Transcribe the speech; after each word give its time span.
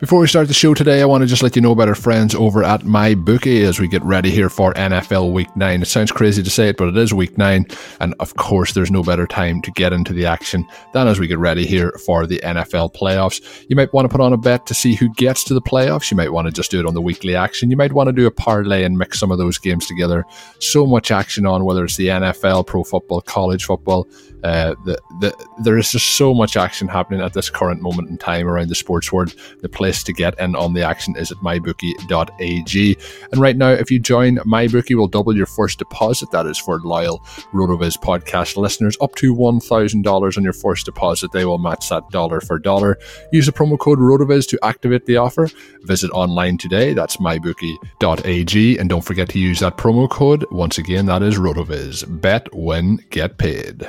Before 0.00 0.20
we 0.20 0.28
start 0.28 0.46
the 0.46 0.54
show 0.54 0.74
today, 0.74 1.02
I 1.02 1.06
want 1.06 1.22
to 1.22 1.26
just 1.26 1.42
let 1.42 1.56
you 1.56 1.62
know 1.62 1.72
about 1.72 1.88
our 1.88 1.94
friends 1.96 2.32
over 2.32 2.62
at 2.62 2.82
MyBookie 2.82 3.62
as 3.62 3.80
we 3.80 3.88
get 3.88 4.04
ready 4.04 4.30
here 4.30 4.48
for 4.48 4.72
NFL 4.74 5.32
Week 5.32 5.48
9. 5.56 5.82
It 5.82 5.86
sounds 5.86 6.12
crazy 6.12 6.40
to 6.40 6.50
say 6.50 6.68
it, 6.68 6.76
but 6.76 6.86
it 6.86 6.96
is 6.96 7.12
Week 7.12 7.36
9. 7.36 7.66
And 7.98 8.14
of 8.20 8.36
course, 8.36 8.74
there's 8.74 8.92
no 8.92 9.02
better 9.02 9.26
time 9.26 9.60
to 9.62 9.72
get 9.72 9.92
into 9.92 10.12
the 10.12 10.24
action 10.24 10.64
than 10.92 11.08
as 11.08 11.18
we 11.18 11.26
get 11.26 11.40
ready 11.40 11.66
here 11.66 11.90
for 12.06 12.28
the 12.28 12.38
NFL 12.44 12.94
playoffs. 12.94 13.66
You 13.68 13.74
might 13.74 13.92
want 13.92 14.04
to 14.04 14.08
put 14.08 14.20
on 14.20 14.32
a 14.32 14.36
bet 14.36 14.66
to 14.66 14.74
see 14.74 14.94
who 14.94 15.12
gets 15.14 15.42
to 15.44 15.54
the 15.54 15.60
playoffs. 15.60 16.12
You 16.12 16.16
might 16.16 16.32
want 16.32 16.46
to 16.46 16.52
just 16.52 16.70
do 16.70 16.78
it 16.78 16.86
on 16.86 16.94
the 16.94 17.02
weekly 17.02 17.34
action. 17.34 17.68
You 17.68 17.76
might 17.76 17.92
want 17.92 18.06
to 18.06 18.12
do 18.12 18.28
a 18.28 18.30
parlay 18.30 18.84
and 18.84 18.96
mix 18.96 19.18
some 19.18 19.32
of 19.32 19.38
those 19.38 19.58
games 19.58 19.88
together. 19.88 20.24
So 20.60 20.86
much 20.86 21.10
action 21.10 21.44
on, 21.44 21.64
whether 21.64 21.84
it's 21.84 21.96
the 21.96 22.06
NFL, 22.06 22.68
pro 22.68 22.84
football, 22.84 23.20
college 23.20 23.64
football. 23.64 24.06
Uh, 24.44 24.76
the, 24.84 24.96
the, 25.18 25.48
there 25.64 25.76
is 25.76 25.90
just 25.90 26.10
so 26.10 26.32
much 26.32 26.56
action 26.56 26.86
happening 26.86 27.20
at 27.20 27.32
this 27.32 27.50
current 27.50 27.82
moment 27.82 28.08
in 28.08 28.16
time 28.16 28.46
around 28.46 28.68
the 28.68 28.74
sports 28.76 29.12
world. 29.12 29.34
The 29.62 29.68
place 29.88 30.02
to 30.02 30.12
get 30.12 30.38
in 30.38 30.54
on 30.54 30.74
the 30.74 30.82
action 30.82 31.16
is 31.16 31.32
at 31.32 31.38
mybookie.ag. 31.38 32.96
And 33.32 33.40
right 33.40 33.56
now, 33.56 33.70
if 33.70 33.90
you 33.90 33.98
join 33.98 34.36
MyBookie, 34.38 34.94
will 34.94 35.08
double 35.08 35.34
your 35.34 35.46
first 35.46 35.78
deposit. 35.78 36.30
That 36.30 36.44
is 36.44 36.58
for 36.58 36.78
loyal 36.80 37.20
RotoViz 37.54 37.98
podcast 37.98 38.58
listeners. 38.58 38.98
Up 39.00 39.14
to 39.14 39.34
$1,000 39.34 40.36
on 40.36 40.44
your 40.44 40.52
first 40.52 40.84
deposit. 40.84 41.32
They 41.32 41.46
will 41.46 41.56
match 41.56 41.88
that 41.88 42.10
dollar 42.10 42.42
for 42.42 42.58
dollar. 42.58 42.98
Use 43.32 43.46
the 43.46 43.52
promo 43.52 43.78
code 43.78 43.98
RotoViz 43.98 44.46
to 44.50 44.58
activate 44.62 45.06
the 45.06 45.16
offer. 45.16 45.48
Visit 45.84 46.10
online 46.10 46.58
today. 46.58 46.92
That's 46.92 47.16
mybookie.ag. 47.16 48.78
And 48.78 48.90
don't 48.90 49.04
forget 49.04 49.30
to 49.30 49.38
use 49.38 49.60
that 49.60 49.78
promo 49.78 50.06
code. 50.10 50.44
Once 50.50 50.76
again, 50.76 51.06
that 51.06 51.22
is 51.22 51.38
RotoViz. 51.38 52.20
Bet, 52.20 52.54
win, 52.54 53.02
get 53.08 53.38
paid. 53.38 53.88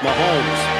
Mahomes 0.00 0.79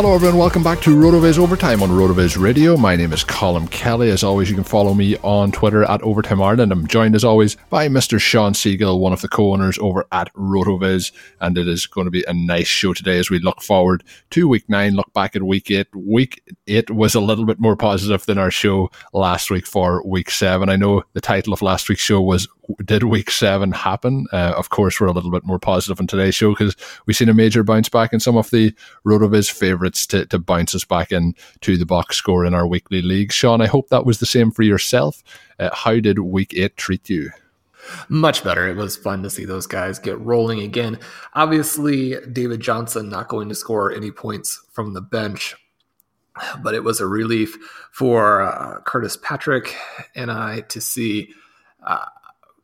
Hello, 0.00 0.14
everyone. 0.14 0.38
Welcome 0.38 0.62
back 0.62 0.80
to 0.80 0.96
RotoViz 0.96 1.38
Overtime 1.38 1.82
on 1.82 1.90
RotoViz 1.90 2.40
Radio. 2.40 2.74
My 2.74 2.96
name 2.96 3.12
is 3.12 3.22
Colin 3.22 3.68
Kelly. 3.68 4.10
As 4.10 4.24
always, 4.24 4.48
you 4.48 4.54
can 4.54 4.64
follow 4.64 4.94
me 4.94 5.18
on 5.18 5.52
Twitter 5.52 5.84
at 5.84 6.00
Overtime 6.00 6.40
Ireland. 6.40 6.72
I'm 6.72 6.86
joined, 6.86 7.14
as 7.14 7.22
always, 7.22 7.58
by 7.68 7.86
Mr. 7.86 8.18
Sean 8.18 8.54
Siegele, 8.54 8.98
one 8.98 9.12
of 9.12 9.20
the 9.20 9.28
co-owners 9.28 9.78
over 9.78 10.06
at 10.10 10.32
RotoViz. 10.32 11.12
And 11.42 11.58
it 11.58 11.68
is 11.68 11.86
going 11.86 12.06
to 12.06 12.10
be 12.10 12.24
a 12.26 12.32
nice 12.32 12.66
show 12.66 12.94
today 12.94 13.18
as 13.18 13.28
we 13.28 13.40
look 13.40 13.60
forward 13.60 14.02
to 14.30 14.48
Week 14.48 14.66
9, 14.70 14.94
look 14.94 15.12
back 15.12 15.36
at 15.36 15.42
Week 15.42 15.70
8. 15.70 15.88
Week 15.94 16.42
8 16.66 16.92
was 16.92 17.14
a 17.14 17.20
little 17.20 17.44
bit 17.44 17.60
more 17.60 17.76
positive 17.76 18.24
than 18.24 18.38
our 18.38 18.50
show 18.50 18.90
last 19.12 19.50
week 19.50 19.66
for 19.66 20.02
Week 20.06 20.30
7. 20.30 20.70
I 20.70 20.76
know 20.76 21.02
the 21.12 21.20
title 21.20 21.52
of 21.52 21.60
last 21.60 21.90
week's 21.90 22.00
show 22.00 22.22
was 22.22 22.48
Did 22.86 23.02
Week 23.02 23.30
7 23.30 23.72
Happen? 23.72 24.26
Uh, 24.32 24.54
of 24.56 24.70
course, 24.70 24.98
we're 24.98 25.08
a 25.08 25.12
little 25.12 25.30
bit 25.30 25.44
more 25.44 25.58
positive 25.58 26.00
on 26.00 26.06
today's 26.06 26.34
show 26.34 26.52
because 26.52 26.74
we've 27.04 27.16
seen 27.16 27.28
a 27.28 27.34
major 27.34 27.62
bounce 27.62 27.90
back 27.90 28.14
in 28.14 28.20
some 28.20 28.38
of 28.38 28.48
the 28.48 28.74
RotoViz 29.04 29.50
favourites 29.90 30.06
to, 30.06 30.26
to 30.26 30.38
bounce 30.38 30.74
us 30.74 30.84
back 30.84 31.12
in 31.12 31.34
to 31.60 31.76
the 31.76 31.86
box 31.86 32.16
score 32.16 32.44
in 32.44 32.54
our 32.54 32.66
weekly 32.66 33.02
league. 33.02 33.32
Sean, 33.32 33.60
I 33.60 33.66
hope 33.66 33.88
that 33.88 34.06
was 34.06 34.18
the 34.18 34.26
same 34.26 34.50
for 34.50 34.62
yourself. 34.62 35.22
Uh, 35.58 35.70
how 35.74 36.00
did 36.00 36.18
week 36.18 36.54
eight 36.54 36.76
treat 36.76 37.08
you? 37.08 37.30
Much 38.08 38.44
better. 38.44 38.68
It 38.68 38.76
was 38.76 38.96
fun 38.96 39.22
to 39.22 39.30
see 39.30 39.46
those 39.46 39.66
guys 39.66 39.98
get 39.98 40.20
rolling 40.20 40.60
again. 40.60 40.98
Obviously, 41.34 42.16
David 42.32 42.60
Johnson 42.60 43.08
not 43.08 43.28
going 43.28 43.48
to 43.48 43.54
score 43.54 43.92
any 43.92 44.10
points 44.10 44.60
from 44.70 44.92
the 44.92 45.00
bench, 45.00 45.56
but 46.62 46.74
it 46.74 46.84
was 46.84 47.00
a 47.00 47.06
relief 47.06 47.56
for 47.90 48.42
uh, 48.42 48.80
Curtis 48.82 49.16
Patrick 49.16 49.74
and 50.14 50.30
I 50.30 50.60
to 50.68 50.80
see 50.80 51.32
uh, 51.82 52.04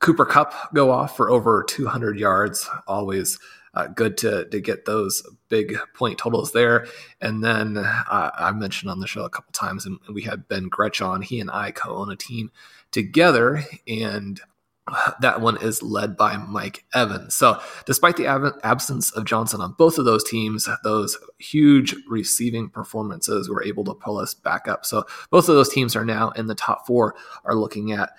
Cooper 0.00 0.26
Kupp 0.26 0.52
go 0.74 0.90
off 0.90 1.16
for 1.16 1.30
over 1.30 1.64
200 1.66 2.18
yards. 2.18 2.68
Always 2.86 3.38
uh, 3.76 3.86
good 3.88 4.16
to 4.18 4.46
to 4.46 4.60
get 4.60 4.86
those 4.86 5.22
big 5.48 5.76
point 5.94 6.18
totals 6.18 6.52
there. 6.52 6.86
And 7.20 7.44
then 7.44 7.76
uh, 7.76 8.30
I 8.34 8.50
mentioned 8.52 8.90
on 8.90 9.00
the 9.00 9.06
show 9.06 9.24
a 9.24 9.30
couple 9.30 9.52
times, 9.52 9.86
and 9.86 9.98
we 10.12 10.22
had 10.22 10.48
Ben 10.48 10.68
Gretch 10.68 11.00
on. 11.00 11.22
He 11.22 11.38
and 11.40 11.50
I 11.50 11.70
co-own 11.70 12.10
a 12.10 12.16
team 12.16 12.50
together, 12.90 13.62
and 13.86 14.40
that 15.20 15.40
one 15.40 15.60
is 15.60 15.82
led 15.82 16.16
by 16.16 16.36
Mike 16.36 16.84
Evans. 16.94 17.34
So, 17.34 17.60
despite 17.84 18.16
the 18.16 18.26
ab- 18.26 18.58
absence 18.62 19.10
of 19.12 19.24
Johnson 19.24 19.60
on 19.60 19.72
both 19.72 19.98
of 19.98 20.04
those 20.04 20.24
teams, 20.24 20.68
those 20.84 21.18
huge 21.38 21.94
receiving 22.08 22.68
performances 22.68 23.48
were 23.48 23.62
able 23.62 23.84
to 23.84 23.94
pull 23.94 24.18
us 24.18 24.34
back 24.34 24.68
up. 24.68 24.84
So, 24.86 25.04
both 25.30 25.48
of 25.48 25.54
those 25.54 25.68
teams 25.68 25.96
are 25.96 26.04
now 26.04 26.30
in 26.30 26.46
the 26.46 26.54
top 26.54 26.86
four, 26.86 27.14
are 27.44 27.54
looking 27.54 27.92
at 27.92 28.10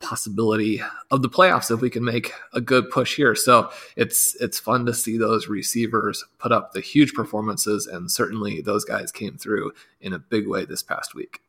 possibility 0.00 0.82
of 1.12 1.22
the 1.22 1.28
playoffs 1.28 1.72
if 1.72 1.80
we 1.80 1.88
can 1.88 2.04
make 2.04 2.32
a 2.52 2.60
good 2.60 2.90
push 2.90 3.14
here. 3.14 3.34
So, 3.34 3.70
it's 3.96 4.34
it's 4.40 4.58
fun 4.58 4.86
to 4.86 4.94
see 4.94 5.16
those 5.18 5.48
receivers 5.48 6.24
put 6.38 6.52
up 6.52 6.72
the 6.72 6.80
huge 6.80 7.14
performances, 7.14 7.86
and 7.86 8.10
certainly 8.10 8.60
those 8.60 8.84
guys 8.84 9.12
came 9.12 9.36
through 9.36 9.72
in 10.00 10.12
a 10.12 10.18
big 10.18 10.48
way 10.48 10.64
this 10.64 10.82
past 10.82 11.14
week. 11.14 11.40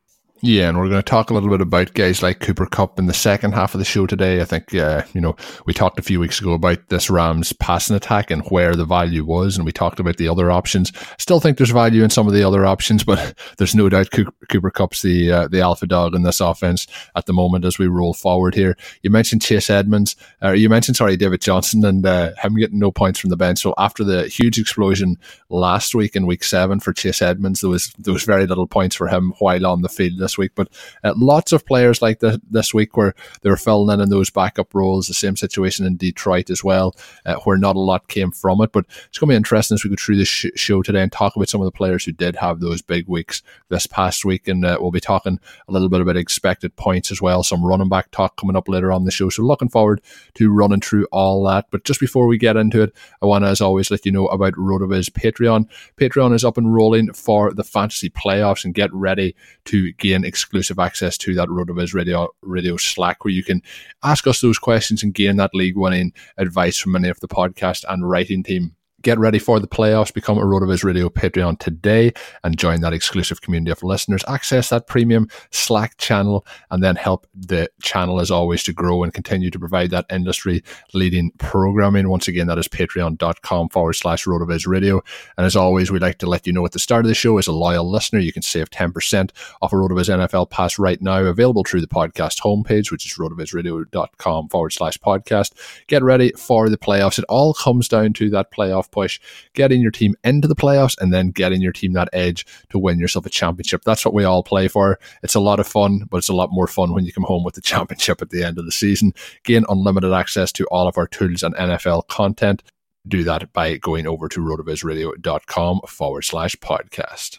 Yeah, 0.42 0.70
and 0.70 0.78
we're 0.78 0.88
going 0.88 1.02
to 1.02 1.10
talk 1.10 1.28
a 1.28 1.34
little 1.34 1.50
bit 1.50 1.60
about 1.60 1.92
guys 1.92 2.22
like 2.22 2.40
Cooper 2.40 2.64
Kupp 2.64 2.98
in 2.98 3.04
the 3.04 3.12
second 3.12 3.52
half 3.52 3.74
of 3.74 3.78
the 3.78 3.84
show 3.84 4.06
today. 4.06 4.40
I 4.40 4.46
think, 4.46 4.74
uh, 4.74 5.02
you 5.12 5.20
know, 5.20 5.36
we 5.66 5.74
talked 5.74 5.98
a 5.98 6.02
few 6.02 6.18
weeks 6.18 6.40
ago 6.40 6.54
about 6.54 6.88
this 6.88 7.10
Rams 7.10 7.52
passing 7.52 7.94
attack 7.94 8.30
and 8.30 8.42
where 8.46 8.74
the 8.74 8.86
value 8.86 9.22
was, 9.22 9.56
and 9.56 9.66
we 9.66 9.72
talked 9.72 10.00
about 10.00 10.16
the 10.16 10.28
other 10.28 10.50
options. 10.50 10.92
Still 11.18 11.40
think 11.40 11.58
there's 11.58 11.72
value 11.72 12.02
in 12.02 12.08
some 12.08 12.26
of 12.26 12.32
the 12.32 12.42
other 12.42 12.64
options, 12.64 13.04
but 13.10 13.38
there's 13.58 13.74
no 13.74 13.90
doubt 13.90 14.12
Cooper 14.12 14.70
Kupp's 14.70 15.02
the 15.02 15.30
uh, 15.30 15.48
the 15.48 15.60
alpha 15.60 15.86
dog 15.86 16.14
in 16.14 16.22
this 16.22 16.40
offense 16.40 16.86
at 17.14 17.26
the 17.26 17.34
moment 17.34 17.66
as 17.66 17.78
we 17.78 17.86
roll 17.86 18.14
forward 18.14 18.54
here. 18.54 18.78
You 19.02 19.10
mentioned 19.10 19.42
Chase 19.42 19.68
Edmonds, 19.68 20.16
uh, 20.42 20.52
you 20.52 20.70
mentioned 20.70 20.96
sorry 20.96 21.18
David 21.18 21.42
Johnson, 21.42 21.84
and 21.84 22.06
uh, 22.06 22.30
him 22.42 22.56
getting 22.56 22.78
no 22.78 22.90
points 22.90 23.20
from 23.20 23.28
the 23.28 23.36
bench. 23.36 23.58
So 23.58 23.74
after 23.76 24.04
the 24.04 24.26
huge 24.26 24.58
explosion 24.58 25.18
last 25.50 25.94
week 25.94 26.16
in 26.16 26.26
Week 26.26 26.44
Seven 26.44 26.80
for 26.80 26.94
Chase 26.94 27.20
Edmonds, 27.20 27.60
there 27.60 27.68
was 27.68 27.92
there 27.98 28.14
was 28.14 28.24
very 28.24 28.46
little 28.46 28.66
points 28.66 28.96
for 28.96 29.08
him 29.08 29.34
while 29.38 29.66
on 29.66 29.82
the 29.82 29.90
field 29.90 30.18
this 30.30 30.38
week. 30.38 30.52
But 30.54 30.68
uh, 31.02 31.14
lots 31.16 31.52
of 31.52 31.66
players 31.66 32.00
like 32.00 32.20
this 32.20 32.72
week 32.72 32.96
where 32.96 33.14
they 33.42 33.50
were 33.50 33.56
filling 33.56 33.92
in 33.92 34.00
in 34.00 34.10
those 34.10 34.30
backup 34.30 34.74
roles. 34.74 35.06
The 35.06 35.14
same 35.14 35.36
situation 35.36 35.86
in 35.86 35.96
Detroit 35.96 36.50
as 36.50 36.62
well, 36.62 36.94
uh, 37.26 37.36
where 37.44 37.56
not 37.56 37.76
a 37.76 37.80
lot 37.80 38.08
came 38.08 38.30
from 38.30 38.60
it. 38.60 38.72
But 38.72 38.86
it's 39.08 39.18
going 39.18 39.28
to 39.28 39.32
be 39.32 39.36
interesting 39.36 39.74
as 39.74 39.84
we 39.84 39.90
go 39.90 39.96
through 39.98 40.16
this 40.16 40.28
sh- 40.28 40.46
show 40.54 40.82
today 40.82 41.02
and 41.02 41.10
talk 41.10 41.34
about 41.34 41.48
some 41.48 41.60
of 41.60 41.64
the 41.64 41.72
players 41.72 42.04
who 42.04 42.12
did 42.12 42.36
have 42.36 42.60
those 42.60 42.82
big 42.82 43.08
weeks 43.08 43.42
this 43.68 43.86
past 43.86 44.24
week. 44.24 44.46
And 44.46 44.64
uh, 44.64 44.78
we'll 44.80 44.90
be 44.90 45.00
talking 45.00 45.40
a 45.68 45.72
little 45.72 45.88
bit 45.88 46.00
about 46.00 46.16
expected 46.16 46.76
points 46.76 47.10
as 47.10 47.20
well. 47.20 47.42
Some 47.42 47.64
running 47.64 47.88
back 47.88 48.10
talk 48.10 48.36
coming 48.36 48.56
up 48.56 48.68
later 48.68 48.92
on 48.92 49.04
the 49.04 49.10
show. 49.10 49.28
So 49.28 49.42
looking 49.42 49.68
forward 49.68 50.00
to 50.34 50.52
running 50.52 50.80
through 50.80 51.06
all 51.10 51.42
that. 51.44 51.66
But 51.70 51.84
just 51.84 52.00
before 52.00 52.26
we 52.26 52.38
get 52.38 52.56
into 52.56 52.82
it, 52.82 52.94
I 53.20 53.26
want 53.26 53.44
to, 53.44 53.48
as 53.48 53.60
always, 53.60 53.90
let 53.90 54.06
you 54.06 54.12
know 54.12 54.26
about 54.28 54.54
RotoViz 54.54 55.10
Patreon. 55.10 55.68
Patreon 55.96 56.34
is 56.34 56.44
up 56.44 56.56
and 56.56 56.72
rolling 56.72 57.12
for 57.12 57.52
the 57.52 57.64
fantasy 57.64 58.10
playoffs 58.10 58.64
and 58.64 58.74
get 58.74 58.92
ready 58.92 59.34
to 59.64 59.92
gain 59.94 60.19
exclusive 60.24 60.78
access 60.78 61.16
to 61.18 61.34
that 61.34 61.48
RotoViz 61.48 61.94
Radio 61.94 62.28
Radio 62.42 62.76
Slack 62.76 63.24
where 63.24 63.32
you 63.32 63.44
can 63.44 63.62
ask 64.02 64.26
us 64.26 64.40
those 64.40 64.58
questions 64.58 65.02
and 65.02 65.14
gain 65.14 65.36
that 65.36 65.54
league 65.54 65.76
winning 65.76 66.12
advice 66.38 66.78
from 66.78 66.92
many 66.92 67.08
of 67.08 67.20
the 67.20 67.28
podcast 67.28 67.84
and 67.88 68.08
writing 68.08 68.42
team 68.42 68.74
Get 69.02 69.18
ready 69.18 69.38
for 69.38 69.58
the 69.58 69.68
playoffs. 69.68 70.12
Become 70.12 70.38
a 70.38 70.42
RotoViz 70.42 70.84
Radio 70.84 71.08
Patreon 71.08 71.58
today 71.58 72.12
and 72.44 72.58
join 72.58 72.80
that 72.82 72.92
exclusive 72.92 73.40
community 73.40 73.70
of 73.70 73.82
listeners. 73.82 74.22
Access 74.28 74.68
that 74.68 74.86
premium 74.86 75.28
Slack 75.50 75.96
channel 75.96 76.46
and 76.70 76.82
then 76.82 76.96
help 76.96 77.26
the 77.34 77.70
channel, 77.80 78.20
as 78.20 78.30
always, 78.30 78.62
to 78.64 78.72
grow 78.72 79.02
and 79.02 79.14
continue 79.14 79.50
to 79.50 79.58
provide 79.58 79.90
that 79.90 80.04
industry 80.10 80.62
leading 80.92 81.30
programming. 81.38 82.08
Once 82.10 82.28
again, 82.28 82.46
that 82.46 82.58
is 82.58 82.68
patreon.com 82.68 83.70
forward 83.70 83.94
slash 83.94 84.26
RotoViz 84.26 84.66
Radio. 84.66 85.00
And 85.38 85.46
as 85.46 85.56
always, 85.56 85.90
we'd 85.90 86.02
like 86.02 86.18
to 86.18 86.26
let 86.26 86.46
you 86.46 86.52
know 86.52 86.66
at 86.66 86.72
the 86.72 86.78
start 86.78 87.04
of 87.06 87.08
the 87.08 87.14
show, 87.14 87.38
as 87.38 87.46
a 87.46 87.52
loyal 87.52 87.90
listener, 87.90 88.18
you 88.18 88.32
can 88.32 88.42
save 88.42 88.68
10% 88.68 89.30
off 89.62 89.72
a 89.72 89.76
RotoViz 89.76 90.28
NFL 90.28 90.50
pass 90.50 90.78
right 90.78 91.00
now, 91.00 91.24
available 91.24 91.64
through 91.64 91.80
the 91.80 91.86
podcast 91.86 92.40
homepage, 92.40 92.90
which 92.90 93.06
is 93.06 93.16
rotovizradio.com 93.16 94.48
forward 94.48 94.70
slash 94.70 94.98
podcast. 94.98 95.52
Get 95.86 96.02
ready 96.02 96.32
for 96.32 96.68
the 96.68 96.78
playoffs. 96.78 97.18
It 97.18 97.24
all 97.28 97.54
comes 97.54 97.88
down 97.88 98.12
to 98.14 98.28
that 98.30 98.52
playoff 98.52 98.89
push, 98.90 99.20
getting 99.54 99.80
your 99.80 99.90
team 99.90 100.14
into 100.24 100.48
the 100.48 100.56
playoffs, 100.56 100.96
and 101.00 101.12
then 101.12 101.30
getting 101.30 101.60
your 101.60 101.72
team 101.72 101.92
that 101.94 102.08
edge 102.12 102.46
to 102.70 102.78
win 102.78 102.98
yourself 102.98 103.26
a 103.26 103.30
championship. 103.30 103.82
That's 103.84 104.04
what 104.04 104.14
we 104.14 104.24
all 104.24 104.42
play 104.42 104.68
for. 104.68 104.98
It's 105.22 105.34
a 105.34 105.40
lot 105.40 105.60
of 105.60 105.66
fun, 105.66 106.06
but 106.10 106.18
it's 106.18 106.28
a 106.28 106.34
lot 106.34 106.50
more 106.52 106.66
fun 106.66 106.92
when 106.92 107.04
you 107.04 107.12
come 107.12 107.24
home 107.24 107.44
with 107.44 107.54
the 107.54 107.60
championship 107.70 108.22
at 108.22 108.30
the 108.30 108.44
end 108.44 108.58
of 108.58 108.64
the 108.64 108.72
season. 108.72 109.12
Gain 109.44 109.64
unlimited 109.68 110.12
access 110.12 110.52
to 110.52 110.66
all 110.66 110.88
of 110.88 110.98
our 110.98 111.06
tools 111.06 111.42
and 111.42 111.54
NFL 111.54 112.08
content. 112.08 112.62
Do 113.08 113.24
that 113.24 113.52
by 113.52 113.76
going 113.76 114.06
over 114.06 114.28
to 114.28 114.40
rotovizradio.com 114.40 115.80
forward 115.86 116.22
slash 116.22 116.54
podcast. 116.56 117.38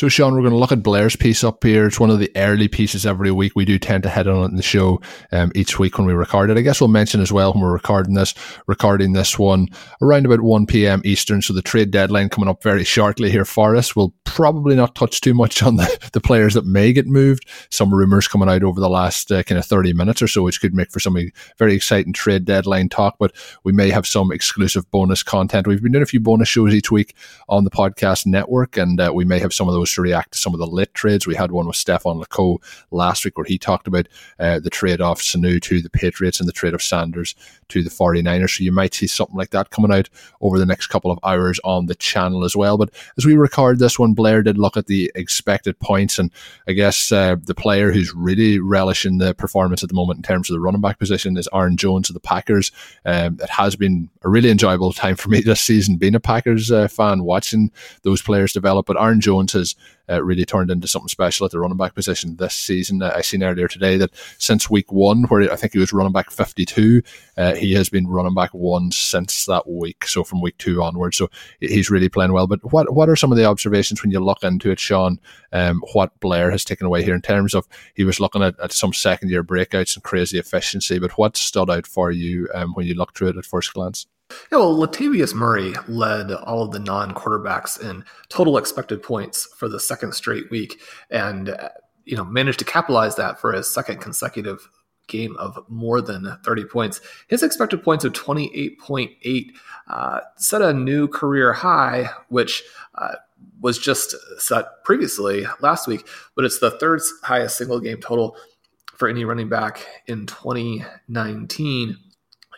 So, 0.00 0.08
Sean, 0.08 0.32
we're 0.32 0.40
going 0.40 0.52
to 0.52 0.56
look 0.56 0.72
at 0.72 0.82
Blair's 0.82 1.14
piece 1.14 1.44
up 1.44 1.62
here. 1.62 1.84
It's 1.84 2.00
one 2.00 2.08
of 2.08 2.18
the 2.18 2.32
early 2.34 2.68
pieces 2.68 3.04
every 3.04 3.30
week. 3.30 3.52
We 3.54 3.66
do 3.66 3.78
tend 3.78 4.02
to 4.04 4.08
head 4.08 4.26
on 4.26 4.44
it 4.44 4.46
in 4.46 4.56
the 4.56 4.62
show 4.62 5.02
um, 5.30 5.52
each 5.54 5.78
week 5.78 5.98
when 5.98 6.06
we 6.06 6.14
record 6.14 6.48
it. 6.48 6.56
I 6.56 6.62
guess 6.62 6.80
we'll 6.80 6.88
mention 6.88 7.20
as 7.20 7.30
well 7.30 7.52
when 7.52 7.62
we're 7.62 7.74
recording 7.74 8.14
this, 8.14 8.32
recording 8.66 9.12
this 9.12 9.38
one 9.38 9.68
around 10.00 10.24
about 10.24 10.40
1 10.40 10.64
p.m. 10.64 11.02
Eastern. 11.04 11.42
So, 11.42 11.52
the 11.52 11.60
trade 11.60 11.90
deadline 11.90 12.30
coming 12.30 12.48
up 12.48 12.62
very 12.62 12.82
shortly 12.82 13.30
here 13.30 13.44
for 13.44 13.76
us. 13.76 13.94
We'll 13.94 14.14
probably 14.24 14.74
not 14.74 14.94
touch 14.94 15.20
too 15.20 15.34
much 15.34 15.62
on 15.62 15.76
the, 15.76 16.08
the 16.14 16.20
players 16.20 16.54
that 16.54 16.64
may 16.64 16.94
get 16.94 17.06
moved. 17.06 17.46
Some 17.68 17.92
rumors 17.92 18.26
coming 18.26 18.48
out 18.48 18.62
over 18.62 18.80
the 18.80 18.88
last 18.88 19.30
uh, 19.30 19.42
kind 19.42 19.58
of 19.58 19.66
30 19.66 19.92
minutes 19.92 20.22
or 20.22 20.28
so, 20.28 20.42
which 20.42 20.62
could 20.62 20.72
make 20.72 20.90
for 20.90 21.00
some 21.00 21.18
very 21.58 21.74
exciting 21.74 22.14
trade 22.14 22.46
deadline 22.46 22.88
talk. 22.88 23.16
But 23.18 23.34
we 23.64 23.72
may 23.72 23.90
have 23.90 24.06
some 24.06 24.32
exclusive 24.32 24.90
bonus 24.90 25.22
content. 25.22 25.66
We've 25.66 25.82
been 25.82 25.92
doing 25.92 26.02
a 26.02 26.06
few 26.06 26.20
bonus 26.20 26.48
shows 26.48 26.72
each 26.72 26.90
week 26.90 27.14
on 27.50 27.64
the 27.64 27.70
podcast 27.70 28.24
network, 28.24 28.78
and 28.78 28.98
uh, 28.98 29.10
we 29.12 29.26
may 29.26 29.40
have 29.40 29.52
some 29.52 29.68
of 29.68 29.74
those 29.74 29.89
to 29.94 30.02
react 30.02 30.32
to 30.32 30.38
some 30.38 30.54
of 30.54 30.60
the 30.60 30.66
lit 30.66 30.94
trades. 30.94 31.26
We 31.26 31.34
had 31.34 31.52
one 31.52 31.66
with 31.66 31.76
Stefan 31.76 32.20
Leco 32.20 32.58
last 32.90 33.24
week 33.24 33.36
where 33.36 33.44
he 33.44 33.58
talked 33.58 33.86
about 33.86 34.08
uh, 34.38 34.60
the 34.60 34.70
trade 34.70 35.00
off 35.00 35.20
Sanu 35.20 35.60
to 35.62 35.80
the 35.80 35.90
Patriots 35.90 36.40
and 36.40 36.48
the 36.48 36.52
trade 36.52 36.74
of 36.74 36.82
Sanders 36.82 37.34
to 37.68 37.82
the 37.82 37.90
49ers. 37.90 38.58
So 38.58 38.64
you 38.64 38.72
might 38.72 38.94
see 38.94 39.06
something 39.06 39.36
like 39.36 39.50
that 39.50 39.70
coming 39.70 39.92
out 39.92 40.08
over 40.40 40.58
the 40.58 40.66
next 40.66 40.88
couple 40.88 41.10
of 41.10 41.18
hours 41.24 41.60
on 41.64 41.86
the 41.86 41.94
channel 41.94 42.44
as 42.44 42.56
well. 42.56 42.76
But 42.76 42.90
as 43.16 43.24
we 43.24 43.34
record 43.34 43.78
this 43.78 43.98
one, 43.98 44.14
Blair 44.14 44.42
did 44.42 44.58
look 44.58 44.76
at 44.76 44.86
the 44.86 45.10
expected 45.14 45.78
points, 45.78 46.18
and 46.18 46.30
I 46.68 46.72
guess 46.72 47.12
uh, 47.12 47.36
the 47.42 47.54
player 47.54 47.92
who's 47.92 48.14
really 48.14 48.58
relishing 48.58 49.18
the 49.18 49.34
performance 49.34 49.82
at 49.82 49.88
the 49.88 49.94
moment 49.94 50.18
in 50.18 50.22
terms 50.22 50.50
of 50.50 50.54
the 50.54 50.60
running 50.60 50.80
back 50.80 50.98
position 50.98 51.36
is 51.36 51.48
Aaron 51.52 51.76
Jones 51.76 52.10
of 52.10 52.14
the 52.14 52.20
Packers. 52.20 52.72
Um, 53.04 53.38
it 53.40 53.50
has 53.50 53.76
been 53.76 54.10
a 54.22 54.28
really 54.28 54.50
enjoyable 54.50 54.92
time 54.92 55.16
for 55.16 55.28
me 55.28 55.40
this 55.40 55.60
season 55.60 55.96
being 55.96 56.14
a 56.14 56.20
Packers 56.20 56.70
uh, 56.70 56.88
fan, 56.88 57.24
watching 57.24 57.70
those 58.02 58.22
players 58.22 58.52
develop. 58.52 58.86
But 58.86 59.00
Aaron 59.00 59.20
Jones 59.20 59.52
has 59.52 59.74
uh, 60.10 60.22
really 60.22 60.44
turned 60.44 60.70
into 60.70 60.88
something 60.88 61.08
special 61.08 61.46
at 61.46 61.52
the 61.52 61.58
running 61.58 61.76
back 61.76 61.94
position 61.94 62.36
this 62.36 62.54
season. 62.54 63.02
Uh, 63.02 63.12
I 63.14 63.20
seen 63.20 63.42
earlier 63.42 63.68
today 63.68 63.96
that 63.98 64.10
since 64.38 64.68
week 64.68 64.90
one, 64.92 65.24
where 65.24 65.50
I 65.52 65.56
think 65.56 65.72
he 65.72 65.78
was 65.78 65.92
running 65.92 66.12
back 66.12 66.30
52, 66.30 67.02
uh, 67.36 67.54
he 67.54 67.72
has 67.74 67.88
been 67.88 68.06
running 68.06 68.34
back 68.34 68.52
one 68.52 68.90
since 68.90 69.46
that 69.46 69.68
week. 69.68 70.06
So 70.06 70.24
from 70.24 70.40
week 70.40 70.58
two 70.58 70.82
onwards, 70.82 71.16
so 71.16 71.30
he's 71.60 71.90
really 71.90 72.08
playing 72.08 72.32
well. 72.32 72.46
But 72.46 72.72
what 72.72 72.92
what 72.92 73.08
are 73.08 73.16
some 73.16 73.32
of 73.32 73.38
the 73.38 73.44
observations 73.44 74.02
when 74.02 74.10
you 74.10 74.20
look 74.20 74.42
into 74.42 74.70
it, 74.70 74.80
Sean? 74.80 75.20
Um, 75.52 75.82
what 75.92 76.18
Blair 76.20 76.50
has 76.50 76.64
taken 76.64 76.86
away 76.86 77.02
here 77.02 77.14
in 77.14 77.22
terms 77.22 77.54
of 77.54 77.66
he 77.94 78.04
was 78.04 78.20
looking 78.20 78.42
at, 78.42 78.58
at 78.60 78.72
some 78.72 78.92
second 78.92 79.30
year 79.30 79.44
breakouts 79.44 79.94
and 79.94 80.04
crazy 80.04 80.38
efficiency, 80.38 80.98
but 80.98 81.18
what 81.18 81.36
stood 81.36 81.70
out 81.70 81.86
for 81.86 82.10
you 82.10 82.48
um, 82.54 82.74
when 82.74 82.86
you 82.86 82.94
looked 82.94 83.16
through 83.16 83.28
it 83.28 83.36
at 83.36 83.44
first 83.44 83.72
glance? 83.72 84.06
Yeah, 84.50 84.58
well, 84.58 84.76
Latavius 84.76 85.34
Murray 85.34 85.74
led 85.88 86.30
all 86.32 86.62
of 86.62 86.72
the 86.72 86.78
non 86.78 87.12
quarterbacks 87.14 87.80
in 87.80 88.04
total 88.28 88.56
expected 88.58 89.02
points 89.02 89.46
for 89.56 89.68
the 89.68 89.80
second 89.80 90.12
straight 90.12 90.50
week 90.50 90.80
and, 91.10 91.50
uh, 91.50 91.68
you 92.04 92.16
know, 92.16 92.24
managed 92.24 92.58
to 92.60 92.64
capitalize 92.64 93.16
that 93.16 93.40
for 93.40 93.52
his 93.52 93.72
second 93.72 94.00
consecutive 94.00 94.68
game 95.10 95.36
of 95.36 95.58
more 95.68 96.00
than 96.00 96.38
30 96.44 96.64
points. 96.64 97.00
His 97.28 97.42
expected 97.42 97.82
points 97.82 98.04
of 98.04 98.12
28.8 98.14 99.50
uh, 99.88 100.20
set 100.36 100.62
a 100.62 100.72
new 100.72 101.08
career 101.08 101.52
high, 101.52 102.08
which 102.28 102.62
uh, 102.94 103.16
was 103.60 103.78
just 103.78 104.14
set 104.38 104.66
previously 104.84 105.46
last 105.60 105.86
week, 105.86 106.06
but 106.34 106.44
it's 106.44 106.60
the 106.60 106.70
third 106.70 107.00
highest 107.22 107.58
single 107.58 107.80
game 107.80 108.00
total 108.00 108.36
for 108.96 109.08
any 109.08 109.24
running 109.24 109.48
back 109.48 109.86
in 110.06 110.26
2019. 110.26 111.96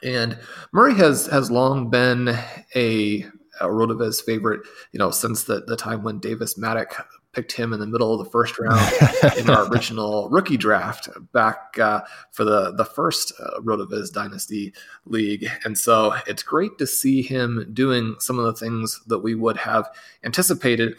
And 0.02 0.38
Murray 0.72 0.94
has 0.94 1.26
has 1.26 1.50
long 1.50 1.90
been 1.90 2.37
a, 2.75 3.26
a 3.60 4.12
favorite, 4.25 4.66
you 4.92 4.99
know, 4.99 5.11
since 5.11 5.44
the, 5.44 5.61
the 5.66 5.76
time 5.76 6.02
when 6.02 6.18
Davis 6.18 6.59
Mattek 6.59 7.04
picked 7.32 7.52
him 7.52 7.73
in 7.73 7.80
the 7.80 7.87
middle 7.87 8.12
of 8.12 8.25
the 8.25 8.30
first 8.30 8.59
round 8.59 8.80
in 9.38 9.49
our 9.49 9.66
original 9.68 10.28
rookie 10.28 10.56
draft 10.56 11.09
back 11.32 11.78
uh, 11.78 12.02
for 12.30 12.44
the 12.44 12.73
the 12.73 12.85
first 12.85 13.32
uh, 13.40 13.61
Rotoviz 13.61 14.12
Dynasty 14.12 14.73
League. 15.06 15.49
And 15.64 15.76
so 15.78 16.14
it's 16.26 16.42
great 16.42 16.78
to 16.78 16.87
see 16.87 17.23
him 17.23 17.71
doing 17.73 18.16
some 18.18 18.38
of 18.38 18.44
the 18.44 18.54
things 18.54 19.00
that 19.06 19.21
we 19.21 19.35
would 19.35 19.56
have 19.56 19.88
anticipated 20.25 20.97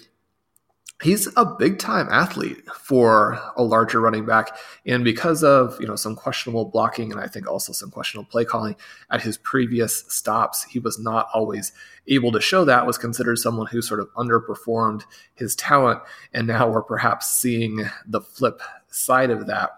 he's 1.01 1.27
a 1.35 1.45
big 1.45 1.79
time 1.79 2.07
athlete 2.09 2.63
for 2.71 3.39
a 3.57 3.63
larger 3.63 3.99
running 3.99 4.25
back. 4.25 4.55
And 4.85 5.03
because 5.03 5.43
of 5.43 5.79
you 5.79 5.87
know 5.87 5.95
some 5.95 6.15
questionable 6.15 6.65
blocking 6.65 7.11
and 7.11 7.19
i 7.19 7.27
think 7.27 7.47
also 7.47 7.73
some 7.73 7.91
questionable 7.91 8.29
play 8.29 8.45
calling 8.45 8.75
at 9.11 9.21
his 9.21 9.37
previous 9.37 10.05
stops 10.07 10.63
he 10.63 10.79
was 10.79 10.99
not 10.99 11.27
always 11.33 11.73
able 12.07 12.31
to 12.31 12.41
show 12.41 12.65
that 12.65 12.85
was 12.85 12.97
considered 12.97 13.37
someone 13.37 13.67
who 13.67 13.81
sort 13.81 13.99
of 13.99 14.13
underperformed 14.13 15.03
his 15.35 15.55
talent. 15.55 16.01
And 16.33 16.47
now 16.47 16.69
we're 16.69 16.81
perhaps 16.81 17.29
seeing 17.29 17.85
the 18.05 18.21
flip 18.21 18.61
side 18.89 19.29
of 19.29 19.47
that. 19.47 19.71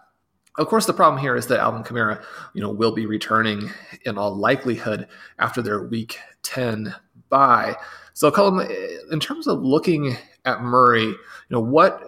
Of 0.57 0.67
course, 0.67 0.86
the 0.86 0.93
problem 0.93 1.22
here 1.22 1.36
is 1.36 1.48
that 1.48 1.60
Alvin 1.60 1.84
Kamara, 1.84 2.24
you 2.53 2.62
know, 2.62 2.72
will 2.72 2.93
be 2.93 3.05
returning 3.05 3.69
in 4.05 4.17
all 4.17 4.34
likelihood 4.34 5.07
after 5.38 5.62
their 5.62 5.84
Week 5.84 6.17
10 6.43 6.95
bye. 7.29 7.75
So, 8.13 8.31
Colin, 8.31 8.69
in 9.12 9.19
terms 9.19 9.48
of 9.48 9.62
looking 9.62 10.15
at 10.46 10.62
Murray, 10.62 11.04
you 11.04 11.18
know 11.50 11.60
what 11.60 12.04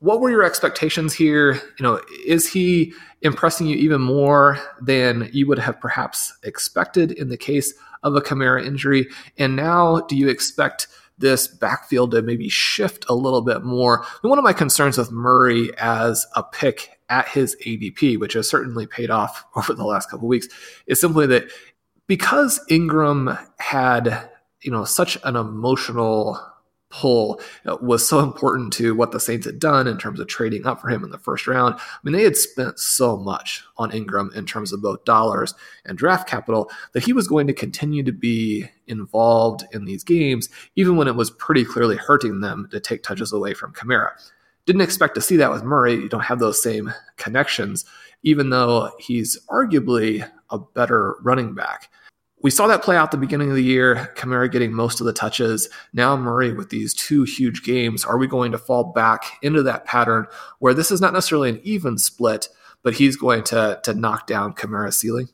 what 0.00 0.20
were 0.20 0.30
your 0.30 0.44
expectations 0.44 1.12
here? 1.12 1.54
You 1.78 1.82
know, 1.82 2.00
is 2.24 2.50
he 2.50 2.94
impressing 3.20 3.66
you 3.66 3.76
even 3.76 4.00
more 4.00 4.58
than 4.80 5.28
you 5.30 5.46
would 5.46 5.58
have 5.58 5.78
perhaps 5.78 6.32
expected 6.42 7.12
in 7.12 7.28
the 7.28 7.36
case 7.36 7.74
of 8.02 8.16
a 8.16 8.22
Kamara 8.22 8.64
injury? 8.64 9.08
And 9.36 9.56
now, 9.56 10.00
do 10.00 10.16
you 10.16 10.30
expect 10.30 10.88
this 11.20 11.46
backfield 11.46 12.10
to 12.10 12.22
maybe 12.22 12.48
shift 12.48 13.04
a 13.08 13.14
little 13.14 13.42
bit 13.42 13.62
more. 13.62 14.04
One 14.22 14.38
of 14.38 14.44
my 14.44 14.52
concerns 14.52 14.98
with 14.98 15.12
Murray 15.12 15.70
as 15.78 16.26
a 16.34 16.42
pick 16.42 16.98
at 17.08 17.28
his 17.28 17.56
ADP, 17.64 18.18
which 18.18 18.32
has 18.32 18.48
certainly 18.48 18.86
paid 18.86 19.10
off 19.10 19.44
over 19.54 19.74
the 19.74 19.84
last 19.84 20.10
couple 20.10 20.26
weeks, 20.26 20.48
is 20.86 21.00
simply 21.00 21.26
that 21.28 21.44
because 22.06 22.60
Ingram 22.68 23.38
had, 23.58 24.28
you 24.62 24.70
know, 24.70 24.84
such 24.84 25.16
an 25.22 25.36
emotional 25.36 26.40
pull 26.90 27.40
uh, 27.66 27.76
was 27.80 28.06
so 28.06 28.18
important 28.18 28.72
to 28.74 28.94
what 28.94 29.12
the 29.12 29.20
Saints 29.20 29.46
had 29.46 29.58
done 29.58 29.86
in 29.86 29.96
terms 29.96 30.20
of 30.20 30.26
trading 30.26 30.66
up 30.66 30.80
for 30.80 30.88
him 30.88 31.04
in 31.04 31.10
the 31.10 31.18
first 31.18 31.46
round. 31.46 31.76
I 31.76 31.98
mean, 32.02 32.12
they 32.12 32.24
had 32.24 32.36
spent 32.36 32.78
so 32.78 33.16
much 33.16 33.62
on 33.76 33.92
Ingram 33.92 34.30
in 34.34 34.44
terms 34.44 34.72
of 34.72 34.82
both 34.82 35.04
dollars 35.04 35.54
and 35.84 35.96
draft 35.96 36.28
capital 36.28 36.70
that 36.92 37.04
he 37.04 37.12
was 37.12 37.28
going 37.28 37.46
to 37.46 37.54
continue 37.54 38.02
to 38.02 38.12
be 38.12 38.68
involved 38.88 39.64
in 39.72 39.84
these 39.84 40.04
games, 40.04 40.48
even 40.76 40.96
when 40.96 41.08
it 41.08 41.16
was 41.16 41.30
pretty 41.30 41.64
clearly 41.64 41.96
hurting 41.96 42.40
them 42.40 42.68
to 42.72 42.80
take 42.80 43.02
touches 43.02 43.32
away 43.32 43.54
from 43.54 43.72
Kamara. 43.72 44.10
Didn't 44.66 44.82
expect 44.82 45.14
to 45.14 45.20
see 45.20 45.36
that 45.36 45.50
with 45.50 45.64
Murray. 45.64 45.94
You 45.94 46.08
don't 46.08 46.20
have 46.20 46.38
those 46.38 46.62
same 46.62 46.92
connections, 47.16 47.84
even 48.22 48.50
though 48.50 48.90
he's 48.98 49.38
arguably 49.48 50.28
a 50.50 50.58
better 50.58 51.16
running 51.22 51.54
back 51.54 51.88
we 52.42 52.50
saw 52.50 52.66
that 52.66 52.82
play 52.82 52.96
out 52.96 53.10
the 53.10 53.16
beginning 53.16 53.50
of 53.50 53.56
the 53.56 53.64
year. 53.64 54.12
Kamara 54.16 54.50
getting 54.50 54.72
most 54.72 55.00
of 55.00 55.06
the 55.06 55.12
touches. 55.12 55.68
Now 55.92 56.16
Murray 56.16 56.52
with 56.52 56.70
these 56.70 56.94
two 56.94 57.24
huge 57.24 57.62
games. 57.62 58.04
Are 58.04 58.18
we 58.18 58.26
going 58.26 58.52
to 58.52 58.58
fall 58.58 58.92
back 58.92 59.38
into 59.42 59.62
that 59.64 59.84
pattern 59.84 60.26
where 60.58 60.74
this 60.74 60.90
is 60.90 61.00
not 61.00 61.12
necessarily 61.12 61.50
an 61.50 61.60
even 61.62 61.98
split, 61.98 62.48
but 62.82 62.94
he's 62.94 63.16
going 63.16 63.44
to 63.44 63.80
to 63.84 63.94
knock 63.94 64.26
down 64.26 64.54
Kamara's 64.54 64.96
ceiling? 64.96 65.28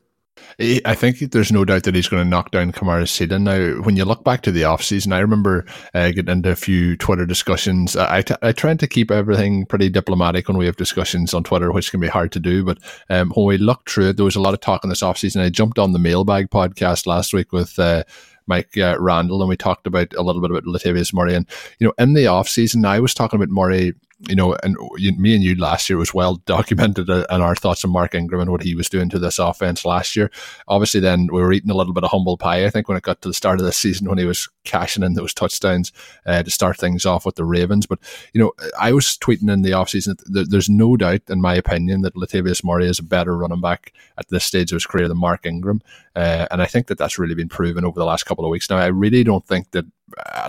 I 0.59 0.95
think 0.95 1.19
there's 1.19 1.51
no 1.51 1.65
doubt 1.65 1.83
that 1.83 1.95
he's 1.95 2.07
going 2.07 2.23
to 2.23 2.29
knock 2.29 2.51
down 2.51 2.71
Kamara 2.71 3.07
ceiling. 3.07 3.43
Now, 3.43 3.81
when 3.81 3.95
you 3.95 4.05
look 4.05 4.23
back 4.23 4.41
to 4.43 4.51
the 4.51 4.63
offseason, 4.63 5.13
I 5.13 5.19
remember 5.19 5.65
uh, 5.93 6.09
getting 6.11 6.29
into 6.29 6.51
a 6.51 6.55
few 6.55 6.97
Twitter 6.97 7.25
discussions. 7.25 7.95
I, 7.95 8.21
t- 8.21 8.35
I 8.41 8.51
try 8.51 8.73
to 8.73 8.87
keep 8.87 9.11
everything 9.11 9.65
pretty 9.65 9.89
diplomatic 9.89 10.47
when 10.47 10.57
we 10.57 10.65
have 10.65 10.75
discussions 10.75 11.33
on 11.33 11.43
Twitter, 11.43 11.71
which 11.71 11.91
can 11.91 11.99
be 11.99 12.07
hard 12.07 12.31
to 12.31 12.39
do. 12.39 12.63
But 12.63 12.79
um, 13.09 13.31
when 13.31 13.45
we 13.45 13.57
looked 13.57 13.89
through 13.89 14.09
it, 14.09 14.17
there 14.17 14.25
was 14.25 14.35
a 14.35 14.41
lot 14.41 14.53
of 14.53 14.59
talk 14.59 14.83
in 14.83 14.89
this 14.89 15.01
offseason. 15.01 15.41
I 15.41 15.49
jumped 15.49 15.79
on 15.79 15.93
the 15.93 15.99
mailbag 15.99 16.49
podcast 16.49 17.05
last 17.05 17.33
week 17.33 17.51
with. 17.51 17.77
Uh, 17.77 18.03
Mike 18.49 18.77
uh, 18.77 18.95
Randall, 18.97 19.41
and 19.41 19.49
we 19.49 19.57
talked 19.57 19.87
about 19.87 20.13
a 20.13 20.21
little 20.21 20.41
bit 20.41 20.51
about 20.51 20.63
Latavius 20.63 21.13
Murray. 21.13 21.35
And, 21.35 21.45
you 21.79 21.85
know, 21.85 21.93
in 21.97 22.13
the 22.13 22.27
off 22.27 22.47
season, 22.47 22.85
I 22.85 23.01
was 23.01 23.13
talking 23.13 23.37
about 23.37 23.49
Murray 23.49 23.91
you 24.19 24.35
know, 24.35 24.55
and 24.63 24.75
you, 24.97 25.11
me 25.13 25.35
and 25.35 25.43
you 25.43 25.55
last 25.55 25.89
year 25.89 25.97
was 25.97 26.13
well 26.13 26.35
documented 26.45 27.09
uh, 27.09 27.25
and 27.29 27.43
our 27.43 27.55
thoughts 27.55 27.85
on 27.85 27.91
Mark 27.91 28.15
Ingram 28.15 28.41
and 28.41 28.51
what 28.51 28.63
he 28.63 28.73
was 28.73 28.89
doing 28.89 29.09
to 29.09 29.19
this 29.19 29.37
offense 29.37 29.85
last 29.85 30.15
year. 30.15 30.31
Obviously, 30.67 30.99
then 30.99 31.27
we 31.31 31.39
were 31.39 31.53
eating 31.53 31.69
a 31.69 31.75
little 31.75 31.93
bit 31.93 32.03
of 32.03 32.09
humble 32.09 32.35
pie, 32.35 32.65
I 32.65 32.71
think, 32.71 32.87
when 32.87 32.97
it 32.97 33.03
got 33.03 33.21
to 33.21 33.27
the 33.27 33.33
start 33.33 33.59
of 33.59 33.65
the 33.65 33.71
season 33.71 34.09
when 34.09 34.17
he 34.17 34.25
was 34.25 34.49
cashing 34.63 35.03
in 35.03 35.13
those 35.13 35.33
touchdowns 35.33 35.91
uh, 36.25 36.41
to 36.41 36.49
start 36.49 36.77
things 36.77 37.05
off 37.05 37.25
with 37.25 37.35
the 37.35 37.45
Ravens. 37.45 37.85
But, 37.85 37.99
you 38.33 38.41
know, 38.41 38.53
I 38.79 38.91
was 38.91 39.17
tweeting 39.17 39.51
in 39.51 39.61
the 39.61 39.71
offseason 39.71 40.17
that 40.25 40.49
there's 40.49 40.69
no 40.69 40.97
doubt, 40.97 41.21
in 41.29 41.39
my 41.39 41.53
opinion, 41.53 42.01
that 42.01 42.15
Latavius 42.15 42.63
Murray 42.63 42.87
is 42.87 42.99
a 42.99 43.03
better 43.03 43.37
running 43.37 43.61
back 43.61 43.93
at 44.17 44.29
this 44.29 44.45
stage 44.45 44.71
of 44.71 44.77
his 44.77 44.85
career 44.87 45.07
than 45.07 45.17
Mark 45.17 45.45
Ingram. 45.45 45.81
Uh, 46.15 46.47
and 46.49 46.61
I 46.61 46.65
think 46.65 46.87
that 46.87 46.97
that's 46.97 47.19
really 47.19 47.35
been 47.35 47.49
proven 47.49 47.85
over 47.85 47.99
the 47.99 48.05
last 48.05 48.25
couple 48.25 48.43
of 48.43 48.49
weeks. 48.49 48.69
Now, 48.69 48.77
I 48.77 48.87
really 48.87 49.23
don't 49.23 49.45
think 49.45 49.69
that 49.71 49.85
uh, 49.85 49.89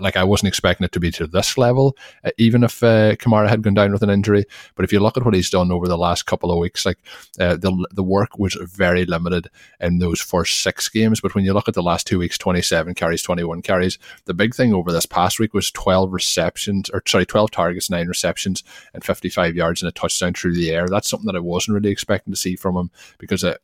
like 0.01 0.17
I 0.17 0.25
wasn't 0.25 0.49
expecting 0.49 0.85
it 0.85 0.93
to 0.93 1.01
be 1.01 1.11
to 1.13 1.27
this 1.27 1.59
level, 1.59 1.97
uh, 2.25 2.31
even 2.39 2.63
if 2.63 2.83
uh, 2.83 3.17
Kamara 3.17 3.49
had 3.49 3.63
gone 3.63 3.75
down 3.75 3.93
with 3.93 4.03
an 4.03 4.11
injury. 4.11 4.45
But 4.75 4.85
if 4.85 4.93
you 4.93 5.01
look 5.01 5.17
at 5.17 5.25
what 5.25 5.35
he's 5.35 5.51
done 5.51 5.73
over 5.73 5.89
the 5.89 5.99
last 5.99 6.27
couple 6.27 6.51
of 6.53 6.59
weeks, 6.59 6.87
like 6.87 6.99
uh, 7.41 7.57
the 7.57 7.87
the 7.93 8.03
work 8.03 8.39
was 8.39 8.55
very 8.55 9.05
limited 9.05 9.49
in 9.81 9.99
those 9.99 10.21
first 10.21 10.61
six 10.61 10.89
games. 10.89 11.21
But 11.21 11.35
when 11.35 11.45
you 11.45 11.53
look 11.53 11.69
at 11.69 11.75
the 11.75 11.83
last 11.83 12.07
two 12.07 12.19
weeks, 12.19 12.39
twenty 12.39 12.63
seven 12.63 12.95
carries, 12.95 13.23
twenty 13.23 13.45
one 13.45 13.63
carries. 13.63 13.99
The 14.27 14.35
big 14.35 14.55
thing 14.55 14.73
over 14.73 14.93
this 14.93 15.07
past 15.07 15.39
week 15.39 15.55
was 15.55 15.71
twelve 15.71 16.13
receptions, 16.13 16.91
or 16.91 17.03
sorry, 17.07 17.27
twelve 17.27 17.51
targets, 17.51 17.91
nine 17.91 18.09
receptions, 18.09 18.63
and 18.95 19.05
fifty 19.05 19.29
five 19.29 19.57
yards 19.57 19.83
and 19.83 19.89
a 19.89 19.93
touchdown 19.93 20.35
through 20.35 20.55
the 20.55 20.71
air. 20.71 20.89
That's 20.89 21.09
something 21.09 21.27
that 21.27 21.37
I 21.37 21.41
wasn't 21.41 21.75
really 21.75 21.91
expecting 21.91 22.33
to 22.33 22.39
see 22.39 22.57
from 22.57 22.77
him 22.77 22.91
because 23.19 23.45
it 23.45 23.61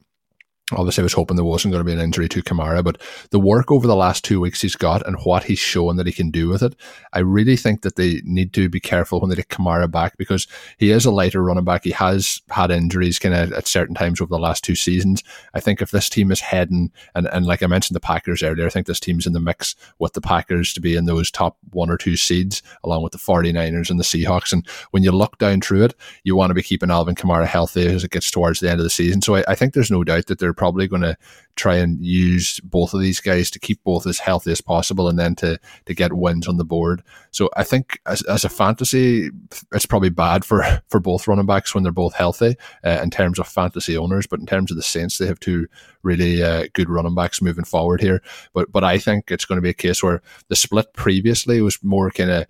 Obviously, 0.72 1.02
I 1.02 1.04
was 1.04 1.12
hoping 1.12 1.36
there 1.36 1.44
wasn't 1.44 1.72
going 1.72 1.84
to 1.84 1.86
be 1.86 1.92
an 1.92 2.02
injury 2.02 2.26
to 2.30 2.42
Kamara, 2.42 2.82
but 2.82 2.98
the 3.28 3.38
work 3.38 3.70
over 3.70 3.86
the 3.86 3.94
last 3.94 4.24
two 4.24 4.40
weeks 4.40 4.62
he's 4.62 4.76
got 4.76 5.06
and 5.06 5.20
what 5.22 5.44
he's 5.44 5.58
shown 5.58 5.96
that 5.96 6.06
he 6.06 6.12
can 6.12 6.30
do 6.30 6.48
with 6.48 6.62
it, 6.62 6.74
I 7.12 7.18
really 7.18 7.54
think 7.54 7.82
that 7.82 7.96
they 7.96 8.22
need 8.24 8.54
to 8.54 8.70
be 8.70 8.80
careful 8.80 9.20
when 9.20 9.28
they 9.28 9.36
get 9.36 9.50
Kamara 9.50 9.90
back 9.90 10.16
because 10.16 10.46
he 10.78 10.90
is 10.90 11.04
a 11.04 11.10
lighter 11.10 11.42
running 11.42 11.64
back. 11.64 11.84
He 11.84 11.90
has 11.90 12.40
had 12.48 12.70
injuries 12.70 13.18
kind 13.18 13.34
of 13.34 13.52
at 13.52 13.68
certain 13.68 13.94
times 13.94 14.22
over 14.22 14.30
the 14.30 14.38
last 14.38 14.64
two 14.64 14.74
seasons. 14.74 15.22
I 15.52 15.60
think 15.60 15.82
if 15.82 15.90
this 15.90 16.08
team 16.08 16.32
is 16.32 16.40
heading, 16.40 16.90
and, 17.14 17.26
and 17.26 17.44
like 17.44 17.62
I 17.62 17.66
mentioned 17.66 17.94
the 17.94 18.00
Packers 18.00 18.42
earlier, 18.42 18.66
I 18.66 18.70
think 18.70 18.86
this 18.86 19.00
team's 19.00 19.26
in 19.26 19.34
the 19.34 19.40
mix 19.40 19.76
with 19.98 20.14
the 20.14 20.22
Packers 20.22 20.72
to 20.72 20.80
be 20.80 20.96
in 20.96 21.04
those 21.04 21.30
top 21.30 21.58
one 21.72 21.90
or 21.90 21.98
two 21.98 22.16
seeds 22.16 22.62
along 22.84 23.02
with 23.02 23.12
the 23.12 23.18
49ers 23.18 23.90
and 23.90 24.00
the 24.00 24.04
Seahawks. 24.04 24.50
And 24.50 24.66
when 24.92 25.02
you 25.02 25.12
look 25.12 25.36
down 25.36 25.60
through 25.60 25.84
it, 25.84 25.94
you 26.22 26.36
want 26.36 26.48
to 26.48 26.54
be 26.54 26.62
keeping 26.62 26.90
Alvin 26.90 27.16
Kamara 27.16 27.46
healthy 27.46 27.86
as 27.86 28.02
it 28.02 28.12
gets 28.12 28.30
towards 28.30 28.60
the 28.60 28.70
end 28.70 28.80
of 28.80 28.84
the 28.84 28.88
season. 28.88 29.20
So 29.20 29.34
I, 29.34 29.44
I 29.48 29.54
think 29.54 29.74
there's 29.74 29.90
no 29.90 30.02
doubt 30.04 30.28
that 30.28 30.38
they're 30.38 30.53
they're 30.54 30.58
probably 30.58 30.86
going 30.86 31.02
to 31.02 31.16
try 31.56 31.76
and 31.76 32.00
use 32.00 32.60
both 32.60 32.94
of 32.94 33.00
these 33.00 33.20
guys 33.20 33.50
to 33.50 33.58
keep 33.58 33.82
both 33.84 34.06
as 34.06 34.18
healthy 34.18 34.50
as 34.50 34.60
possible 34.60 35.08
and 35.08 35.18
then 35.18 35.34
to 35.36 35.58
to 35.86 35.94
get 35.94 36.12
wins 36.12 36.48
on 36.48 36.56
the 36.56 36.64
board. 36.64 37.02
So 37.30 37.48
I 37.56 37.64
think 37.64 38.00
as, 38.06 38.22
as 38.22 38.44
a 38.44 38.48
fantasy, 38.48 39.30
it's 39.72 39.86
probably 39.86 40.10
bad 40.10 40.44
for 40.44 40.64
for 40.88 41.00
both 41.00 41.26
running 41.26 41.46
backs 41.46 41.74
when 41.74 41.82
they're 41.82 41.92
both 41.92 42.14
healthy 42.14 42.56
uh, 42.84 43.00
in 43.02 43.10
terms 43.10 43.38
of 43.38 43.48
fantasy 43.48 43.96
owners. 43.96 44.26
But 44.26 44.40
in 44.40 44.46
terms 44.46 44.70
of 44.70 44.76
the 44.76 44.82
Saints, 44.82 45.18
they 45.18 45.26
have 45.26 45.40
two 45.40 45.66
really 46.02 46.42
uh, 46.42 46.66
good 46.72 46.90
running 46.90 47.14
backs 47.14 47.42
moving 47.42 47.64
forward 47.64 48.00
here. 48.00 48.22
But 48.52 48.70
but 48.70 48.84
I 48.84 48.98
think 48.98 49.30
it's 49.30 49.44
going 49.44 49.58
to 49.58 49.62
be 49.62 49.70
a 49.70 49.74
case 49.74 50.02
where 50.02 50.22
the 50.48 50.56
split 50.56 50.92
previously 50.94 51.60
was 51.60 51.82
more 51.82 52.10
kind 52.10 52.30
of 52.30 52.46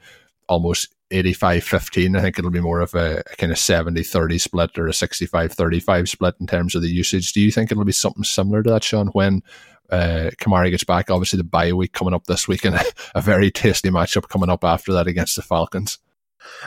almost 0.49 0.95
85 1.11 1.65
15. 1.65 2.17
I 2.17 2.21
think 2.21 2.39
it'll 2.39 2.51
be 2.51 2.61
more 2.61 2.81
of 2.81 2.95
a, 2.95 3.21
a 3.21 3.37
kind 3.37 3.53
of 3.53 3.59
70 3.59 4.03
30 4.03 4.39
split 4.39 4.79
or 4.79 4.87
a 4.89 4.93
65 4.93 5.53
35 5.53 6.09
split 6.09 6.35
in 6.41 6.47
terms 6.47 6.75
of 6.75 6.83
the 6.83 6.89
usage. 6.89 7.33
Do 7.33 7.41
you 7.41 7.51
think 7.51 7.71
it'll 7.71 7.85
be 7.85 7.93
something 7.93 8.25
similar 8.25 8.63
to 8.63 8.71
that, 8.71 8.85
Sean, 8.85 9.09
when 9.09 9.43
uh, 9.91 10.31
Kamara 10.39 10.71
gets 10.71 10.85
back? 10.85 11.11
Obviously, 11.11 11.37
the 11.37 11.45
bye 11.45 11.73
week 11.73 11.93
coming 11.93 12.15
up 12.15 12.25
this 12.27 12.49
week 12.49 12.65
and 12.65 12.77
a, 12.77 12.85
a 13.15 13.21
very 13.21 13.51
tasty 13.51 13.91
matchup 13.91 14.29
coming 14.29 14.51
up 14.51 14.65
after 14.65 14.93
that 14.93 15.07
against 15.07 15.37
the 15.37 15.43
Falcons. 15.43 15.99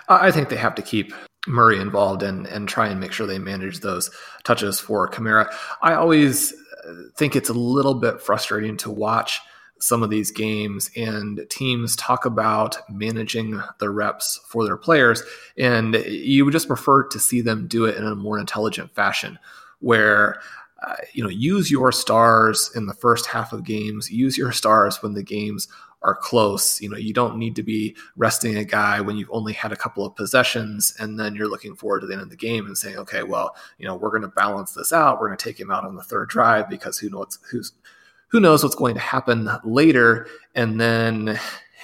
I 0.09 0.31
think 0.31 0.49
they 0.49 0.55
have 0.55 0.75
to 0.75 0.81
keep 0.81 1.13
Murray 1.47 1.79
involved 1.79 2.23
and, 2.23 2.47
and 2.47 2.67
try 2.67 2.87
and 2.87 2.99
make 2.99 3.11
sure 3.11 3.27
they 3.27 3.37
manage 3.37 3.81
those 3.81 4.09
touches 4.43 4.79
for 4.79 5.07
Kamara. 5.07 5.53
I 5.81 5.93
always 5.93 6.53
think 7.15 7.35
it's 7.35 7.49
a 7.49 7.53
little 7.53 7.95
bit 7.95 8.21
frustrating 8.21 8.77
to 8.77 8.89
watch 8.89 9.39
some 9.79 10.03
of 10.03 10.09
these 10.09 10.31
games 10.31 10.89
and 10.95 11.45
teams 11.49 11.95
talk 11.95 12.25
about 12.25 12.77
managing 12.89 13.61
the 13.79 13.89
reps 13.89 14.39
for 14.47 14.65
their 14.65 14.77
players 14.77 15.21
and 15.57 15.95
you 16.07 16.45
would 16.45 16.51
just 16.51 16.67
prefer 16.67 17.03
to 17.03 17.19
see 17.19 17.41
them 17.41 17.67
do 17.67 17.85
it 17.85 17.95
in 17.95 18.05
a 18.05 18.15
more 18.15 18.39
intelligent 18.39 18.93
fashion 18.95 19.37
where 19.79 20.39
uh, 20.85 20.95
you 21.13 21.23
know 21.23 21.29
use 21.29 21.71
your 21.71 21.91
stars 21.91 22.71
in 22.75 22.85
the 22.85 22.93
first 22.93 23.25
half 23.25 23.53
of 23.53 23.63
games 23.63 24.11
use 24.11 24.37
your 24.37 24.51
stars 24.51 25.01
when 25.01 25.13
the 25.13 25.23
games 25.23 25.67
are 26.03 26.15
close. 26.15 26.79
You 26.81 26.89
know 26.89 26.97
you 26.97 27.13
don't 27.13 27.37
need 27.37 27.55
to 27.55 27.63
be 27.63 27.95
resting 28.15 28.55
a 28.55 28.63
guy 28.63 29.01
when 29.01 29.17
you've 29.17 29.31
only 29.31 29.53
had 29.53 29.71
a 29.71 29.77
couple 29.77 30.05
of 30.05 30.15
possessions 30.15 30.95
and 30.99 31.19
then 31.19 31.35
you're 31.35 31.49
looking 31.49 31.75
forward 31.75 32.01
to 32.01 32.07
the 32.07 32.13
end 32.13 32.21
of 32.21 32.29
the 32.29 32.35
game 32.35 32.65
and 32.65 32.77
saying 32.77 32.97
okay 32.97 33.23
well 33.23 33.55
you 33.77 33.87
know 33.87 33.95
we're 33.95 34.09
going 34.09 34.21
to 34.21 34.27
balance 34.27 34.73
this 34.73 34.93
out. 34.93 35.19
We're 35.19 35.27
going 35.27 35.37
to 35.37 35.43
take 35.43 35.59
him 35.59 35.71
out 35.71 35.85
on 35.85 35.95
the 35.95 36.03
third 36.03 36.29
drive 36.29 36.69
because 36.69 36.97
who 36.97 37.09
knows 37.09 37.39
who's 37.49 37.73
who 38.27 38.39
knows 38.39 38.63
what's 38.63 38.75
going 38.75 38.95
to 38.95 38.99
happen 38.99 39.49
later. 39.63 40.27
And 40.55 40.79
then 40.79 41.39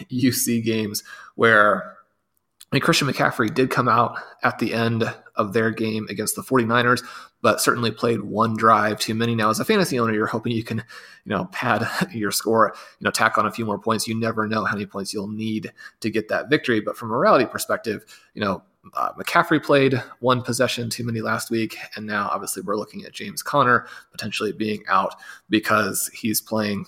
you 0.10 0.32
see 0.32 0.62
games 0.62 1.04
where 1.36 1.93
I 2.74 2.78
mean, 2.78 2.82
Christian 2.82 3.08
McCaffrey 3.08 3.54
did 3.54 3.70
come 3.70 3.88
out 3.88 4.18
at 4.42 4.58
the 4.58 4.74
end 4.74 5.04
of 5.36 5.54
their 5.54 5.70
game 5.70 6.08
against 6.10 6.36
the 6.36 6.42
49ers, 6.42 7.04
but 7.44 7.62
certainly 7.62 7.92
played 7.92 8.22
one 8.22 8.58
drive 8.58 8.98
too 8.98 9.14
many. 9.14 9.36
Now, 9.36 9.52
as 9.52 9.60
a 9.60 9.66
fantasy 9.66 10.00
owner, 10.00 10.12
you're 10.12 10.26
hoping 10.26 10.54
you 10.54 10.64
can, 10.64 10.80
you 10.80 11.30
know, 11.30 11.46
pad 11.52 11.88
your 12.12 12.32
score, 12.32 12.74
you 13.00 13.06
know, 13.06 13.12
tack 13.12 13.38
on 13.38 13.46
a 13.46 13.52
few 13.52 13.64
more 13.64 13.78
points. 13.78 14.08
You 14.08 14.20
never 14.20 14.48
know 14.48 14.66
how 14.66 14.74
many 14.74 14.88
points 14.88 15.14
you'll 15.14 15.28
need 15.28 15.72
to 16.00 16.10
get 16.10 16.30
that 16.30 16.50
victory. 16.50 16.82
But 16.82 16.98
from 16.98 17.12
a 17.12 17.18
reality 17.20 17.46
perspective, 17.46 18.06
you 18.34 18.42
know, 18.42 18.64
uh, 18.96 19.14
McCaffrey 19.20 19.64
played 19.64 20.02
one 20.22 20.42
possession 20.42 20.90
too 20.90 21.04
many 21.04 21.22
last 21.22 21.52
week, 21.52 21.78
and 21.96 22.08
now 22.08 22.28
obviously 22.32 22.64
we're 22.64 22.76
looking 22.76 23.06
at 23.06 23.14
James 23.14 23.44
Conner 23.44 23.86
potentially 24.12 24.52
being 24.52 24.84
out 24.90 25.14
because 25.48 26.10
he's 26.12 26.42
playing 26.42 26.88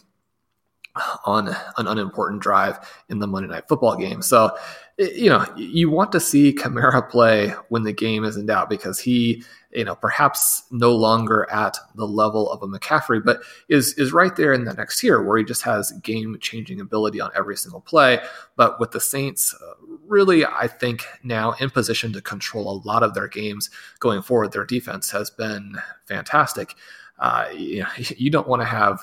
on 1.25 1.49
an 1.77 1.87
unimportant 1.87 2.41
drive 2.41 2.79
in 3.09 3.19
the 3.19 3.27
Monday 3.27 3.49
Night 3.49 3.67
Football 3.67 3.97
game. 3.97 4.21
So, 4.21 4.55
you 4.97 5.29
know, 5.29 5.45
you 5.57 5.89
want 5.89 6.11
to 6.13 6.19
see 6.21 6.53
Kamara 6.53 7.07
play 7.09 7.49
when 7.67 7.83
the 7.83 7.91
game 7.91 8.23
is 8.23 8.37
in 8.37 8.45
doubt 8.45 8.69
because 8.69 8.97
he, 8.97 9.43
you 9.71 9.83
know, 9.83 9.95
perhaps 9.95 10.63
no 10.71 10.95
longer 10.95 11.49
at 11.51 11.77
the 11.95 12.07
level 12.07 12.49
of 12.49 12.63
a 12.63 12.67
McCaffrey, 12.67 13.23
but 13.23 13.41
is 13.67 13.93
is 13.95 14.13
right 14.13 14.33
there 14.37 14.53
in 14.53 14.63
the 14.63 14.73
next 14.73 15.01
tier 15.01 15.21
where 15.21 15.37
he 15.37 15.43
just 15.43 15.63
has 15.63 15.91
game 16.03 16.37
changing 16.39 16.79
ability 16.79 17.19
on 17.19 17.29
every 17.35 17.57
single 17.57 17.81
play. 17.81 18.19
But 18.55 18.79
with 18.79 18.91
the 18.91 19.01
Saints, 19.01 19.53
uh, 19.61 19.73
really, 20.07 20.45
I 20.45 20.67
think 20.67 21.05
now 21.23 21.53
in 21.59 21.69
position 21.71 22.13
to 22.13 22.21
control 22.21 22.71
a 22.71 22.87
lot 22.87 23.03
of 23.03 23.13
their 23.13 23.27
games 23.27 23.69
going 23.99 24.21
forward. 24.21 24.53
Their 24.53 24.65
defense 24.65 25.11
has 25.11 25.29
been 25.29 25.75
fantastic. 26.05 26.73
Uh, 27.19 27.47
you, 27.53 27.79
know, 27.83 27.89
you 27.97 28.29
don't 28.29 28.47
want 28.47 28.61
to 28.61 28.67
have 28.67 29.01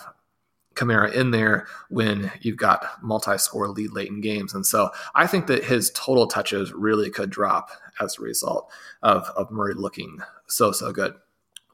Kamara 0.75 1.13
in 1.13 1.31
there 1.31 1.67
when 1.89 2.31
you've 2.41 2.57
got 2.57 2.87
multi-score 3.03 3.69
lead 3.69 3.93
late 3.93 4.09
in 4.09 4.21
games. 4.21 4.55
And 4.55 4.67
so 4.67 4.91
I 5.15 5.27
think 5.27 5.47
that 5.47 5.65
his 5.65 5.91
total 5.91 6.27
touches 6.27 6.73
really 6.73 7.11
could 7.11 7.31
drop 7.31 7.71
as 8.01 8.19
a 8.19 8.23
result 8.23 8.71
of, 9.03 9.29
of 9.37 9.51
Murray 9.51 9.75
looking 9.75 10.19
so, 10.47 10.73
so 10.73 10.93
good. 10.93 11.15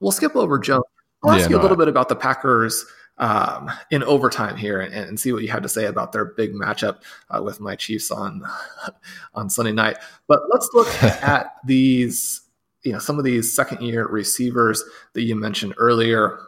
We'll 0.00 0.12
skip 0.12 0.36
over 0.36 0.58
Jones. 0.58 0.84
I'll 1.24 1.32
ask 1.32 1.42
yeah, 1.42 1.48
you 1.48 1.56
no, 1.56 1.60
a 1.60 1.62
little 1.62 1.76
I... 1.76 1.80
bit 1.80 1.88
about 1.88 2.08
the 2.08 2.16
Packers 2.16 2.84
um, 3.18 3.70
in 3.90 4.02
overtime 4.04 4.56
here 4.56 4.80
and, 4.80 4.94
and, 4.94 5.18
see 5.18 5.32
what 5.32 5.42
you 5.42 5.48
had 5.48 5.64
to 5.64 5.68
say 5.68 5.86
about 5.86 6.12
their 6.12 6.24
big 6.24 6.52
matchup 6.52 6.98
uh, 7.30 7.42
with 7.42 7.60
my 7.60 7.74
Chiefs 7.74 8.10
on 8.10 8.42
on 9.34 9.50
Sunday 9.50 9.72
night. 9.72 9.98
But 10.28 10.40
let's 10.52 10.68
look 10.72 10.88
at 11.02 11.56
these, 11.64 12.42
you 12.84 12.92
know, 12.92 12.98
some 12.98 13.18
of 13.18 13.24
these 13.24 13.52
second 13.52 13.82
year 13.82 14.06
receivers 14.06 14.84
that 15.14 15.22
you 15.22 15.34
mentioned 15.34 15.74
earlier. 15.78 16.38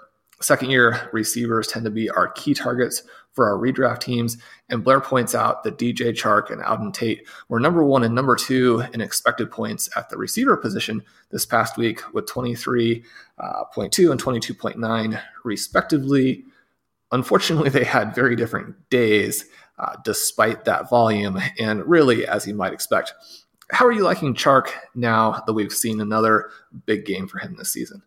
Second 0.42 0.70
year 0.70 1.10
receivers 1.12 1.66
tend 1.66 1.84
to 1.84 1.90
be 1.90 2.08
our 2.08 2.28
key 2.28 2.54
targets 2.54 3.02
for 3.32 3.46
our 3.48 3.58
redraft 3.58 4.00
teams. 4.00 4.38
And 4.70 4.82
Blair 4.82 5.00
points 5.00 5.34
out 5.34 5.62
that 5.64 5.78
DJ 5.78 6.12
Chark 6.12 6.50
and 6.50 6.62
Auden 6.62 6.92
Tate 6.92 7.26
were 7.48 7.60
number 7.60 7.84
one 7.84 8.04
and 8.04 8.14
number 8.14 8.36
two 8.36 8.82
in 8.94 9.00
expected 9.00 9.50
points 9.50 9.88
at 9.96 10.08
the 10.08 10.16
receiver 10.16 10.56
position 10.56 11.02
this 11.30 11.44
past 11.44 11.76
week 11.76 12.00
with 12.14 12.26
23.2 12.26 13.02
uh, 13.38 13.64
and 13.76 14.22
22.9 14.22 15.22
respectively. 15.44 16.44
Unfortunately, 17.12 17.68
they 17.68 17.84
had 17.84 18.14
very 18.14 18.34
different 18.34 18.74
days 18.88 19.44
uh, 19.78 19.96
despite 20.04 20.64
that 20.64 20.90
volume, 20.90 21.38
and 21.58 21.84
really, 21.86 22.26
as 22.26 22.46
you 22.46 22.54
might 22.54 22.72
expect. 22.72 23.14
How 23.70 23.86
are 23.86 23.92
you 23.92 24.02
liking 24.02 24.34
Chark 24.34 24.68
now 24.94 25.42
that 25.46 25.52
we've 25.52 25.72
seen 25.72 26.00
another 26.00 26.50
big 26.86 27.06
game 27.06 27.26
for 27.26 27.38
him 27.38 27.56
this 27.56 27.72
season? 27.72 28.02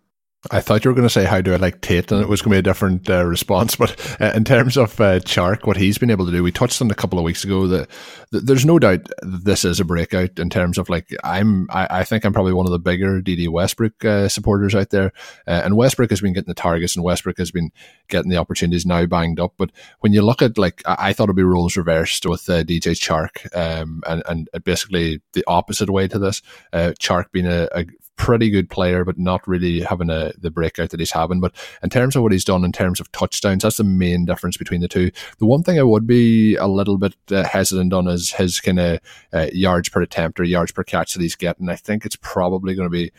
I 0.52 0.60
thought 0.60 0.84
you 0.84 0.92
were 0.92 0.96
going 0.96 1.08
to 1.08 1.14
say 1.14 1.24
how 1.24 1.40
do 1.40 1.54
I 1.54 1.58
like 1.58 1.80
Tate, 1.80 2.12
and 2.12 2.22
it 2.22 2.28
was 2.28 2.42
going 2.42 2.52
to 2.52 2.56
be 2.56 2.60
a 2.60 2.74
different 2.74 3.10
uh, 3.10 3.26
response. 3.26 3.78
But 3.84 4.18
uh, 4.22 4.32
in 4.36 4.44
terms 4.44 4.78
of 4.78 5.00
uh, 5.00 5.20
Chark, 5.20 5.66
what 5.66 5.78
he's 5.78 5.98
been 5.98 6.12
able 6.12 6.26
to 6.26 6.32
do, 6.32 6.44
we 6.44 6.52
touched 6.52 6.82
on 6.82 6.92
a 6.92 6.96
couple 6.96 7.18
of 7.18 7.26
weeks 7.26 7.44
ago 7.44 7.68
that, 7.68 7.90
that 8.32 8.46
there's 8.46 8.66
no 8.66 8.80
doubt 8.80 9.08
this 9.22 9.66
is 9.66 9.80
a 9.80 9.86
breakout 9.86 10.40
in 10.40 10.50
terms 10.50 10.78
of 10.78 10.90
like 10.90 11.14
I'm. 11.24 11.68
I, 11.70 12.00
I 12.00 12.04
think 12.04 12.26
I'm 12.26 12.34
probably 12.34 12.54
one 12.54 12.66
of 12.66 12.72
the 12.72 12.80
bigger 12.80 13.22
Dede 13.22 13.50
Westbrook 13.50 14.04
uh, 14.04 14.28
supporters 14.28 14.76
out 14.76 14.90
there, 14.90 15.14
uh, 15.48 15.62
and 15.64 15.78
Westbrook 15.78 16.10
has 16.10 16.22
been 16.22 16.34
getting 16.34 16.50
the 16.50 16.54
targets, 16.54 16.96
and 16.96 17.04
Westbrook 17.04 17.38
has 17.38 17.52
been 17.52 17.72
getting 18.10 18.30
the 18.30 18.38
opportunities 18.38 18.86
now 18.86 19.06
banged 19.06 19.40
up. 19.40 19.54
But 19.58 19.72
when 20.02 20.14
you 20.14 20.22
look 20.22 20.42
at 20.42 20.58
like, 20.58 20.82
I, 20.86 20.96
I 21.00 21.14
thought 21.14 21.26
it'd 21.26 21.36
be 21.36 21.44
roles 21.44 21.78
reversed 21.78 22.26
with 22.26 22.50
uh, 22.50 22.64
DJ 22.64 22.96
Chark, 22.96 23.54
um, 23.56 24.02
and 24.08 24.24
and 24.28 24.50
basically 24.66 25.22
the 25.34 25.44
opposite 25.48 25.90
way 25.90 26.08
to 26.10 26.20
this, 26.20 26.42
Chark 26.74 27.32
being 27.32 27.48
a, 27.48 27.68
a 27.74 27.86
pretty 28.16 28.50
good 28.50 28.70
player, 28.70 29.04
but 29.04 29.18
not 29.18 29.48
really 29.48 29.82
having 29.82 30.10
a, 30.10 30.32
the 30.38 30.52
breakout 30.52 30.90
that 30.92 31.00
he's 31.00 31.12
having. 31.12 31.40
But 31.40 31.54
in 31.82 31.90
terms 31.90 32.16
of 32.16 32.24
what 32.24 32.32
he's 32.32 32.46
done 32.46 32.64
in 32.64 32.72
terms 32.72 33.00
of 33.00 33.12
touchdowns, 33.12 33.64
that's 33.64 33.78
the 33.78 33.84
main 33.84 34.26
difference 34.26 34.58
between 34.58 34.82
the 34.82 34.88
two. 34.88 35.12
The 35.40 35.46
one 35.46 35.64
thing 35.64 35.80
I 35.80 35.84
would 35.84 36.08
be 36.08 36.56
a 36.56 36.68
little 36.68 36.98
bit 36.98 37.16
uh, 37.32 37.44
hesitant 37.44 37.94
on 37.94 38.08
is 38.08 38.32
his 38.32 38.60
kind 38.60 38.80
of 38.80 39.00
uh, 39.34 39.48
yards 39.52 39.90
per 39.90 40.02
attempt 40.02 40.40
or 40.40 40.44
yards 40.44 40.72
per 40.72 40.84
catch 40.84 41.14
that 41.14 41.22
he's 41.22 41.36
getting. 41.36 41.70
I 41.70 41.76
think 41.76 42.06
it's 42.06 42.18
probably 42.18 42.76
going 42.76 42.88
to 42.88 42.92
be 42.92 43.12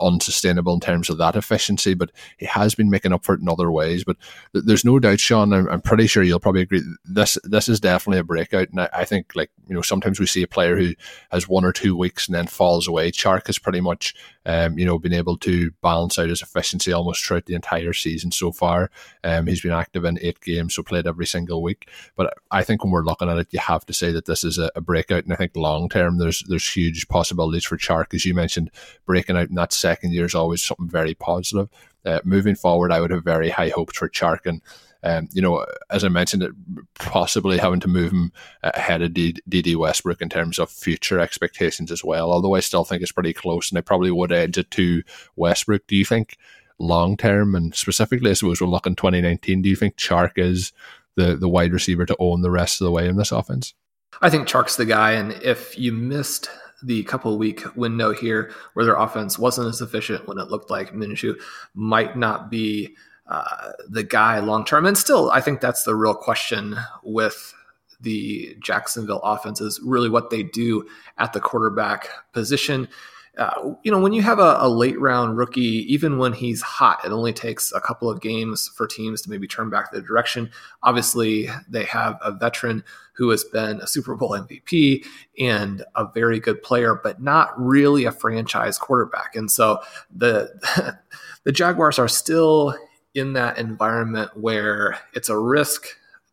unsustainable 0.00 0.74
in 0.74 0.80
terms 0.80 1.10
of 1.10 1.18
that 1.18 1.36
efficiency, 1.36 1.94
but 1.94 2.10
he 2.36 2.46
has 2.46 2.74
been 2.74 2.90
making 2.90 3.12
up 3.12 3.24
for 3.24 3.34
it 3.34 3.40
in 3.40 3.48
other 3.48 3.70
ways. 3.70 4.04
But 4.04 4.16
th- 4.52 4.64
there's 4.64 4.84
no 4.84 4.98
doubt, 4.98 5.20
Sean. 5.20 5.52
I'm, 5.52 5.68
I'm, 5.68 5.80
pretty 5.80 6.06
sure 6.06 6.22
you'll 6.22 6.40
probably 6.40 6.62
agree. 6.62 6.82
This 7.04 7.38
this 7.44 7.68
is 7.68 7.80
definitely 7.80 8.20
a 8.20 8.24
breakout, 8.24 8.70
and 8.70 8.80
I, 8.80 8.88
I, 8.92 9.04
think 9.04 9.32
like 9.34 9.50
you 9.68 9.74
know 9.74 9.82
sometimes 9.82 10.20
we 10.20 10.26
see 10.26 10.42
a 10.42 10.48
player 10.48 10.76
who 10.76 10.94
has 11.30 11.48
one 11.48 11.64
or 11.64 11.72
two 11.72 11.96
weeks 11.96 12.26
and 12.26 12.34
then 12.34 12.46
falls 12.46 12.88
away. 12.88 13.10
Chark 13.10 13.46
has 13.46 13.58
pretty 13.58 13.80
much 13.80 14.14
um, 14.48 14.78
you 14.78 14.86
know 14.86 14.98
been 14.98 15.12
able 15.12 15.36
to 15.36 15.70
balance 15.82 16.18
out 16.18 16.30
his 16.30 16.42
efficiency 16.42 16.90
almost 16.92 17.24
throughout 17.24 17.44
the 17.44 17.54
entire 17.54 17.92
season 17.92 18.32
so 18.32 18.50
far. 18.50 18.90
Um, 19.22 19.46
he's 19.46 19.60
been 19.60 19.72
active 19.72 20.04
in 20.04 20.18
eight 20.22 20.40
games, 20.40 20.74
so 20.74 20.82
played 20.82 21.06
every 21.06 21.26
single 21.26 21.62
week. 21.62 21.88
But 22.16 22.34
I 22.50 22.64
think 22.64 22.82
when 22.82 22.90
we're 22.90 23.04
looking 23.04 23.28
at 23.28 23.38
it, 23.38 23.48
you 23.50 23.60
have 23.60 23.84
to 23.86 23.92
say 23.92 24.10
that 24.10 24.24
this 24.24 24.42
is 24.42 24.58
a, 24.58 24.70
a 24.74 24.80
breakout, 24.80 25.24
and 25.24 25.32
I 25.34 25.36
think 25.36 25.54
long 25.54 25.90
term 25.90 26.16
there's 26.16 26.42
there's 26.48 26.68
huge 26.68 27.06
possibilities 27.08 27.66
for 27.66 27.76
Chark, 27.76 28.14
as 28.14 28.24
you 28.24 28.32
mentioned, 28.32 28.70
breaking 29.06 29.36
out 29.36 29.50
in 29.50 29.54
that 29.56 29.74
second 29.74 30.12
year 30.12 30.24
is 30.24 30.34
always 30.34 30.62
something 30.62 30.88
very 30.88 31.14
positive. 31.14 31.68
Uh, 32.06 32.20
moving 32.24 32.54
forward, 32.54 32.90
I 32.90 33.00
would 33.02 33.10
have 33.10 33.24
very 33.24 33.50
high 33.50 33.68
hopes 33.68 33.98
for 33.98 34.08
Chark 34.08 34.46
and 34.46 34.62
um, 35.02 35.28
you 35.32 35.40
know, 35.40 35.64
as 35.90 36.04
I 36.04 36.08
mentioned, 36.08 36.42
it, 36.42 36.52
possibly 36.94 37.58
having 37.58 37.80
to 37.80 37.88
move 37.88 38.12
him 38.12 38.32
ahead 38.62 39.02
of 39.02 39.14
Dede 39.14 39.76
Westbrook 39.76 40.20
in 40.20 40.28
terms 40.28 40.58
of 40.58 40.70
future 40.70 41.20
expectations 41.20 41.92
as 41.92 42.02
well. 42.02 42.32
Although 42.32 42.54
I 42.54 42.60
still 42.60 42.84
think 42.84 43.02
it's 43.02 43.12
pretty 43.12 43.32
close, 43.32 43.70
and 43.70 43.78
I 43.78 43.82
probably 43.82 44.10
would 44.10 44.32
edge 44.32 44.58
it 44.58 44.70
to 44.72 45.02
Westbrook. 45.36 45.86
Do 45.86 45.96
you 45.96 46.04
think 46.04 46.36
long 46.78 47.16
term, 47.16 47.54
and 47.54 47.74
specifically, 47.74 48.30
I 48.30 48.34
suppose 48.34 48.60
we're 48.60 48.66
looking 48.66 48.96
2019? 48.96 49.62
Do 49.62 49.68
you 49.68 49.76
think 49.76 49.96
Chark 49.96 50.32
is 50.36 50.72
the 51.14 51.36
the 51.36 51.48
wide 51.48 51.72
receiver 51.72 52.04
to 52.06 52.16
own 52.18 52.42
the 52.42 52.50
rest 52.50 52.80
of 52.80 52.86
the 52.86 52.92
way 52.92 53.08
in 53.08 53.16
this 53.16 53.32
offense? 53.32 53.74
I 54.20 54.30
think 54.30 54.48
Chark's 54.48 54.76
the 54.76 54.84
guy, 54.84 55.12
and 55.12 55.32
if 55.32 55.78
you 55.78 55.92
missed 55.92 56.50
the 56.82 57.02
couple 57.04 57.36
week 57.38 57.64
window 57.76 58.12
here 58.12 58.52
where 58.74 58.84
their 58.84 58.96
offense 58.96 59.38
wasn't 59.38 59.68
as 59.68 59.80
efficient 59.80 60.28
when 60.28 60.38
it 60.38 60.48
looked 60.48 60.70
like 60.70 60.92
Minshew 60.92 61.34
might 61.74 62.16
not 62.16 62.50
be 62.50 62.96
uh, 63.28 63.72
the 63.88 64.02
guy 64.02 64.38
long 64.38 64.64
term. 64.64 64.86
And 64.86 64.96
still, 64.96 65.30
I 65.30 65.40
think 65.40 65.60
that's 65.60 65.84
the 65.84 65.94
real 65.94 66.14
question 66.14 66.76
with 67.02 67.54
the 68.00 68.56
Jacksonville 68.60 69.20
offense 69.22 69.60
is 69.60 69.80
really 69.82 70.08
what 70.08 70.30
they 70.30 70.42
do 70.42 70.86
at 71.18 71.32
the 71.32 71.40
quarterback 71.40 72.08
position. 72.32 72.88
Uh, 73.36 73.74
you 73.84 73.92
know, 73.92 74.00
when 74.00 74.12
you 74.12 74.22
have 74.22 74.40
a, 74.40 74.56
a, 74.58 74.68
late 74.68 74.98
round 74.98 75.36
rookie, 75.36 75.92
even 75.92 76.18
when 76.18 76.32
he's 76.32 76.60
hot, 76.60 77.04
it 77.04 77.12
only 77.12 77.32
takes 77.32 77.70
a 77.70 77.80
couple 77.80 78.10
of 78.10 78.20
games 78.20 78.66
for 78.74 78.84
teams 78.84 79.22
to 79.22 79.30
maybe 79.30 79.46
turn 79.46 79.70
back 79.70 79.92
the 79.92 80.02
direction. 80.02 80.50
Obviously, 80.82 81.48
they 81.68 81.84
have 81.84 82.18
a 82.20 82.32
veteran 82.32 82.82
who 83.12 83.30
has 83.30 83.44
been 83.44 83.80
a 83.80 83.86
Super 83.86 84.16
Bowl 84.16 84.30
MVP 84.30 85.04
and 85.38 85.84
a 85.94 86.04
very 86.12 86.40
good 86.40 86.60
player, 86.64 86.96
but 87.00 87.22
not 87.22 87.50
really 87.56 88.06
a 88.06 88.12
franchise 88.12 88.76
quarterback. 88.76 89.36
And 89.36 89.48
so 89.48 89.78
the 90.12 90.98
the 91.44 91.52
Jaguars 91.52 92.00
are 92.00 92.08
still 92.08 92.74
in 93.18 93.34
that 93.34 93.58
environment 93.58 94.30
where 94.36 94.98
it's 95.14 95.28
a 95.28 95.38
risk 95.38 95.86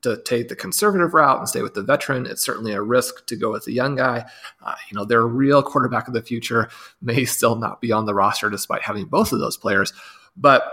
to 0.06 0.22
take 0.24 0.50
the 0.50 0.56
conservative 0.56 1.16
route 1.16 1.40
and 1.40 1.50
stay 1.50 1.64
with 1.64 1.74
the 1.74 1.82
veteran. 1.82 2.28
It's 2.28 2.46
certainly 2.46 2.74
a 2.74 2.82
risk 2.82 3.26
to 3.26 3.36
go 3.36 3.52
with 3.52 3.66
the 3.66 3.74
young 3.74 3.96
guy. 3.96 4.26
Uh, 4.64 4.76
you 4.90 4.96
know, 4.96 5.04
their 5.04 5.26
real 5.26 5.64
quarterback 5.64 6.08
of 6.08 6.14
the 6.14 6.22
future 6.22 6.70
may 7.02 7.26
still 7.26 7.56
not 7.56 7.82
be 7.82 7.92
on 7.92 8.06
the 8.06 8.14
roster 8.14 8.50
despite 8.50 8.84
having 8.84 9.06
both 9.06 9.34
of 9.34 9.40
those 9.40 9.58
players. 9.58 9.94
But 10.38 10.64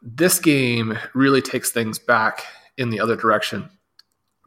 this 0.00 0.38
game 0.38 0.98
really 1.14 1.42
takes 1.42 1.70
things 1.70 1.98
back 1.98 2.44
in 2.78 2.88
the 2.88 2.98
other 3.00 3.14
direction. 3.14 3.68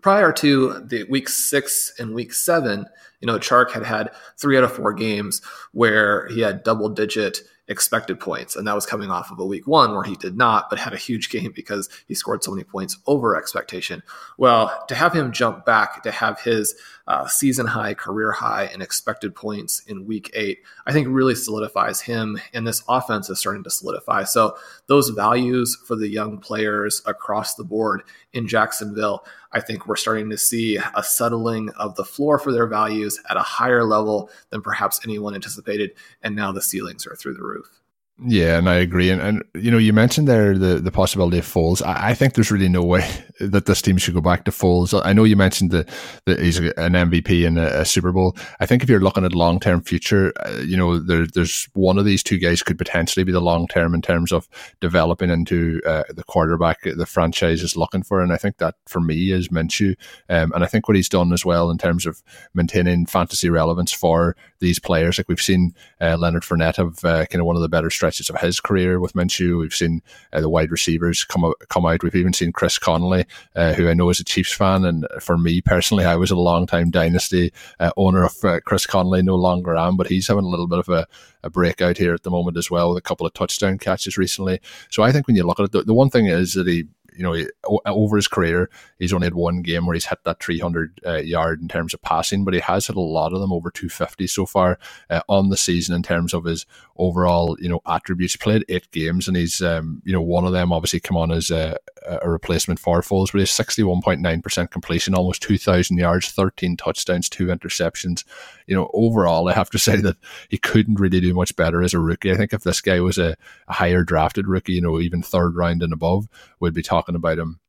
Prior 0.02 0.32
to 0.34 0.84
the 0.86 1.04
week 1.04 1.30
six 1.30 1.94
and 2.00 2.14
week 2.14 2.34
seven, 2.34 2.88
you 3.22 3.28
know, 3.28 3.38
Chark 3.38 3.72
had 3.72 3.84
had 3.84 4.12
three 4.38 4.58
out 4.58 4.64
of 4.64 4.74
four 4.74 4.94
games 4.94 5.42
where 5.72 6.28
he 6.28 6.42
had 6.42 6.64
double 6.64 6.90
digit 6.90 7.42
expected 7.68 8.20
points. 8.20 8.56
And 8.56 8.68
that 8.68 8.76
was 8.76 8.86
coming 8.86 9.10
off 9.10 9.32
of 9.32 9.40
a 9.40 9.46
week 9.46 9.66
one 9.66 9.94
where 9.94 10.04
he 10.04 10.16
did 10.16 10.38
not, 10.38 10.70
but 10.70 10.80
had 10.80 10.94
a 10.94 10.98
huge 10.98 11.30
game 11.30 11.52
because 11.56 11.90
he 12.08 12.14
scored 12.14 12.44
so 12.44 12.52
many 12.52 12.64
points 12.64 12.98
over 13.08 13.36
expectation. 13.36 14.04
Well, 14.38 14.86
to 14.88 14.96
have 14.96 15.14
him 15.14 15.32
jump 15.32 15.66
back, 15.66 16.04
to 16.04 16.12
have 16.12 16.40
his 16.42 16.76
uh, 17.08 17.28
season 17.28 17.68
high, 17.68 17.94
career 17.94 18.32
high, 18.32 18.66
and 18.66 18.82
expected 18.82 19.36
points 19.36 19.82
in 19.88 20.06
week 20.06 20.30
eight, 20.34 20.60
I 20.86 20.94
think 20.94 21.08
really 21.10 21.36
solidifies 21.36 22.02
him. 22.02 22.40
And 22.54 22.68
this 22.68 22.84
offense 22.88 23.30
is 23.30 23.40
starting 23.40 23.64
to 23.64 23.70
solidify. 23.70 24.24
So 24.24 24.58
those 24.88 25.10
values 25.10 25.76
for 25.88 25.96
the 25.96 26.10
young 26.10 26.40
players 26.40 27.02
across 27.06 27.56
the 27.56 27.64
board 27.64 28.04
in 28.34 28.48
Jacksonville, 28.48 29.26
I 29.56 29.62
think 29.62 29.88
we're 29.88 29.96
starting 29.96 30.30
to 30.32 30.38
see 30.38 30.78
a 30.96 31.02
settling 31.02 31.70
of 31.78 31.96
the 31.96 32.04
floor 32.04 32.38
for 32.38 32.52
their 32.52 32.68
values 32.68 33.22
at 33.30 33.38
a 33.38 33.42
higher 33.42 33.86
level 33.86 34.30
than 34.50 34.62
perhaps 34.62 35.00
anyone 35.06 35.34
anticipated. 35.34 35.92
And 36.22 36.36
now 36.36 36.52
the 36.52 36.62
ceilings 36.62 37.08
are 37.08 37.16
through 37.16 37.36
the 37.36 37.44
roof. 37.44 37.82
Yeah, 38.24 38.58
and 38.58 38.70
I 38.70 38.76
agree. 38.76 39.10
And, 39.10 39.22
and 39.22 39.44
you 39.56 39.70
know, 39.70 39.78
you 39.78 39.92
mentioned 39.92 40.26
there 40.26 40.58
the, 40.58 40.80
the 40.80 40.92
possibility 40.92 41.38
of 41.38 41.46
Foles. 41.46 41.86
I, 41.86 42.12
I, 42.12 42.14
think 42.14 42.34
there's 42.34 42.50
really 42.50 42.70
no 42.70 42.82
way 42.82 43.06
that 43.42 43.66
this 43.66 43.82
team 43.82 43.98
should 43.98 44.14
go 44.14 44.22
back 44.22 44.46
to 44.46 44.52
Foles. 44.52 45.00
I 45.04 45.12
know 45.12 45.26
you 45.26 45.36
mentioned 45.36 45.72
that, 45.72 45.90
he's 46.26 46.58
an 46.60 46.94
MVP 46.94 47.46
in 47.46 47.58
a, 47.58 47.66
a, 47.66 47.86
Super 47.86 48.14
Bowl. 48.14 48.38
I 48.62 48.66
think 48.66 48.82
if 48.82 48.90
you're 48.90 49.02
looking 49.02 49.26
at 49.26 49.36
long 49.36 49.60
term 49.60 49.82
future, 49.82 50.32
uh, 50.46 50.62
you 50.66 50.78
know, 50.78 50.98
there, 50.98 51.28
there's 51.28 51.68
one 51.74 51.98
of 51.98 52.06
these 52.06 52.24
two 52.24 52.40
guys 52.40 52.64
could 52.64 52.78
potentially 52.78 53.26
be 53.26 53.34
the 53.34 53.42
long 53.42 53.68
term 53.68 53.94
in 53.94 54.02
terms 54.02 54.32
of 54.32 54.48
developing 54.80 55.30
into 55.30 55.82
uh, 55.86 56.04
the 56.08 56.24
quarterback 56.24 56.84
the 56.84 57.06
franchise 57.06 57.62
is 57.64 57.76
looking 57.76 58.02
for. 58.02 58.22
And 58.22 58.32
I 58.32 58.38
think 58.38 58.60
that 58.60 58.76
for 58.88 59.02
me 59.02 59.32
is 59.32 59.50
Minshew. 59.50 59.94
Um, 60.30 60.54
and 60.54 60.64
I 60.64 60.68
think 60.68 60.88
what 60.88 60.96
he's 60.96 61.10
done 61.10 61.34
as 61.34 61.44
well 61.44 61.70
in 61.70 61.78
terms 61.78 62.06
of 62.06 62.24
maintaining 62.54 63.08
fantasy 63.08 63.50
relevance 63.50 63.92
for 63.92 64.38
these 64.60 64.80
players, 64.80 65.18
like 65.18 65.28
we've 65.28 65.42
seen 65.42 65.74
uh, 66.02 66.18
Leonard 66.18 66.44
Fournette 66.44 66.78
have 66.78 67.04
uh, 67.04 67.26
kind 67.26 67.42
of 67.42 67.46
one 67.46 67.56
of 67.56 67.62
the 67.62 67.70
better 67.70 67.90
stretches 67.90 68.30
of 68.30 68.40
his 68.40 68.60
career 68.60 69.00
with 69.00 69.14
Minshew. 69.14 69.60
We've 69.60 69.74
seen 69.74 70.02
uh, 70.34 70.42
the 70.42 70.50
wide 70.50 70.72
receivers 70.72 71.24
come 71.24 71.46
out, 71.46 71.56
come 71.70 71.86
out. 71.86 72.04
We've 72.04 72.16
even 72.16 72.34
seen 72.34 72.52
Chris 72.52 72.78
Conley, 72.78 73.26
uh, 73.56 73.74
who 73.74 73.90
I 73.90 73.94
know 73.94 74.10
is 74.10 74.20
a 74.20 74.24
Chiefs 74.24 74.54
fan, 74.54 74.86
and 74.86 75.08
for 75.20 75.38
me 75.38 75.62
personally, 75.62 76.06
I 76.06 76.16
was 76.16 76.32
a 76.32 76.36
long 76.36 76.68
time 76.68 76.90
dynasty 76.90 77.52
uh, 77.80 77.92
owner 77.98 78.24
of 78.24 78.36
uh, 78.44 78.60
Chris 78.66 78.86
Conley. 78.86 79.22
No 79.22 79.36
longer 79.36 79.76
am, 79.76 79.98
but 79.98 80.08
he's 80.08 80.28
having 80.28 80.46
a 80.46 80.50
little 80.50 80.68
bit 80.68 80.80
of 80.80 80.90
a, 80.90 81.08
a 81.44 81.50
breakout 81.50 81.98
here 81.98 82.14
at 82.14 82.24
the 82.24 82.32
moment 82.32 82.58
as 82.58 82.72
well 82.72 82.90
with 82.90 82.98
a 82.98 83.08
couple 83.08 83.26
of 83.26 83.34
touchdown 83.34 83.78
catches 83.78 84.18
recently. 84.18 84.60
So 84.90 85.04
I 85.04 85.12
think 85.12 85.28
when 85.28 85.36
you 85.36 85.44
look 85.44 85.60
at 85.60 85.66
it, 85.66 85.72
the, 85.72 85.84
the 85.84 85.94
one 85.94 86.10
thing 86.10 86.28
is 86.28 86.54
that 86.54 86.68
he 86.68 86.86
you 87.16 87.24
know, 87.24 87.34
he, 87.34 87.48
over 87.86 88.16
his 88.16 88.28
career, 88.28 88.70
he's 89.00 89.14
only 89.14 89.26
had 89.26 89.34
one 89.34 89.62
game 89.62 89.86
where 89.86 89.94
he's 89.94 90.06
hit 90.06 90.20
that 90.24 90.42
300 90.42 91.02
uh, 91.06 91.16
yard 91.16 91.62
in 91.62 91.68
terms 91.68 91.94
of 91.94 92.02
passing, 92.02 92.44
but 92.44 92.54
he 92.54 92.60
has 92.60 92.88
hit 92.88 92.96
a 92.96 93.02
lot 93.02 93.34
of 93.34 93.40
them 93.40 93.52
over 93.52 93.72
250 93.72 94.28
so 94.28 94.46
far 94.46 94.78
uh, 95.10 95.22
on 95.28 95.50
the 95.50 95.58
season 95.58 95.96
in 95.96 96.04
terms 96.04 96.34
of 96.34 96.46
his 96.46 96.66
overall, 96.98 97.58
you 97.60 97.70
know, 97.70 97.82
attributes. 97.86 98.36
Played 98.36 98.66
eight 98.70 98.90
games, 98.92 99.28
and 99.28 99.36
he's, 99.36 99.62
um, 99.62 100.02
you 100.06 100.14
know, 100.14 100.22
one 100.22 100.46
of 100.46 100.54
them 100.54 100.72
obviously 100.72 101.00
come 101.00 101.18
on 101.18 101.32
as 101.32 101.50
a, 101.52 101.78
a 102.06 102.30
replacement 102.30 102.80
for 102.80 103.02
Foles, 103.02 103.32
but 103.32 103.40
he's 103.40 103.50
61.9% 103.50 104.72
completion, 104.72 105.16
almost 105.16 105.42
2,000 105.42 105.98
yards, 105.98 106.32
13 106.32 106.78
touchdowns, 106.78 107.30
two 107.30 107.48
interceptions. 107.48 108.24
You 108.68 108.76
know, 108.76 108.90
overall, 108.94 109.50
I 109.50 109.54
have 109.54 109.70
to 109.72 109.80
say 109.86 109.98
that 109.98 110.18
he 110.50 110.58
couldn't 110.58 111.00
really 111.00 111.20
do 111.20 111.34
much 111.34 111.56
better 111.56 111.82
as 111.82 111.94
a 111.94 112.00
rookie. 112.00 112.32
I 112.32 112.38
think 112.38 112.54
if 112.54 112.64
this 112.64 112.82
guy 112.82 113.00
was 113.00 113.18
a, 113.18 113.36
a 113.68 113.74
higher 113.74 114.04
drafted 114.04 114.48
rookie, 114.48 114.74
you 114.74 114.82
know, 114.82 115.00
even 115.00 115.22
third 115.22 115.56
round 115.56 115.84
and 115.84 115.94
above, 115.94 116.28
we'd 116.60 116.74
be 116.74 116.82
talking 116.82 117.05
about 117.14 117.38
him 117.38 117.60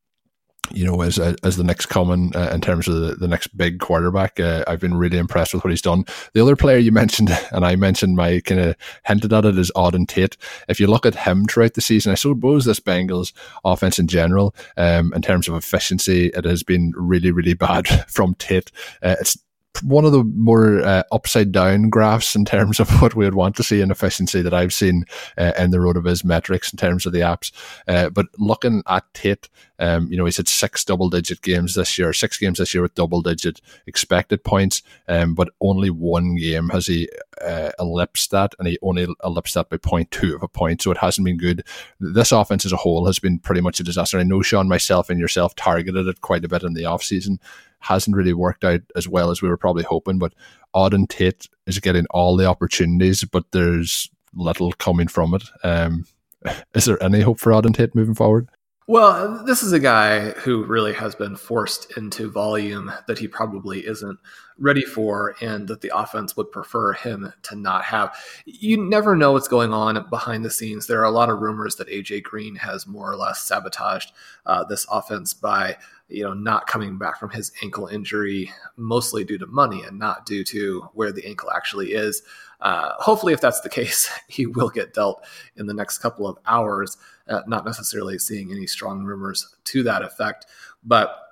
you 0.71 0.85
know, 0.85 1.01
as 1.01 1.17
as 1.19 1.55
the 1.55 1.63
next 1.63 1.87
coming 1.87 2.35
uh, 2.35 2.51
in 2.53 2.61
terms 2.61 2.87
of 2.87 2.95
the, 2.95 3.15
the 3.15 3.27
next 3.27 3.55
big 3.55 3.79
quarterback. 3.79 4.39
Uh, 4.39 4.63
I've 4.67 4.79
been 4.79 4.95
really 4.95 5.17
impressed 5.17 5.53
with 5.53 5.63
what 5.63 5.71
he's 5.71 5.81
done. 5.81 6.05
The 6.33 6.41
other 6.41 6.55
player 6.55 6.77
you 6.77 6.91
mentioned, 6.97 7.29
and 7.51 7.65
I 7.65 7.75
mentioned 7.75 8.15
my 8.15 8.41
kind 8.41 8.61
of 8.61 8.75
hinted 9.05 9.33
at 9.33 9.45
it, 9.45 9.57
is 9.57 9.71
Auden 9.75 10.07
Tate. 10.07 10.37
If 10.67 10.79
you 10.79 10.87
look 10.87 11.05
at 11.05 11.15
him 11.15 11.45
throughout 11.45 11.75
the 11.75 11.81
season, 11.81 12.11
I 12.11 12.15
suppose 12.15 12.65
this 12.65 12.79
Bengals 12.79 13.33
offense 13.63 13.99
in 13.99 14.07
general, 14.07 14.55
um, 14.75 15.13
in 15.13 15.21
terms 15.21 15.47
of 15.47 15.55
efficiency, 15.55 16.27
it 16.27 16.45
has 16.45 16.63
been 16.63 16.93
really, 16.95 17.31
really 17.31 17.53
bad 17.55 17.87
from 18.09 18.35
Tate. 18.35 18.71
Uh, 19.01 19.15
it's 19.19 19.37
one 19.83 20.05
of 20.05 20.11
the 20.11 20.23
more 20.23 20.79
uh, 20.79 21.03
upside 21.11 21.51
down 21.51 21.89
graphs 21.89 22.35
in 22.35 22.45
terms 22.45 22.79
of 22.79 22.89
what 23.01 23.15
we 23.15 23.25
would 23.25 23.35
want 23.35 23.55
to 23.57 23.63
see 23.63 23.81
in 23.81 23.91
efficiency 23.91 24.41
that 24.41 24.53
I've 24.53 24.73
seen 24.73 25.05
uh, 25.37 25.53
in 25.57 25.71
the 25.71 25.77
RotoViz 25.77 26.23
metrics 26.23 26.71
in 26.71 26.77
terms 26.77 27.05
of 27.05 27.13
the 27.13 27.19
apps. 27.19 27.51
Uh, 27.87 28.09
but 28.09 28.27
looking 28.37 28.83
at 28.87 29.03
Tate, 29.13 29.49
um, 29.79 30.11
you 30.11 30.17
know, 30.17 30.25
he's 30.25 30.37
had 30.37 30.47
six 30.47 30.83
double 30.83 31.09
digit 31.09 31.41
games 31.41 31.75
this 31.75 31.97
year, 31.97 32.13
six 32.13 32.37
games 32.37 32.57
this 32.57 32.73
year 32.73 32.81
with 32.81 32.95
double 32.95 33.21
digit 33.21 33.61
expected 33.85 34.43
points, 34.43 34.81
um, 35.07 35.35
but 35.35 35.49
only 35.61 35.89
one 35.89 36.35
game 36.35 36.69
has 36.69 36.87
he 36.87 37.09
uh, 37.41 37.71
ellipsed 37.79 38.31
that, 38.31 38.53
and 38.57 38.67
he 38.67 38.79
only 38.81 39.07
ellipsed 39.23 39.53
that 39.53 39.69
by 39.69 39.77
0.2 39.77 40.35
of 40.35 40.41
a 40.41 40.47
point, 40.47 40.81
so 40.81 40.91
it 40.91 40.97
hasn't 40.97 41.25
been 41.25 41.37
good. 41.37 41.63
This 41.99 42.31
offense 42.31 42.65
as 42.65 42.71
a 42.71 42.77
whole 42.77 43.05
has 43.05 43.19
been 43.19 43.39
pretty 43.39 43.61
much 43.61 43.79
a 43.79 43.83
disaster. 43.83 44.17
I 44.17 44.23
know 44.23 44.41
Sean, 44.41 44.67
myself, 44.67 45.09
and 45.09 45.19
yourself 45.19 45.55
targeted 45.55 46.07
it 46.07 46.21
quite 46.21 46.43
a 46.43 46.47
bit 46.47 46.63
in 46.63 46.73
the 46.73 46.83
offseason 46.83 47.37
hasn't 47.79 48.15
really 48.15 48.33
worked 48.33 48.63
out 48.63 48.81
as 48.95 49.07
well 49.07 49.31
as 49.31 49.41
we 49.41 49.49
were 49.49 49.57
probably 49.57 49.83
hoping. 49.83 50.19
But 50.19 50.33
Auden 50.75 51.07
Tate 51.07 51.47
is 51.65 51.79
getting 51.79 52.05
all 52.11 52.35
the 52.35 52.45
opportunities, 52.45 53.23
but 53.23 53.45
there's 53.51 54.09
little 54.33 54.71
coming 54.73 55.07
from 55.07 55.33
it. 55.33 55.43
Um, 55.63 56.05
is 56.73 56.85
there 56.85 57.01
any 57.01 57.21
hope 57.21 57.39
for 57.39 57.51
Auden 57.51 57.73
Tate 57.73 57.95
moving 57.95 58.15
forward? 58.15 58.49
Well, 58.89 59.43
this 59.43 59.63
is 59.63 59.73
a 59.73 59.81
guy 59.81 60.29
who 60.29 60.63
really 60.63 60.93
has 60.93 61.13
been 61.13 61.35
forced 61.35 61.97
into 61.97 62.31
volume 62.31 62.89
that 63.07 63.19
he 63.19 63.27
probably 63.27 63.85
isn't 63.85 64.17
ready 64.57 64.83
for 64.83 65.35
and 65.41 65.67
that 65.67 65.81
the 65.81 65.91
offense 65.93 66.37
would 66.37 66.53
prefer 66.53 66.93
him 66.93 67.33
to 67.43 67.57
not 67.57 67.83
have. 67.83 68.15
You 68.45 68.77
never 68.77 69.13
know 69.17 69.33
what's 69.33 69.49
going 69.49 69.73
on 69.73 70.07
behind 70.09 70.45
the 70.45 70.49
scenes. 70.49 70.87
There 70.87 71.01
are 71.01 71.03
a 71.03 71.11
lot 71.11 71.27
of 71.27 71.41
rumors 71.41 71.75
that 71.75 71.89
AJ 71.89 72.23
Green 72.23 72.55
has 72.55 72.87
more 72.87 73.11
or 73.11 73.17
less 73.17 73.41
sabotaged 73.41 74.13
uh, 74.45 74.63
this 74.63 74.87
offense 74.89 75.33
by 75.33 75.75
you 76.09 76.23
know 76.23 76.33
not 76.33 76.67
coming 76.67 76.97
back 76.97 77.19
from 77.19 77.29
his 77.29 77.51
ankle 77.61 77.87
injury 77.87 78.51
mostly 78.75 79.23
due 79.23 79.37
to 79.37 79.47
money 79.47 79.83
and 79.83 79.99
not 79.99 80.25
due 80.25 80.43
to 80.43 80.81
where 80.93 81.11
the 81.11 81.25
ankle 81.25 81.51
actually 81.51 81.93
is. 81.93 82.23
Uh, 82.59 82.93
hopefully, 82.97 83.33
if 83.33 83.41
that's 83.41 83.61
the 83.61 83.69
case, 83.81 84.09
he 84.27 84.45
will 84.45 84.69
get 84.69 84.93
dealt 84.93 85.25
in 85.55 85.67
the 85.67 85.73
next 85.73 85.99
couple 85.99 86.27
of 86.27 86.37
hours 86.45 86.97
uh, 87.29 87.41
not 87.47 87.65
necessarily 87.65 88.17
seeing 88.17 88.51
any 88.51 88.67
strong 88.67 89.03
rumors 89.03 89.55
to 89.65 89.83
that 89.83 90.01
effect. 90.01 90.45
But 90.83 91.26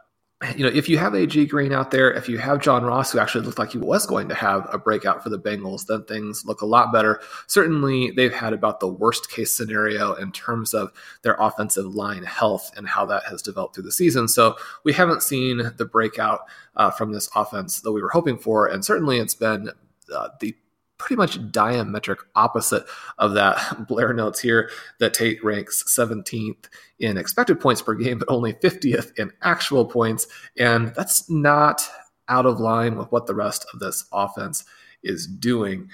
you 0.58 0.66
know, 0.66 0.72
if 0.74 0.90
you 0.90 0.98
have 0.98 1.14
AJ 1.14 1.48
Green 1.48 1.72
out 1.72 1.92
there, 1.92 2.12
if 2.12 2.28
you 2.28 2.38
have 2.38 2.60
John 2.60 2.84
Ross, 2.84 3.12
who 3.12 3.20
actually 3.20 3.46
looked 3.46 3.58
like 3.58 3.72
he 3.72 3.78
was 3.78 4.06
going 4.06 4.28
to 4.28 4.36
have 4.36 4.68
a 4.72 4.78
breakout 4.78 5.24
for 5.24 5.30
the 5.30 5.40
Bengals, 5.40 5.86
then 5.86 6.04
things 6.04 6.46
look 6.46 6.60
a 6.60 6.66
lot 6.66 6.92
better. 6.92 7.22
Certainly, 7.48 8.12
they've 8.12 8.34
had 8.34 8.52
about 8.52 8.82
the 8.82 8.88
worst 8.88 9.32
case 9.32 9.56
scenario 9.56 10.14
in 10.14 10.34
terms 10.34 10.74
of 10.74 10.92
their 11.22 11.36
offensive 11.40 11.86
line 11.96 12.24
health 12.24 12.70
and 12.76 12.86
how 12.86 13.06
that 13.06 13.24
has 13.24 13.42
developed 13.42 13.76
through 13.76 13.86
the 13.86 13.94
season. 13.94 14.28
So 14.28 14.58
we 14.84 14.92
haven't 14.92 15.24
seen 15.24 15.72
the 15.78 15.86
breakout 15.86 16.42
uh, 16.76 16.92
from 16.92 17.14
this 17.14 17.30
offense 17.34 17.80
that 17.82 17.94
we 17.94 18.02
were 18.02 18.10
hoping 18.10 18.38
for, 18.38 18.68
and 18.68 18.84
certainly 18.84 19.20
it's 19.20 19.36
been 19.36 19.72
uh, 20.14 20.30
the 20.42 20.54
pretty 20.98 21.16
much 21.16 21.40
diametric 21.52 22.18
opposite 22.36 22.86
of 23.18 23.34
that. 23.34 23.88
Blair 23.88 24.14
notes 24.14 24.40
here 24.40 24.70
that 25.00 25.14
Tate 25.14 25.44
ranks 25.44 25.84
17th 25.88 26.66
in 27.00 27.18
expected 27.18 27.60
points 27.60 27.82
per 27.82 27.94
game, 27.94 28.20
but 28.20 28.30
only 28.30 28.54
50th 28.54 29.12
in 29.18 29.32
actual 29.42 29.86
points. 29.86 30.28
And 30.58 30.94
that's 30.96 31.30
not 31.30 31.88
out 32.28 32.46
of 32.46 32.60
line 32.60 32.98
with 32.98 33.12
what 33.12 33.28
the 33.28 33.36
rest 33.36 33.66
of 33.74 33.80
this 33.80 34.06
offense 34.12 34.64
is 35.04 35.28
doing. 35.28 35.90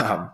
Um, 0.00 0.30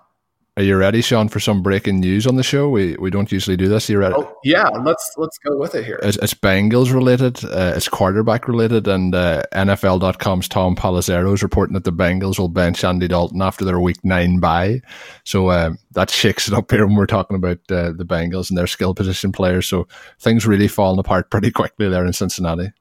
are 0.59 0.63
you 0.63 0.77
ready, 0.77 1.01
Sean, 1.01 1.29
for 1.29 1.41
some 1.41 1.63
breaking 1.63 2.01
news 2.01 2.27
on 2.27 2.37
the 2.37 2.43
show? 2.43 2.69
We 2.69 2.95
we 2.97 3.09
don't 3.09 3.33
usually 3.33 3.57
do 3.57 3.69
this. 3.69 3.89
Are 3.89 3.93
you 3.95 3.99
ready? 3.99 4.15
Oh, 4.19 4.37
yeah, 4.45 4.69
let's 4.69 5.15
let's 5.17 5.39
go 5.39 5.57
with 5.57 5.75
it 5.75 5.87
here. 5.87 5.99
It's, 6.03 6.19
it's 6.19 6.35
Bengals 6.35 6.93
related. 6.93 7.43
Uh, 7.43 7.73
it's 7.75 7.89
quarterback 7.89 8.47
related, 8.47 8.87
and 8.87 9.15
uh, 9.15 9.45
NFL.com's 9.55 10.49
Tom 10.49 10.77
Pelissero 10.77 11.33
is 11.33 11.43
reporting 11.43 11.73
that 11.73 11.85
the 11.85 11.93
Bengals 11.93 12.39
will 12.39 12.51
bench 12.51 12.85
Andy 12.85 13.09
Dalton 13.09 13.41
after 13.41 13.65
their 13.65 13.81
Week 13.81 14.05
Nine 14.05 14.41
bye. 14.41 14.83
So 15.25 15.47
uh, 15.47 15.73
that 15.93 16.11
shakes 16.11 16.49
it 16.49 16.55
up 16.55 16.71
here 16.71 16.87
when 16.87 16.97
we're 16.97 17.07
talking 17.07 17.37
about 17.37 17.59
uh, 17.71 17.93
the 17.93 18.05
Bengals 18.05 18.51
and 18.51 18.59
their 18.59 18.67
skill 18.67 18.93
position 18.93 19.33
players. 19.33 19.67
So 19.67 19.89
things 20.21 20.47
really 20.47 20.69
falling 20.69 21.01
apart 21.01 21.31
pretty 21.31 21.51
quickly 21.51 21.89
there 21.89 22.05
in 22.05 22.13
Cincinnati. 22.13 22.73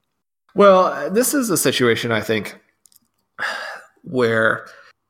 Well, 0.55 1.09
this 1.09 1.33
is 1.33 1.49
a 1.49 1.57
situation 1.57 2.11
I 2.11 2.19
think 2.19 2.59
where 4.03 4.67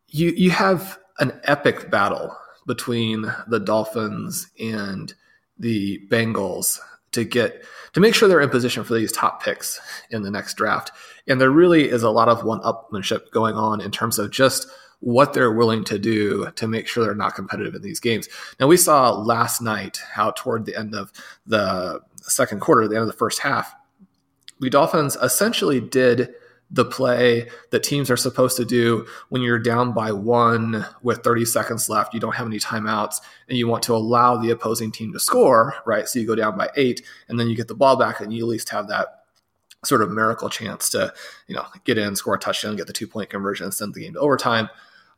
you 0.09 0.29
you 0.37 0.51
have 0.51 0.99
an 1.19 1.39
epic 1.45 1.89
battle 1.89 2.35
between 2.71 3.29
the 3.49 3.59
Dolphins 3.59 4.47
and 4.57 5.13
the 5.59 5.99
Bengals 6.07 6.79
to 7.11 7.25
get 7.25 7.65
to 7.91 7.99
make 7.99 8.15
sure 8.15 8.29
they're 8.29 8.39
in 8.39 8.49
position 8.49 8.85
for 8.85 8.93
these 8.93 9.11
top 9.11 9.43
picks 9.43 9.77
in 10.09 10.21
the 10.21 10.31
next 10.31 10.53
draft. 10.53 10.89
And 11.27 11.41
there 11.41 11.51
really 11.51 11.89
is 11.89 12.01
a 12.01 12.09
lot 12.09 12.29
of 12.29 12.45
one-upmanship 12.45 13.29
going 13.31 13.55
on 13.55 13.81
in 13.81 13.91
terms 13.91 14.19
of 14.19 14.31
just 14.31 14.67
what 15.01 15.33
they're 15.33 15.51
willing 15.51 15.83
to 15.83 15.99
do 15.99 16.49
to 16.55 16.65
make 16.65 16.87
sure 16.87 17.03
they're 17.03 17.13
not 17.13 17.35
competitive 17.35 17.75
in 17.75 17.81
these 17.81 17.99
games. 17.99 18.29
Now 18.57 18.67
we 18.67 18.77
saw 18.77 19.11
last 19.11 19.61
night 19.61 19.99
how 20.13 20.31
toward 20.31 20.65
the 20.65 20.77
end 20.79 20.95
of 20.95 21.11
the 21.45 21.99
second 22.21 22.61
quarter, 22.61 22.87
the 22.87 22.95
end 22.95 23.01
of 23.01 23.11
the 23.11 23.13
first 23.13 23.39
half, 23.39 23.75
the 24.61 24.69
Dolphins 24.69 25.17
essentially 25.21 25.81
did 25.81 26.33
the 26.73 26.85
play 26.85 27.49
that 27.71 27.83
teams 27.83 28.09
are 28.09 28.17
supposed 28.17 28.55
to 28.55 28.65
do 28.65 29.05
when 29.29 29.41
you're 29.41 29.59
down 29.59 29.91
by 29.91 30.11
one 30.11 30.85
with 31.01 31.21
30 31.21 31.43
seconds 31.45 31.89
left. 31.89 32.13
You 32.13 32.19
don't 32.21 32.35
have 32.35 32.47
any 32.47 32.59
timeouts 32.59 33.17
and 33.49 33.57
you 33.57 33.67
want 33.67 33.83
to 33.83 33.95
allow 33.95 34.37
the 34.37 34.51
opposing 34.51 34.91
team 34.91 35.11
to 35.11 35.19
score, 35.19 35.75
right? 35.85 36.07
So 36.07 36.19
you 36.19 36.25
go 36.25 36.35
down 36.35 36.57
by 36.57 36.69
eight 36.77 37.05
and 37.27 37.37
then 37.37 37.49
you 37.49 37.55
get 37.55 37.67
the 37.67 37.75
ball 37.75 37.97
back 37.97 38.21
and 38.21 38.33
you 38.33 38.43
at 38.43 38.47
least 38.47 38.69
have 38.69 38.87
that 38.87 39.07
sort 39.83 40.01
of 40.01 40.11
miracle 40.11 40.49
chance 40.49 40.89
to, 40.91 41.13
you 41.47 41.55
know, 41.55 41.65
get 41.83 41.97
in, 41.97 42.15
score 42.15 42.35
a 42.35 42.39
touchdown, 42.39 42.77
get 42.77 42.87
the 42.87 42.93
two 42.93 43.07
point 43.07 43.29
conversion, 43.29 43.65
and 43.65 43.73
send 43.73 43.93
the 43.93 44.01
game 44.01 44.13
to 44.13 44.19
overtime. 44.19 44.69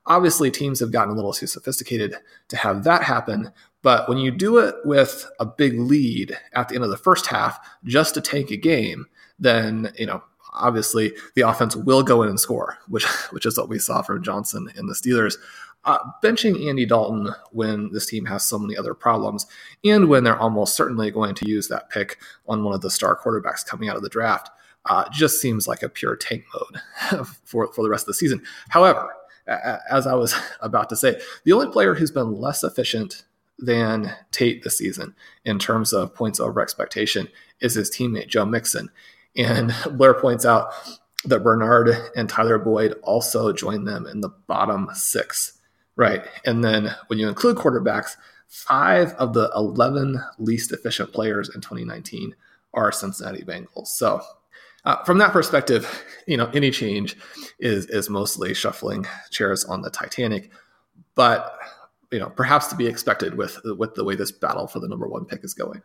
Obviously, 0.05 0.49
teams 0.49 0.79
have 0.79 0.91
gotten 0.91 1.13
a 1.13 1.15
little 1.15 1.33
too 1.33 1.47
sophisticated 1.47 2.15
to 2.49 2.57
have 2.57 2.83
that 2.83 3.03
happen. 3.03 3.51
But 3.83 4.09
when 4.09 4.17
you 4.17 4.31
do 4.31 4.57
it 4.57 4.75
with 4.85 5.29
a 5.39 5.45
big 5.45 5.79
lead 5.79 6.37
at 6.53 6.69
the 6.69 6.75
end 6.75 6.83
of 6.83 6.89
the 6.89 6.97
first 6.97 7.27
half 7.27 7.59
just 7.83 8.13
to 8.15 8.21
take 8.21 8.49
a 8.49 8.57
game, 8.57 9.05
then, 9.37 9.93
you 9.97 10.05
know, 10.05 10.23
obviously 10.53 11.13
the 11.35 11.41
offense 11.41 11.75
will 11.75 12.03
go 12.03 12.23
in 12.23 12.29
and 12.29 12.39
score, 12.39 12.77
which 12.87 13.05
which 13.31 13.45
is 13.45 13.57
what 13.57 13.69
we 13.69 13.79
saw 13.79 14.01
from 14.01 14.23
Johnson 14.23 14.69
and 14.75 14.89
the 14.89 14.93
Steelers. 14.93 15.37
Uh, 15.85 15.99
benching 16.23 16.69
Andy 16.69 16.85
Dalton 16.85 17.29
when 17.51 17.91
this 17.91 18.05
team 18.05 18.23
has 18.25 18.45
so 18.45 18.57
many 18.57 18.77
other 18.77 18.93
problems, 18.93 19.45
and 19.83 20.07
when 20.07 20.23
they're 20.23 20.39
almost 20.39 20.75
certainly 20.75 21.11
going 21.11 21.35
to 21.35 21.49
use 21.49 21.67
that 21.67 21.89
pick 21.89 22.19
on 22.47 22.63
one 22.63 22.73
of 22.73 22.79
the 22.79 22.89
star 22.89 23.19
quarterbacks 23.19 23.65
coming 23.65 23.89
out 23.89 23.97
of 23.97 24.01
the 24.01 24.07
draft, 24.07 24.49
uh, 24.85 25.03
just 25.11 25.41
seems 25.41 25.67
like 25.67 25.83
a 25.83 25.89
pure 25.89 26.15
tank 26.15 26.45
mode 26.53 27.27
for 27.43 27.71
for 27.73 27.83
the 27.83 27.89
rest 27.89 28.03
of 28.03 28.07
the 28.07 28.13
season. 28.13 28.41
However, 28.69 29.09
as 29.47 30.07
I 30.07 30.13
was 30.13 30.35
about 30.61 30.89
to 30.89 30.95
say, 30.95 31.19
the 31.43 31.53
only 31.53 31.67
player 31.67 31.95
who's 31.95 32.11
been 32.11 32.39
less 32.39 32.63
efficient 32.63 33.25
than 33.59 34.13
Tate 34.31 34.63
this 34.63 34.77
season 34.77 35.15
in 35.45 35.59
terms 35.59 35.93
of 35.93 36.15
points 36.15 36.39
over 36.39 36.61
expectation 36.61 37.27
is 37.61 37.75
his 37.75 37.89
teammate 37.89 38.27
Joe 38.27 38.45
Mixon. 38.45 38.89
And 39.35 39.73
Blair 39.91 40.13
points 40.13 40.45
out 40.45 40.73
that 41.25 41.43
Bernard 41.43 41.89
and 42.15 42.29
Tyler 42.29 42.59
Boyd 42.59 42.95
also 43.03 43.53
joined 43.53 43.87
them 43.87 44.05
in 44.05 44.21
the 44.21 44.29
bottom 44.47 44.89
six, 44.93 45.59
right? 45.95 46.25
And 46.45 46.63
then 46.63 46.95
when 47.07 47.19
you 47.19 47.27
include 47.27 47.57
quarterbacks, 47.57 48.17
five 48.47 49.13
of 49.13 49.33
the 49.33 49.51
11 49.55 50.21
least 50.37 50.71
efficient 50.71 51.13
players 51.13 51.49
in 51.49 51.61
2019 51.61 52.35
are 52.73 52.91
Cincinnati 52.91 53.43
Bengals. 53.43 53.87
So 53.87 54.21
uh, 54.85 55.03
from 55.05 55.17
that 55.19 55.31
perspective, 55.31 56.03
you 56.27 56.37
know, 56.37 56.49
any 56.53 56.69
change 56.71 57.15
is 57.59 57.85
is 57.85 58.09
mostly 58.09 58.53
shuffling 58.53 59.07
chairs 59.31 59.63
on 59.63 59.81
the 59.81 59.89
Titanic, 59.89 60.51
but 61.15 61.57
you 62.11 62.19
know, 62.19 62.29
perhaps 62.29 62.67
to 62.67 62.75
be 62.75 62.85
expected 62.85 63.35
with 63.35 63.59
with 63.63 63.95
the 63.95 64.03
way 64.03 64.15
this 64.15 64.31
battle 64.31 64.67
for 64.67 64.79
the 64.79 64.87
number 64.87 65.07
one 65.07 65.25
pick 65.25 65.43
is 65.43 65.53
going. 65.53 65.81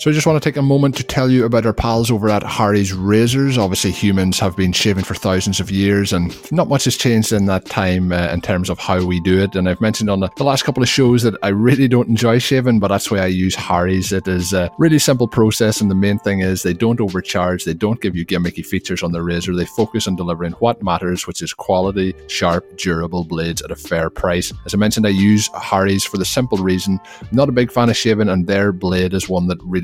So 0.00 0.10
I 0.10 0.12
just 0.12 0.26
want 0.26 0.42
to 0.42 0.50
take 0.50 0.56
a 0.56 0.62
moment 0.62 0.96
to 0.96 1.04
tell 1.04 1.30
you 1.30 1.44
about 1.44 1.64
our 1.64 1.72
pals 1.72 2.10
over 2.10 2.28
at 2.28 2.42
Harry's 2.42 2.92
Razors. 2.92 3.56
Obviously, 3.56 3.92
humans 3.92 4.40
have 4.40 4.56
been 4.56 4.72
shaving 4.72 5.04
for 5.04 5.14
thousands 5.14 5.60
of 5.60 5.70
years, 5.70 6.12
and 6.12 6.36
not 6.50 6.68
much 6.68 6.82
has 6.86 6.96
changed 6.96 7.32
in 7.32 7.46
that 7.46 7.66
time 7.66 8.10
uh, 8.10 8.26
in 8.32 8.40
terms 8.40 8.70
of 8.70 8.80
how 8.80 9.04
we 9.04 9.20
do 9.20 9.40
it. 9.40 9.54
And 9.54 9.68
I've 9.68 9.80
mentioned 9.80 10.10
on 10.10 10.18
the, 10.18 10.30
the, 10.36 10.42
last 10.42 10.64
couple 10.64 10.82
of 10.82 10.88
shows 10.88 11.22
that 11.22 11.36
I 11.44 11.48
really 11.50 11.86
don't 11.86 12.08
enjoy 12.08 12.40
shaving, 12.40 12.80
but 12.80 12.88
that's 12.88 13.08
why 13.08 13.18
I 13.18 13.26
use 13.26 13.54
Harry's. 13.54 14.12
It 14.12 14.26
is 14.26 14.52
a 14.52 14.68
really 14.78 14.98
simple 14.98 15.28
process, 15.28 15.80
and 15.80 15.88
the 15.88 15.94
main 15.94 16.18
thing 16.18 16.40
is 16.40 16.64
they 16.64 16.74
don't 16.74 17.00
overcharge, 17.00 17.64
they 17.64 17.72
don't 17.72 18.00
give 18.00 18.16
you 18.16 18.26
gimmicky 18.26 18.66
features 18.66 19.04
on 19.04 19.12
the 19.12 19.22
razor. 19.22 19.54
They 19.54 19.64
focus 19.64 20.08
on 20.08 20.16
delivering 20.16 20.54
what 20.54 20.82
matters, 20.82 21.28
which 21.28 21.40
is 21.40 21.52
quality, 21.52 22.14
sharp, 22.26 22.78
durable 22.78 23.22
blades 23.22 23.62
at 23.62 23.70
a 23.70 23.76
fair 23.76 24.10
price. 24.10 24.52
As 24.66 24.74
I 24.74 24.76
mentioned, 24.76 25.06
I 25.06 25.10
use 25.10 25.48
Harry's 25.54 26.04
for 26.04 26.18
the 26.18 26.24
simple 26.24 26.58
reason 26.58 26.98
I'm 27.20 27.28
not 27.30 27.48
a 27.48 27.52
big 27.52 27.70
fan 27.70 27.90
of 27.90 27.96
shaving, 27.96 28.28
and 28.28 28.48
their 28.48 28.72
blade 28.72 29.14
is 29.14 29.28
one 29.28 29.46
that 29.46 29.62
really 29.62 29.83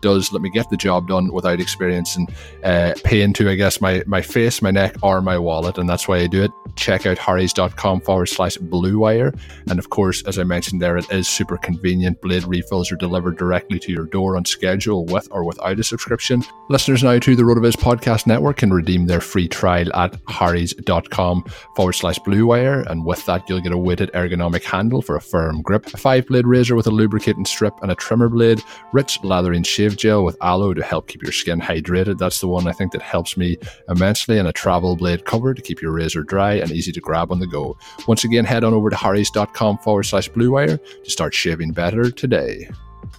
does 0.00 0.32
let 0.32 0.42
me 0.42 0.50
get 0.50 0.70
the 0.70 0.76
job 0.76 1.08
done 1.08 1.32
without 1.32 1.60
experiencing 1.60 2.26
uh, 2.64 2.94
pain 3.04 3.32
to, 3.34 3.50
I 3.50 3.54
guess, 3.54 3.80
my, 3.80 4.02
my 4.06 4.22
face, 4.22 4.62
my 4.62 4.70
neck, 4.70 4.96
or 5.02 5.20
my 5.20 5.38
wallet. 5.38 5.78
And 5.78 5.88
that's 5.88 6.08
why 6.08 6.18
I 6.18 6.26
do 6.26 6.42
it. 6.42 6.50
Check 6.76 7.06
out 7.06 7.18
harrys.com 7.18 8.00
forward 8.02 8.26
slash 8.26 8.56
blue 8.56 8.98
wire. 8.98 9.32
And 9.68 9.78
of 9.78 9.90
course, 9.90 10.22
as 10.26 10.38
I 10.38 10.44
mentioned 10.44 10.80
there, 10.80 10.96
it 10.96 11.10
is 11.10 11.28
super 11.28 11.56
convenient. 11.56 12.20
Blade 12.20 12.44
refills 12.44 12.92
are 12.92 12.96
delivered 12.96 13.36
directly 13.36 13.78
to 13.80 13.92
your 13.92 14.06
door 14.06 14.36
on 14.36 14.44
schedule 14.44 15.04
with 15.06 15.28
or 15.30 15.44
without 15.44 15.78
a 15.78 15.84
subscription. 15.84 16.44
Listeners 16.68 17.02
now 17.02 17.18
to 17.18 17.36
the 17.36 17.42
RotoViz 17.42 17.72
podcast 17.72 18.26
network 18.26 18.58
can 18.58 18.72
redeem 18.72 19.06
their 19.06 19.20
free 19.20 19.48
trial 19.48 19.94
at 19.94 20.16
harrys.com 20.28 21.44
forward 21.74 21.92
slash 21.92 22.18
blue 22.20 22.46
wire. 22.46 22.82
And 22.82 23.04
with 23.04 23.24
that, 23.26 23.48
you'll 23.48 23.60
get 23.60 23.72
a 23.72 23.78
weighted 23.78 24.10
ergonomic 24.12 24.64
handle 24.64 25.02
for 25.02 25.16
a 25.16 25.20
firm 25.20 25.62
grip, 25.62 25.86
a 25.92 25.96
five 25.96 26.26
blade 26.26 26.46
razor 26.46 26.76
with 26.76 26.86
a 26.86 26.90
lubricating 26.90 27.44
strip, 27.44 27.74
and 27.82 27.90
a 27.90 27.94
trimmer 27.94 28.28
blade, 28.28 28.62
rich 28.92 29.20
lathering 29.40 29.64
shave 29.64 29.96
gel 29.96 30.24
with 30.24 30.36
aloe 30.42 30.74
to 30.74 30.82
help 30.82 31.08
keep 31.08 31.22
your 31.22 31.32
skin 31.32 31.60
hydrated. 31.60 32.18
That's 32.18 32.40
the 32.40 32.48
one 32.48 32.66
I 32.66 32.72
think 32.72 32.92
that 32.92 33.02
helps 33.02 33.36
me 33.36 33.56
immensely, 33.88 34.38
and 34.38 34.48
a 34.48 34.52
travel 34.52 34.96
blade 34.96 35.24
cover 35.24 35.54
to 35.54 35.62
keep 35.62 35.80
your 35.80 35.92
razor 35.92 36.22
dry 36.22 36.54
and 36.54 36.70
easy 36.70 36.92
to 36.92 37.00
grab 37.00 37.32
on 37.32 37.40
the 37.40 37.46
go. 37.46 37.76
Once 38.06 38.24
again, 38.24 38.44
head 38.44 38.64
on 38.64 38.74
over 38.74 38.90
to 38.90 38.96
harrys.com 38.96 39.78
forward 39.78 40.04
slash 40.04 40.28
blue 40.28 40.52
wire 40.52 40.76
to 40.76 41.10
start 41.10 41.34
shaving 41.34 41.72
better 41.72 42.10
today. 42.10 42.68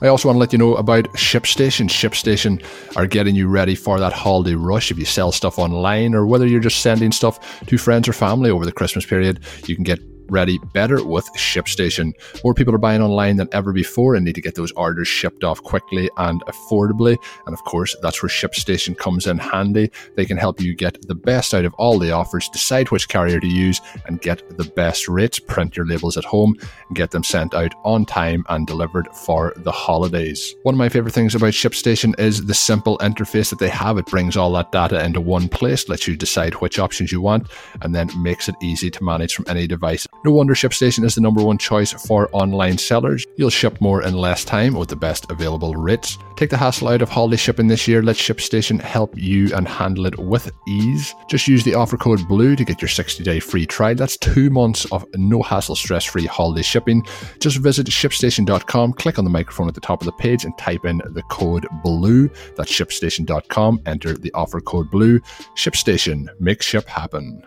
I 0.03 0.07
also 0.07 0.27
want 0.27 0.35
to 0.37 0.39
let 0.39 0.51
you 0.51 0.57
know 0.57 0.75
about 0.75 1.05
ShipStation. 1.13 1.87
ShipStation 1.87 2.63
are 2.95 3.05
getting 3.05 3.35
you 3.35 3.47
ready 3.47 3.75
for 3.75 3.99
that 3.99 4.13
holiday 4.13 4.55
rush. 4.55 4.89
If 4.89 4.97
you 4.97 5.05
sell 5.05 5.31
stuff 5.31 5.59
online 5.59 6.15
or 6.15 6.25
whether 6.25 6.47
you're 6.47 6.59
just 6.59 6.81
sending 6.81 7.11
stuff 7.11 7.63
to 7.67 7.77
friends 7.77 8.07
or 8.07 8.13
family 8.13 8.49
over 8.49 8.65
the 8.65 8.71
Christmas 8.71 9.05
period, 9.05 9.41
you 9.67 9.75
can 9.75 9.83
get 9.83 9.99
ready 10.31 10.57
better 10.73 11.03
with 11.05 11.29
ShipStation. 11.35 12.13
More 12.43 12.53
people 12.53 12.73
are 12.73 12.79
buying 12.79 13.01
online 13.01 13.35
than 13.35 13.49
ever 13.51 13.73
before 13.73 14.15
and 14.15 14.25
need 14.25 14.35
to 14.35 14.41
get 14.41 14.55
those 14.55 14.71
orders 14.71 15.07
shipped 15.07 15.43
off 15.43 15.61
quickly 15.61 16.09
and 16.17 16.41
affordably. 16.45 17.17
And 17.45 17.53
of 17.53 17.63
course, 17.65 17.95
that's 18.01 18.23
where 18.23 18.29
ShipStation 18.29 18.97
comes 18.97 19.27
in 19.27 19.37
handy. 19.37 19.91
They 20.15 20.25
can 20.25 20.37
help 20.37 20.61
you 20.61 20.73
get 20.73 21.05
the 21.07 21.15
best 21.15 21.53
out 21.53 21.65
of 21.65 21.73
all 21.75 21.99
the 21.99 22.11
offers, 22.11 22.49
decide 22.49 22.89
which 22.89 23.09
carrier 23.09 23.39
to 23.39 23.47
use, 23.47 23.81
and 24.05 24.21
get 24.21 24.57
the 24.57 24.63
best 24.63 25.07
rates. 25.07 25.37
Print 25.37 25.75
your 25.75 25.85
labels 25.85 26.17
at 26.17 26.23
home 26.23 26.55
and 26.87 26.95
get 26.95 27.11
them 27.11 27.23
sent 27.23 27.53
out 27.53 27.73
on 27.83 28.05
time 28.05 28.45
and 28.49 28.65
delivered 28.65 29.07
for 29.13 29.53
the 29.57 29.71
holidays. 29.71 30.55
One 30.63 30.75
of 30.75 30.79
my 30.79 30.89
favorite 30.89 31.13
things 31.13 31.35
about 31.35 31.53
ShipStation 31.53 32.17
is 32.17 32.45
the 32.45 32.53
simple 32.53 32.97
interface 32.99 33.49
that 33.49 33.59
they 33.59 33.69
have. 33.69 33.97
It 33.97 34.05
brings 34.05 34.37
all 34.37 34.53
that 34.53 34.71
data 34.71 35.03
into 35.03 35.19
one 35.19 35.49
place, 35.49 35.89
lets 35.89 36.07
you 36.07 36.15
decide 36.15 36.53
which 36.55 36.79
options 36.79 37.11
you 37.11 37.19
want, 37.19 37.49
and 37.81 37.93
then 37.93 38.09
makes 38.21 38.47
it 38.47 38.55
easy 38.61 38.89
to 38.89 39.03
manage 39.03 39.35
from 39.35 39.45
any 39.47 39.67
device. 39.67 40.07
No 40.23 40.31
wonder 40.31 40.53
ShipStation 40.53 41.03
is 41.03 41.15
the 41.15 41.21
number 41.21 41.43
one 41.43 41.57
choice 41.57 41.93
for 41.93 42.29
online 42.31 42.77
sellers. 42.77 43.25
You'll 43.37 43.49
ship 43.49 43.81
more 43.81 44.03
in 44.03 44.13
less 44.13 44.45
time 44.45 44.75
with 44.75 44.89
the 44.89 44.95
best 44.95 45.31
available 45.31 45.75
rates. 45.75 46.17
Take 46.35 46.51
the 46.51 46.57
hassle 46.57 46.89
out 46.89 47.01
of 47.01 47.09
holiday 47.09 47.37
shipping 47.37 47.67
this 47.67 47.87
year. 47.87 48.03
Let 48.03 48.17
ShipStation 48.17 48.79
help 48.79 49.17
you 49.17 49.53
and 49.55 49.67
handle 49.67 50.05
it 50.05 50.19
with 50.19 50.51
ease. 50.67 51.15
Just 51.27 51.47
use 51.47 51.63
the 51.63 51.73
offer 51.73 51.97
code 51.97 52.27
BLUE 52.27 52.55
to 52.55 52.63
get 52.63 52.81
your 52.81 52.89
60 52.89 53.23
day 53.23 53.39
free 53.39 53.65
trial. 53.65 53.95
That's 53.95 54.15
two 54.17 54.51
months 54.51 54.85
of 54.91 55.05
no 55.15 55.41
hassle, 55.41 55.75
stress 55.75 56.05
free 56.05 56.27
holiday 56.27 56.61
shipping. 56.61 57.03
Just 57.39 57.57
visit 57.57 57.87
shipstation.com, 57.87 58.93
click 58.93 59.17
on 59.17 59.23
the 59.23 59.31
microphone 59.31 59.67
at 59.67 59.73
the 59.73 59.81
top 59.81 60.01
of 60.01 60.05
the 60.05 60.11
page, 60.13 60.45
and 60.45 60.55
type 60.57 60.85
in 60.85 61.01
the 61.13 61.23
code 61.31 61.65
BLUE. 61.83 62.29
That's 62.55 62.71
shipstation.com. 62.71 63.81
Enter 63.87 64.13
the 64.13 64.31
offer 64.33 64.61
code 64.61 64.91
BLUE. 64.91 65.19
ShipStation. 65.55 66.27
Make 66.39 66.61
ship 66.61 66.87
happen. 66.87 67.43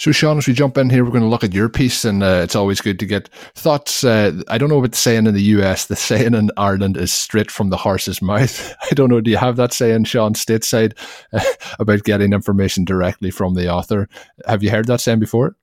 So, 0.00 0.12
Sean, 0.12 0.38
as 0.38 0.46
we 0.46 0.54
jump 0.54 0.78
in 0.78 0.88
here, 0.88 1.04
we're 1.04 1.10
going 1.10 1.24
to 1.24 1.28
look 1.28 1.44
at 1.44 1.52
your 1.52 1.68
piece, 1.68 2.06
and 2.06 2.22
uh, 2.22 2.40
it's 2.42 2.56
always 2.56 2.80
good 2.80 2.98
to 3.00 3.04
get 3.04 3.28
thoughts. 3.54 4.02
Uh, 4.02 4.32
I 4.48 4.56
don't 4.56 4.70
know 4.70 4.78
about 4.78 4.92
the 4.92 4.96
saying 4.96 5.26
in 5.26 5.34
the 5.34 5.42
US. 5.42 5.88
The 5.88 5.94
saying 5.94 6.32
in 6.32 6.50
Ireland 6.56 6.96
is 6.96 7.12
straight 7.12 7.50
from 7.50 7.68
the 7.68 7.76
horse's 7.76 8.22
mouth. 8.22 8.74
I 8.90 8.94
don't 8.94 9.10
know. 9.10 9.20
Do 9.20 9.30
you 9.30 9.36
have 9.36 9.56
that 9.56 9.74
saying, 9.74 10.04
Sean, 10.04 10.32
stateside, 10.32 10.96
uh, 11.34 11.44
about 11.78 12.04
getting 12.04 12.32
information 12.32 12.86
directly 12.86 13.30
from 13.30 13.52
the 13.52 13.70
author? 13.70 14.08
Have 14.46 14.62
you 14.62 14.70
heard 14.70 14.86
that 14.86 15.02
saying 15.02 15.20
before? 15.20 15.54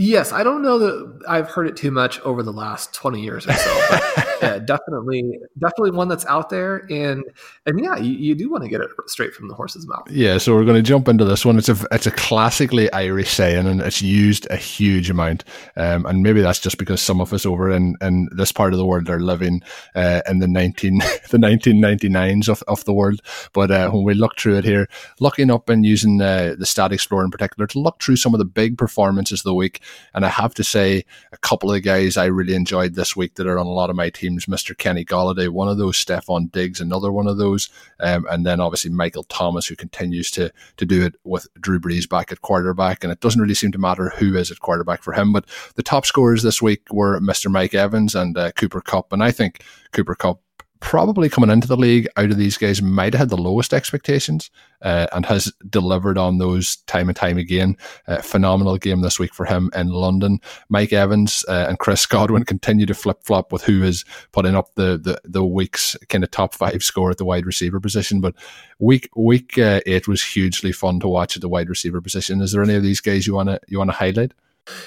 Yes, 0.00 0.32
I 0.32 0.42
don't 0.42 0.62
know 0.62 0.78
that 0.78 1.24
I've 1.28 1.50
heard 1.50 1.66
it 1.66 1.76
too 1.76 1.90
much 1.90 2.20
over 2.20 2.42
the 2.42 2.54
last 2.54 2.94
20 2.94 3.20
years 3.20 3.46
or 3.46 3.52
so, 3.52 3.86
but 3.90 4.38
yeah, 4.42 4.58
definitely, 4.58 5.38
definitely 5.58 5.90
one 5.90 6.08
that's 6.08 6.24
out 6.24 6.48
there. 6.48 6.86
And, 6.88 7.22
and 7.66 7.78
yeah, 7.78 7.98
you, 7.98 8.12
you 8.12 8.34
do 8.34 8.48
want 8.48 8.64
to 8.64 8.70
get 8.70 8.80
it 8.80 8.88
straight 9.08 9.34
from 9.34 9.48
the 9.48 9.54
horse's 9.54 9.86
mouth. 9.86 10.10
Yeah. 10.10 10.38
So 10.38 10.54
we're 10.54 10.64
going 10.64 10.82
to 10.82 10.88
jump 10.88 11.06
into 11.06 11.26
this 11.26 11.44
one. 11.44 11.58
It's 11.58 11.68
a, 11.68 11.76
it's 11.92 12.06
a 12.06 12.12
classically 12.12 12.90
Irish 12.94 13.28
saying 13.28 13.66
and 13.66 13.82
it's 13.82 14.00
used 14.00 14.46
a 14.48 14.56
huge 14.56 15.10
amount. 15.10 15.44
Um, 15.76 16.06
and 16.06 16.22
maybe 16.22 16.40
that's 16.40 16.60
just 16.60 16.78
because 16.78 17.02
some 17.02 17.20
of 17.20 17.34
us 17.34 17.44
over 17.44 17.70
in, 17.70 17.94
in 18.00 18.30
this 18.32 18.52
part 18.52 18.72
of 18.72 18.78
the 18.78 18.86
world 18.86 19.10
are 19.10 19.20
living, 19.20 19.60
uh, 19.94 20.22
in 20.26 20.38
the 20.38 20.48
19, 20.48 20.96
the 21.30 21.36
1999s 21.36 22.48
of, 22.48 22.62
of 22.68 22.82
the 22.86 22.94
world. 22.94 23.20
But, 23.52 23.70
uh, 23.70 23.90
when 23.90 24.04
we 24.04 24.14
look 24.14 24.38
through 24.38 24.56
it 24.56 24.64
here, 24.64 24.88
looking 25.18 25.50
up 25.50 25.68
and 25.68 25.84
using, 25.84 26.22
uh, 26.22 26.54
the 26.58 26.64
Stat 26.64 26.90
Explorer 26.90 27.24
in 27.24 27.30
particular 27.30 27.66
to 27.66 27.78
look 27.78 28.02
through 28.02 28.16
some 28.16 28.32
of 28.32 28.38
the 28.38 28.46
big 28.46 28.78
performances 28.78 29.40
of 29.40 29.44
the 29.44 29.54
week, 29.54 29.82
and 30.14 30.24
I 30.24 30.28
have 30.28 30.54
to 30.54 30.64
say, 30.64 31.04
a 31.32 31.36
couple 31.38 31.72
of 31.72 31.82
guys 31.82 32.16
I 32.16 32.26
really 32.26 32.54
enjoyed 32.54 32.94
this 32.94 33.16
week 33.16 33.34
that 33.34 33.46
are 33.46 33.58
on 33.58 33.66
a 33.66 33.70
lot 33.70 33.90
of 33.90 33.96
my 33.96 34.10
teams, 34.10 34.46
Mr. 34.46 34.76
Kenny 34.76 35.04
Golladay, 35.04 35.48
one 35.48 35.68
of 35.68 35.78
those, 35.78 36.02
Stefon 36.02 36.50
Diggs, 36.50 36.80
another 36.80 37.12
one 37.12 37.26
of 37.26 37.38
those, 37.38 37.68
um, 38.00 38.26
and 38.30 38.44
then 38.44 38.60
obviously 38.60 38.90
Michael 38.90 39.24
Thomas, 39.24 39.66
who 39.66 39.76
continues 39.76 40.30
to 40.32 40.52
to 40.76 40.86
do 40.86 41.04
it 41.04 41.14
with 41.24 41.46
Drew 41.60 41.80
Brees 41.80 42.08
back 42.08 42.32
at 42.32 42.42
quarterback. 42.42 43.04
And 43.04 43.12
it 43.12 43.20
doesn't 43.20 43.40
really 43.40 43.54
seem 43.54 43.72
to 43.72 43.78
matter 43.78 44.10
who 44.10 44.36
is 44.36 44.50
at 44.50 44.60
quarterback 44.60 45.02
for 45.02 45.12
him. 45.12 45.32
But 45.32 45.46
the 45.74 45.82
top 45.82 46.06
scorers 46.06 46.42
this 46.42 46.62
week 46.62 46.86
were 46.90 47.20
Mr. 47.20 47.50
Mike 47.50 47.74
Evans 47.74 48.14
and 48.14 48.36
uh, 48.36 48.52
Cooper 48.52 48.80
Kupp. 48.80 49.12
And 49.12 49.22
I 49.22 49.30
think 49.30 49.62
Cooper 49.92 50.14
Kupp 50.14 50.40
probably 50.80 51.28
coming 51.28 51.50
into 51.50 51.68
the 51.68 51.76
league 51.76 52.08
out 52.16 52.30
of 52.30 52.38
these 52.38 52.56
guys 52.56 52.80
might 52.80 53.12
have 53.12 53.20
had 53.20 53.28
the 53.28 53.36
lowest 53.36 53.72
expectations 53.74 54.50
uh, 54.82 55.06
and 55.12 55.26
has 55.26 55.52
delivered 55.68 56.16
on 56.16 56.38
those 56.38 56.76
time 56.86 57.08
and 57.08 57.16
time 57.16 57.36
again. 57.36 57.76
Uh, 58.08 58.20
phenomenal 58.22 58.78
game 58.78 59.02
this 59.02 59.18
week 59.18 59.34
for 59.34 59.44
him 59.44 59.70
in 59.74 59.88
London. 59.88 60.40
Mike 60.70 60.92
Evans 60.92 61.44
uh, 61.48 61.66
and 61.68 61.78
Chris 61.78 62.06
Godwin 62.10 62.44
continue 62.44 62.86
to 62.86 62.94
flip 62.94 63.22
flop 63.22 63.52
with 63.52 63.62
who 63.62 63.82
is 63.82 64.04
putting 64.32 64.56
up 64.56 64.74
the 64.74 64.98
the, 64.98 65.20
the 65.24 65.44
week's 65.44 65.96
kind 66.08 66.24
of 66.24 66.30
top 66.30 66.54
five 66.54 66.82
score 66.82 67.10
at 67.10 67.18
the 67.18 67.24
wide 67.24 67.46
receiver 67.46 67.78
position. 67.78 68.20
But 68.20 68.34
week 68.78 69.08
week 69.14 69.58
uh, 69.58 69.80
eight 69.86 70.08
was 70.08 70.22
hugely 70.22 70.72
fun 70.72 70.98
to 71.00 71.08
watch 71.08 71.36
at 71.36 71.42
the 71.42 71.48
wide 71.48 71.68
receiver 71.68 72.00
position. 72.00 72.40
Is 72.40 72.52
there 72.52 72.62
any 72.62 72.74
of 72.74 72.82
these 72.82 73.00
guys 73.00 73.26
you 73.26 73.34
wanna 73.34 73.60
you 73.68 73.78
wanna 73.78 73.92
highlight? 73.92 74.32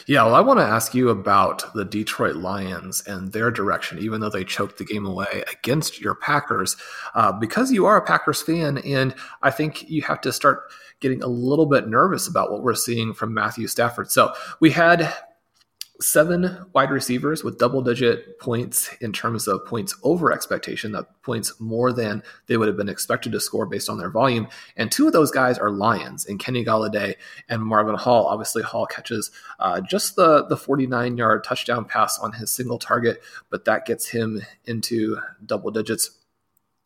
Yeah, 0.07 0.23
well, 0.23 0.35
I 0.35 0.41
want 0.41 0.59
to 0.59 0.65
ask 0.65 0.93
you 0.93 1.09
about 1.09 1.73
the 1.73 1.85
Detroit 1.85 2.35
Lions 2.35 3.01
and 3.07 3.31
their 3.31 3.51
direction, 3.51 3.99
even 3.99 4.21
though 4.21 4.29
they 4.29 4.43
choked 4.43 4.77
the 4.77 4.85
game 4.85 5.05
away 5.05 5.43
against 5.51 5.99
your 5.99 6.15
Packers, 6.15 6.77
uh, 7.15 7.31
because 7.31 7.71
you 7.71 7.85
are 7.85 7.97
a 7.97 8.05
Packers 8.05 8.41
fan, 8.41 8.77
and 8.79 9.15
I 9.41 9.51
think 9.51 9.89
you 9.89 10.01
have 10.03 10.21
to 10.21 10.31
start 10.31 10.71
getting 10.99 11.21
a 11.21 11.27
little 11.27 11.65
bit 11.65 11.87
nervous 11.87 12.27
about 12.27 12.51
what 12.51 12.63
we're 12.63 12.75
seeing 12.75 13.13
from 13.13 13.33
Matthew 13.33 13.67
Stafford. 13.67 14.09
So 14.11 14.33
we 14.59 14.71
had 14.71 15.13
seven 16.03 16.65
wide 16.73 16.91
receivers 16.91 17.43
with 17.43 17.57
double 17.57 17.81
digit 17.81 18.39
points 18.39 18.89
in 19.01 19.13
terms 19.13 19.47
of 19.47 19.65
points 19.65 19.95
over 20.03 20.31
expectation, 20.31 20.91
that 20.91 21.05
points 21.23 21.59
more 21.59 21.93
than 21.93 22.21
they 22.47 22.57
would 22.57 22.67
have 22.67 22.77
been 22.77 22.89
expected 22.89 23.31
to 23.31 23.39
score 23.39 23.65
based 23.65 23.89
on 23.89 23.97
their 23.97 24.09
volume. 24.09 24.47
And 24.75 24.91
two 24.91 25.07
of 25.07 25.13
those 25.13 25.31
guys 25.31 25.57
are 25.57 25.71
Lions 25.71 26.25
in 26.25 26.37
Kenny 26.37 26.63
Golladay 26.65 27.15
and 27.49 27.61
Marvin 27.61 27.95
Hall. 27.95 28.27
Obviously, 28.27 28.63
Hall 28.63 28.85
catches 28.85 29.31
uh, 29.59 29.81
just 29.81 30.15
the, 30.15 30.45
the 30.45 30.57
49 30.57 31.17
yard 31.17 31.43
touchdown 31.43 31.85
pass 31.85 32.19
on 32.19 32.33
his 32.33 32.51
single 32.51 32.79
target, 32.79 33.21
but 33.49 33.65
that 33.65 33.85
gets 33.85 34.09
him 34.09 34.41
into 34.65 35.17
double 35.45 35.71
digits 35.71 36.11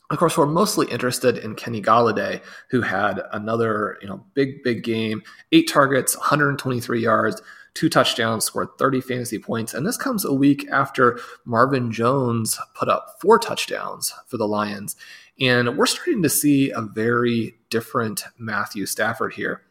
of 0.10 0.18
course, 0.18 0.38
we're 0.38 0.46
mostly 0.46 0.88
interested 0.88 1.38
in 1.38 1.56
Kenny 1.56 1.82
Golladay, 1.82 2.42
who 2.70 2.82
had 2.82 3.22
another, 3.34 3.98
you 4.02 4.08
know, 4.08 4.24
big, 4.36 4.64
big 4.64 4.84
game, 4.84 5.22
eight 5.52 5.68
targets, 5.70 6.16
123 6.16 7.02
yards, 7.02 7.42
two 7.78 7.90
touchdowns, 7.90 8.44
scored 8.44 8.70
30 8.80 9.02
fantasy 9.02 9.38
points. 9.38 9.76
And 9.76 9.86
this 9.86 9.98
comes 9.98 10.26
a 10.26 10.34
week 10.34 10.68
after 10.72 11.20
Marvin 11.46 11.92
Jones 11.92 12.60
put 12.74 12.90
up 12.90 13.18
four 13.22 13.38
touchdowns 13.38 14.12
for 14.26 14.38
the 14.38 14.48
Lions. 14.48 14.96
And 15.40 15.78
we're 15.78 15.86
starting 15.86 16.24
to 16.24 16.30
see 16.30 16.72
a 16.72 16.82
very 16.82 17.60
different 17.70 18.24
Matthew 18.40 18.88
Stafford 18.88 19.34
here. 19.34 19.62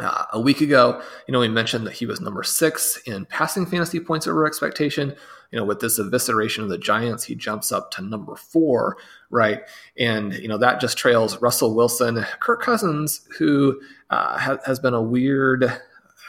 Uh, 0.00 0.24
a 0.32 0.40
week 0.40 0.60
ago, 0.60 1.00
you 1.28 1.32
know, 1.32 1.38
we 1.38 1.46
mentioned 1.46 1.86
that 1.86 1.92
he 1.92 2.06
was 2.06 2.20
number 2.20 2.42
six 2.42 3.00
in 3.06 3.24
passing 3.26 3.64
fantasy 3.64 4.00
points 4.00 4.26
over 4.26 4.44
expectation. 4.44 5.14
You 5.52 5.60
know, 5.60 5.64
with 5.64 5.78
this 5.78 6.00
evisceration 6.00 6.64
of 6.64 6.68
the 6.68 6.78
Giants, 6.78 7.22
he 7.22 7.36
jumps 7.36 7.70
up 7.70 7.92
to 7.92 8.02
number 8.02 8.34
four, 8.34 8.96
right? 9.30 9.60
And, 9.96 10.32
you 10.34 10.48
know, 10.48 10.58
that 10.58 10.80
just 10.80 10.98
trails 10.98 11.40
Russell 11.40 11.76
Wilson, 11.76 12.26
Kirk 12.40 12.60
Cousins, 12.60 13.28
who 13.38 13.80
uh, 14.10 14.36
ha- 14.36 14.58
has 14.66 14.80
been 14.80 14.94
a 14.94 15.02
weird 15.02 15.80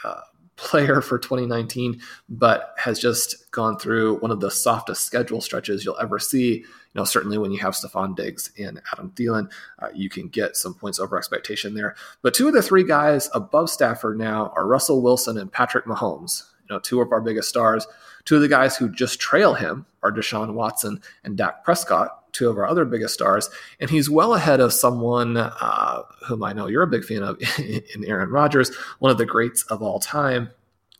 uh, 0.04 0.20
player 0.56 1.00
for 1.00 1.18
2019, 1.18 2.00
but 2.28 2.74
has 2.78 2.98
just 2.98 3.50
gone 3.50 3.78
through 3.78 4.18
one 4.18 4.30
of 4.30 4.40
the 4.40 4.50
softest 4.50 5.04
schedule 5.04 5.40
stretches 5.40 5.84
you'll 5.84 5.98
ever 5.98 6.18
see. 6.18 6.56
You 6.56 6.64
know, 6.94 7.04
certainly 7.04 7.38
when 7.38 7.52
you 7.52 7.58
have 7.58 7.74
Stefon 7.74 8.16
Diggs 8.16 8.50
and 8.58 8.80
Adam 8.92 9.10
Thielen, 9.10 9.50
uh, 9.78 9.88
you 9.94 10.08
can 10.08 10.28
get 10.28 10.56
some 10.56 10.74
points 10.74 10.98
over 10.98 11.18
expectation 11.18 11.74
there. 11.74 11.94
But 12.22 12.34
two 12.34 12.48
of 12.48 12.54
the 12.54 12.62
three 12.62 12.84
guys 12.84 13.28
above 13.34 13.68
Stafford 13.70 14.18
now 14.18 14.52
are 14.56 14.66
Russell 14.66 15.02
Wilson 15.02 15.36
and 15.36 15.52
Patrick 15.52 15.84
Mahomes. 15.84 16.44
You 16.68 16.74
know, 16.74 16.80
two 16.80 17.00
of 17.00 17.12
our 17.12 17.20
biggest 17.20 17.48
stars. 17.48 17.86
Two 18.24 18.36
of 18.36 18.42
the 18.42 18.48
guys 18.48 18.76
who 18.76 18.88
just 18.88 19.20
trail 19.20 19.54
him 19.54 19.86
are 20.02 20.10
Deshaun 20.10 20.54
Watson 20.54 21.00
and 21.22 21.36
Dak 21.36 21.64
Prescott, 21.64 22.15
two 22.36 22.48
of 22.48 22.58
our 22.58 22.66
other 22.66 22.84
biggest 22.84 23.14
stars. 23.14 23.50
And 23.80 23.90
he's 23.90 24.10
well 24.10 24.34
ahead 24.34 24.60
of 24.60 24.72
someone 24.72 25.36
uh, 25.36 26.02
whom 26.26 26.44
I 26.44 26.52
know 26.52 26.66
you're 26.66 26.82
a 26.82 26.86
big 26.86 27.04
fan 27.04 27.22
of 27.22 27.40
in 27.58 28.04
Aaron 28.04 28.30
Rodgers, 28.30 28.74
one 28.98 29.10
of 29.10 29.18
the 29.18 29.26
greats 29.26 29.62
of 29.64 29.82
all 29.82 29.98
time 29.98 30.50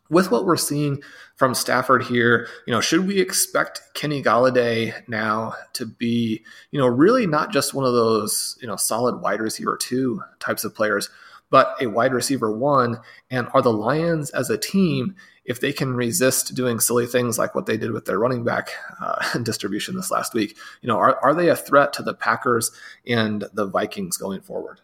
with 0.09 0.31
what 0.31 0.45
we're 0.45 0.57
seeing 0.57 1.03
from 1.35 1.55
Stafford 1.55 2.05
here, 2.05 2.49
you 2.67 2.73
know, 2.73 2.81
should 2.81 3.07
we 3.07 3.21
expect 3.21 3.83
Kenny 3.95 4.23
Golladay 4.23 4.95
now 5.09 5.55
to 5.75 5.85
be, 5.85 6.45
you 6.71 6.81
know, 6.81 6.87
really 6.87 7.27
not 7.27 7.53
just 7.53 7.75
one 7.75 7.85
of 7.85 7.93
those, 7.93 8.57
you 8.61 8.67
know, 8.67 8.77
solid 8.77 9.21
wide 9.21 9.41
receiver 9.41 9.77
two 9.77 10.23
types 10.39 10.65
of 10.65 10.75
players, 10.75 11.11
but 11.51 11.77
a 11.81 11.87
wide 11.87 12.13
receiver 12.13 12.51
one? 12.51 13.01
And 13.31 13.49
are 13.55 13.63
the 13.63 13.73
Lions 13.73 14.31
as 14.31 14.51
a 14.51 14.59
team, 14.59 15.15
if 15.45 15.61
they 15.61 15.73
can 15.73 15.95
resist 15.95 16.55
doing 16.55 16.81
silly 16.81 17.07
things 17.07 17.39
like 17.39 17.55
what 17.55 17.67
they 17.67 17.77
did 17.77 17.93
with 17.93 18.05
their 18.05 18.19
running 18.19 18.45
back 18.45 18.71
uh, 19.01 19.39
distribution 19.43 19.97
this 19.97 20.11
last 20.11 20.35
week, 20.35 20.57
you 20.83 20.89
know, 20.89 20.99
are, 20.99 21.19
are 21.23 21.35
they 21.35 21.49
a 21.49 21.57
threat 21.57 21.93
to 21.95 22.03
the 22.03 22.15
Packers 22.15 22.71
and 23.07 23.45
the 23.53 23.67
Vikings 23.67 24.17
going 24.17 24.41
forward? 24.41 24.81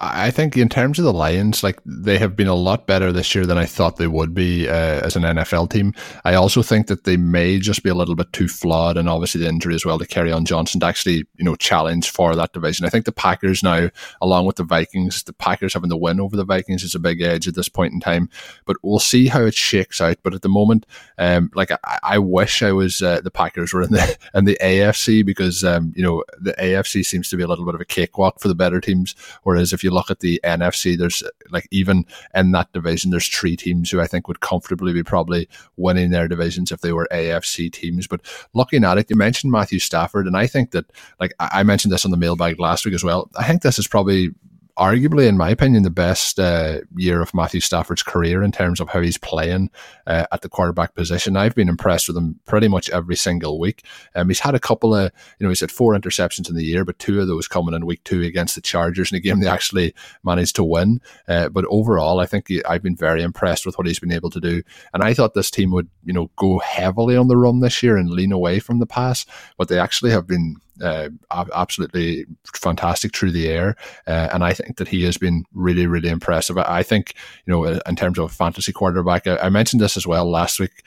I 0.00 0.30
think 0.30 0.56
in 0.56 0.68
terms 0.68 0.98
of 0.98 1.04
the 1.04 1.12
Lions, 1.12 1.62
like 1.62 1.80
they 1.84 2.18
have 2.18 2.36
been 2.36 2.48
a 2.48 2.54
lot 2.54 2.86
better 2.86 3.12
this 3.12 3.34
year 3.34 3.46
than 3.46 3.58
I 3.58 3.64
thought 3.64 3.96
they 3.96 4.06
would 4.06 4.34
be 4.34 4.68
uh, 4.68 4.72
as 4.72 5.16
an 5.16 5.22
NFL 5.22 5.70
team. 5.70 5.94
I 6.24 6.34
also 6.34 6.62
think 6.62 6.86
that 6.88 7.04
they 7.04 7.16
may 7.16 7.58
just 7.58 7.82
be 7.82 7.90
a 7.90 7.94
little 7.94 8.14
bit 8.14 8.32
too 8.32 8.48
flawed, 8.48 8.96
and 8.96 9.08
obviously 9.08 9.40
the 9.40 9.48
injury 9.48 9.74
as 9.74 9.84
well 9.84 9.98
to 9.98 10.06
Kerryon 10.06 10.44
Johnson 10.44 10.80
to 10.80 10.86
actually 10.86 11.26
you 11.36 11.44
know 11.44 11.56
challenge 11.56 12.10
for 12.10 12.34
that 12.36 12.52
division. 12.52 12.86
I 12.86 12.90
think 12.90 13.04
the 13.04 13.12
Packers 13.12 13.62
now, 13.62 13.90
along 14.20 14.46
with 14.46 14.56
the 14.56 14.64
Vikings, 14.64 15.22
the 15.22 15.32
Packers 15.32 15.74
having 15.74 15.88
the 15.88 15.96
win 15.96 16.20
over 16.20 16.36
the 16.36 16.44
Vikings 16.44 16.82
is 16.82 16.94
a 16.94 17.00
big 17.00 17.20
edge 17.20 17.48
at 17.48 17.54
this 17.54 17.68
point 17.68 17.92
in 17.92 18.00
time. 18.00 18.28
But 18.64 18.76
we'll 18.82 18.98
see 18.98 19.28
how 19.28 19.42
it 19.42 19.54
shakes 19.54 20.00
out. 20.00 20.18
But 20.22 20.34
at 20.34 20.42
the 20.42 20.48
moment, 20.48 20.86
um, 21.18 21.50
like 21.54 21.70
I, 21.70 21.98
I 22.02 22.18
wish 22.18 22.62
I 22.62 22.72
was 22.72 23.02
uh, 23.02 23.20
the 23.20 23.30
Packers 23.30 23.72
were 23.72 23.82
in 23.82 23.92
the 23.92 24.18
in 24.34 24.44
the 24.44 24.58
AFC 24.62 25.24
because 25.24 25.64
um, 25.64 25.92
you 25.96 26.02
know 26.02 26.24
the 26.38 26.52
AFC 26.54 27.04
seems 27.04 27.28
to 27.30 27.36
be 27.36 27.42
a 27.42 27.48
little 27.48 27.64
bit 27.64 27.74
of 27.74 27.80
a 27.80 27.86
cakewalk 27.86 28.40
for 28.40 28.48
the 28.48 28.54
better 28.54 28.80
teams, 28.80 29.14
whereas 29.42 29.72
if 29.72 29.82
you 29.82 29.85
look 29.90 30.10
at 30.10 30.20
the 30.20 30.40
NFC, 30.44 30.96
there's 30.96 31.22
uh, 31.22 31.28
like 31.50 31.68
even 31.70 32.04
in 32.34 32.52
that 32.52 32.72
division, 32.72 33.10
there's 33.10 33.28
three 33.28 33.56
teams 33.56 33.90
who 33.90 34.00
I 34.00 34.06
think 34.06 34.28
would 34.28 34.40
comfortably 34.40 34.92
be 34.92 35.02
probably 35.02 35.48
winning 35.76 36.10
their 36.10 36.28
divisions 36.28 36.72
if 36.72 36.80
they 36.80 36.92
were 36.92 37.08
AFC 37.12 37.72
teams. 37.72 38.06
But 38.06 38.20
looking 38.54 38.84
at 38.84 38.98
it, 38.98 39.10
you 39.10 39.16
mentioned 39.16 39.52
Matthew 39.52 39.78
Stafford, 39.78 40.26
and 40.26 40.36
I 40.36 40.46
think 40.46 40.70
that 40.72 40.86
like 41.20 41.32
I 41.38 41.62
mentioned 41.62 41.92
this 41.92 42.04
on 42.04 42.10
the 42.10 42.16
mailbag 42.16 42.58
last 42.58 42.84
week 42.84 42.94
as 42.94 43.04
well. 43.04 43.30
I 43.36 43.44
think 43.44 43.62
this 43.62 43.78
is 43.78 43.88
probably 43.88 44.30
arguably, 44.78 45.26
in 45.26 45.36
my 45.36 45.50
opinion, 45.50 45.82
the 45.82 45.90
best 45.90 46.38
uh, 46.38 46.80
year 46.96 47.22
of 47.22 47.32
Matthew 47.32 47.60
Stafford's 47.60 48.02
career 48.02 48.42
in 48.42 48.52
terms 48.52 48.80
of 48.80 48.88
how 48.88 49.00
he's 49.00 49.16
playing 49.18 49.70
uh, 50.06 50.26
at 50.30 50.42
the 50.42 50.48
quarterback 50.48 50.94
position. 50.94 51.36
I've 51.36 51.54
been 51.54 51.68
impressed 51.68 52.08
with 52.08 52.16
him 52.16 52.38
pretty 52.44 52.68
much 52.68 52.90
every 52.90 53.16
single 53.16 53.58
week. 53.58 53.84
Um, 54.14 54.28
he's 54.28 54.40
had 54.40 54.54
a 54.54 54.60
couple 54.60 54.94
of, 54.94 55.10
you 55.38 55.44
know, 55.44 55.48
he's 55.48 55.60
had 55.60 55.70
four 55.70 55.94
interceptions 55.94 56.48
in 56.48 56.56
the 56.56 56.64
year, 56.64 56.84
but 56.84 56.98
two 56.98 57.20
of 57.20 57.26
those 57.26 57.48
coming 57.48 57.74
in 57.74 57.86
week 57.86 58.04
two 58.04 58.22
against 58.22 58.54
the 58.54 58.60
Chargers 58.60 59.10
in 59.10 59.16
a 59.16 59.20
game 59.20 59.40
they 59.40 59.48
actually 59.48 59.94
managed 60.22 60.56
to 60.56 60.64
win. 60.64 61.00
Uh, 61.26 61.48
but 61.48 61.64
overall, 61.70 62.20
I 62.20 62.26
think 62.26 62.48
he, 62.48 62.64
I've 62.64 62.82
been 62.82 62.96
very 62.96 63.22
impressed 63.22 63.64
with 63.64 63.78
what 63.78 63.86
he's 63.86 64.00
been 64.00 64.12
able 64.12 64.30
to 64.30 64.40
do. 64.40 64.62
And 64.92 65.02
I 65.02 65.14
thought 65.14 65.34
this 65.34 65.50
team 65.50 65.70
would, 65.70 65.88
you 66.04 66.12
know, 66.12 66.30
go 66.36 66.58
heavily 66.58 67.16
on 67.16 67.28
the 67.28 67.36
run 67.36 67.60
this 67.60 67.82
year 67.82 67.96
and 67.96 68.10
lean 68.10 68.32
away 68.32 68.58
from 68.58 68.78
the 68.78 68.86
pass, 68.86 69.24
but 69.56 69.68
they 69.68 69.78
actually 69.78 70.10
have 70.10 70.26
been 70.26 70.56
uh, 70.82 71.08
absolutely 71.30 72.26
fantastic 72.54 73.14
through 73.14 73.32
the 73.32 73.48
air. 73.48 73.76
Uh, 74.06 74.28
and 74.32 74.44
I 74.44 74.52
think 74.52 74.76
that 74.76 74.88
he 74.88 75.04
has 75.04 75.18
been 75.18 75.44
really, 75.52 75.86
really 75.86 76.08
impressive. 76.08 76.58
I 76.58 76.82
think, 76.82 77.14
you 77.46 77.52
know, 77.52 77.64
in 77.64 77.96
terms 77.96 78.18
of 78.18 78.32
fantasy 78.32 78.72
quarterback, 78.72 79.26
I, 79.26 79.36
I 79.38 79.48
mentioned 79.48 79.80
this 79.80 79.96
as 79.96 80.06
well 80.06 80.28
last 80.30 80.60
week. 80.60 80.82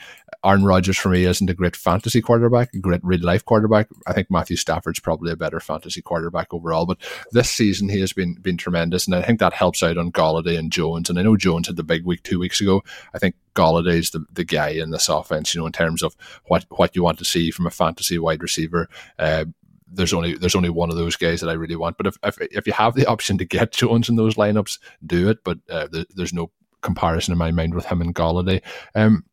Aaron 0.45 0.63
Rodgers 0.63 0.97
for 0.97 1.09
me 1.09 1.25
isn't 1.25 1.49
a 1.49 1.53
great 1.53 1.75
fantasy 1.75 2.21
quarterback, 2.21 2.73
a 2.73 2.79
great 2.79 3.01
real 3.03 3.21
life 3.21 3.43
quarterback. 3.43 3.89
I 4.07 4.13
think 4.13 4.31
Matthew 4.31 4.55
Stafford's 4.55 4.99
probably 4.99 5.31
a 5.31 5.35
better 5.35 5.59
fantasy 5.59 6.01
quarterback 6.01 6.53
overall. 6.53 6.85
But 6.85 6.99
this 7.31 7.49
season 7.49 7.89
he 7.89 7.99
has 7.99 8.13
been 8.13 8.35
been 8.35 8.57
tremendous, 8.57 9.05
and 9.05 9.15
I 9.15 9.21
think 9.21 9.39
that 9.39 9.53
helps 9.53 9.83
out 9.83 9.97
on 9.97 10.11
Golladay 10.11 10.57
and 10.57 10.71
Jones. 10.71 11.09
And 11.09 11.19
I 11.19 11.23
know 11.23 11.35
Jones 11.35 11.67
had 11.67 11.75
the 11.75 11.83
big 11.83 12.05
week 12.05 12.23
two 12.23 12.39
weeks 12.39 12.61
ago. 12.61 12.83
I 13.13 13.19
think 13.19 13.35
Golladay's 13.53 14.11
the, 14.11 14.25
the 14.31 14.45
guy 14.45 14.69
in 14.69 14.91
this 14.91 15.09
offense, 15.09 15.53
you 15.53 15.59
know, 15.59 15.67
in 15.67 15.73
terms 15.73 16.03
of 16.03 16.15
what 16.45 16.65
what 16.69 16.95
you 16.95 17.03
want 17.03 17.17
to 17.19 17.25
see 17.25 17.51
from 17.51 17.67
a 17.67 17.71
fantasy 17.71 18.17
wide 18.17 18.41
receiver. 18.41 18.87
Uh, 19.17 19.45
there's 19.91 20.13
only 20.13 20.35
there's 20.35 20.55
only 20.55 20.69
one 20.69 20.89
of 20.89 20.95
those 20.95 21.15
guys 21.15 21.41
that 21.41 21.49
I 21.49 21.53
really 21.53 21.75
want. 21.75 21.97
But 21.97 22.07
if 22.07 22.17
if, 22.23 22.37
if 22.39 22.67
you 22.67 22.73
have 22.73 22.95
the 22.95 23.05
option 23.05 23.37
to 23.37 23.45
get 23.45 23.71
Jones 23.79 24.09
in 24.09 24.15
those 24.15 24.35
lineups, 24.35 24.79
do 25.05 25.29
it. 25.29 25.43
But 25.43 25.59
uh, 25.69 25.87
there's 26.15 26.33
no 26.33 26.51
comparison 26.81 27.31
in 27.31 27.37
my 27.37 27.51
mind 27.51 27.73
with 27.73 27.85
him 27.85 28.01
and 28.01 28.15
Golladay. 28.15 28.61
Um, 28.95 29.25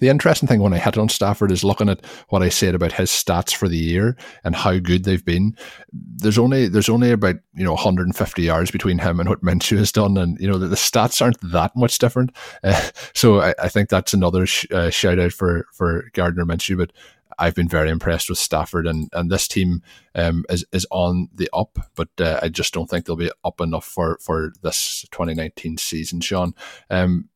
the 0.00 0.08
interesting 0.08 0.48
thing 0.48 0.62
when 0.62 0.72
I 0.72 0.78
hit 0.78 0.96
on 0.96 1.08
Stafford 1.10 1.52
is 1.52 1.64
looking 1.64 1.88
at 1.88 2.04
what 2.30 2.42
I 2.42 2.48
said 2.48 2.74
about 2.74 2.92
his 2.92 3.10
stats 3.10 3.54
for 3.54 3.68
the 3.68 3.76
year 3.76 4.16
and 4.42 4.56
how 4.56 4.78
good 4.78 5.04
they've 5.04 5.24
been. 5.24 5.54
There's 5.92 6.38
only 6.38 6.66
there's 6.68 6.88
only 6.88 7.10
about 7.10 7.36
you 7.54 7.64
know 7.64 7.74
150 7.74 8.42
yards 8.42 8.70
between 8.70 8.98
him 8.98 9.20
and 9.20 9.28
what 9.28 9.42
Minshew 9.42 9.76
has 9.78 9.92
done, 9.92 10.16
and 10.16 10.38
you 10.40 10.48
know 10.48 10.58
the, 10.58 10.68
the 10.68 10.76
stats 10.76 11.20
aren't 11.20 11.40
that 11.52 11.76
much 11.76 11.98
different. 11.98 12.34
Uh, 12.64 12.80
so 13.14 13.40
I, 13.40 13.54
I, 13.62 13.68
think 13.68 13.90
that's 13.90 14.14
another 14.14 14.46
sh- 14.46 14.66
uh, 14.70 14.88
shout 14.88 15.18
out 15.18 15.32
for 15.32 15.66
for 15.72 16.08
Gardner 16.14 16.46
Minshew. 16.46 16.78
But 16.78 16.92
I've 17.42 17.56
been 17.56 17.68
very 17.68 17.90
impressed 17.90 18.28
with 18.28 18.38
Stafford, 18.38 18.86
and, 18.86 19.08
and 19.12 19.28
this 19.28 19.48
team 19.48 19.82
um, 20.14 20.44
is 20.48 20.64
is 20.72 20.86
on 20.92 21.28
the 21.34 21.50
up, 21.52 21.76
but 21.96 22.08
uh, 22.20 22.38
I 22.40 22.48
just 22.48 22.72
don't 22.72 22.88
think 22.88 23.04
they'll 23.04 23.16
be 23.16 23.32
up 23.44 23.60
enough 23.60 23.84
for, 23.84 24.18
for 24.22 24.52
this 24.62 25.04
2019 25.10 25.76
season, 25.76 26.20
Sean. 26.20 26.54
Um, 26.88 27.28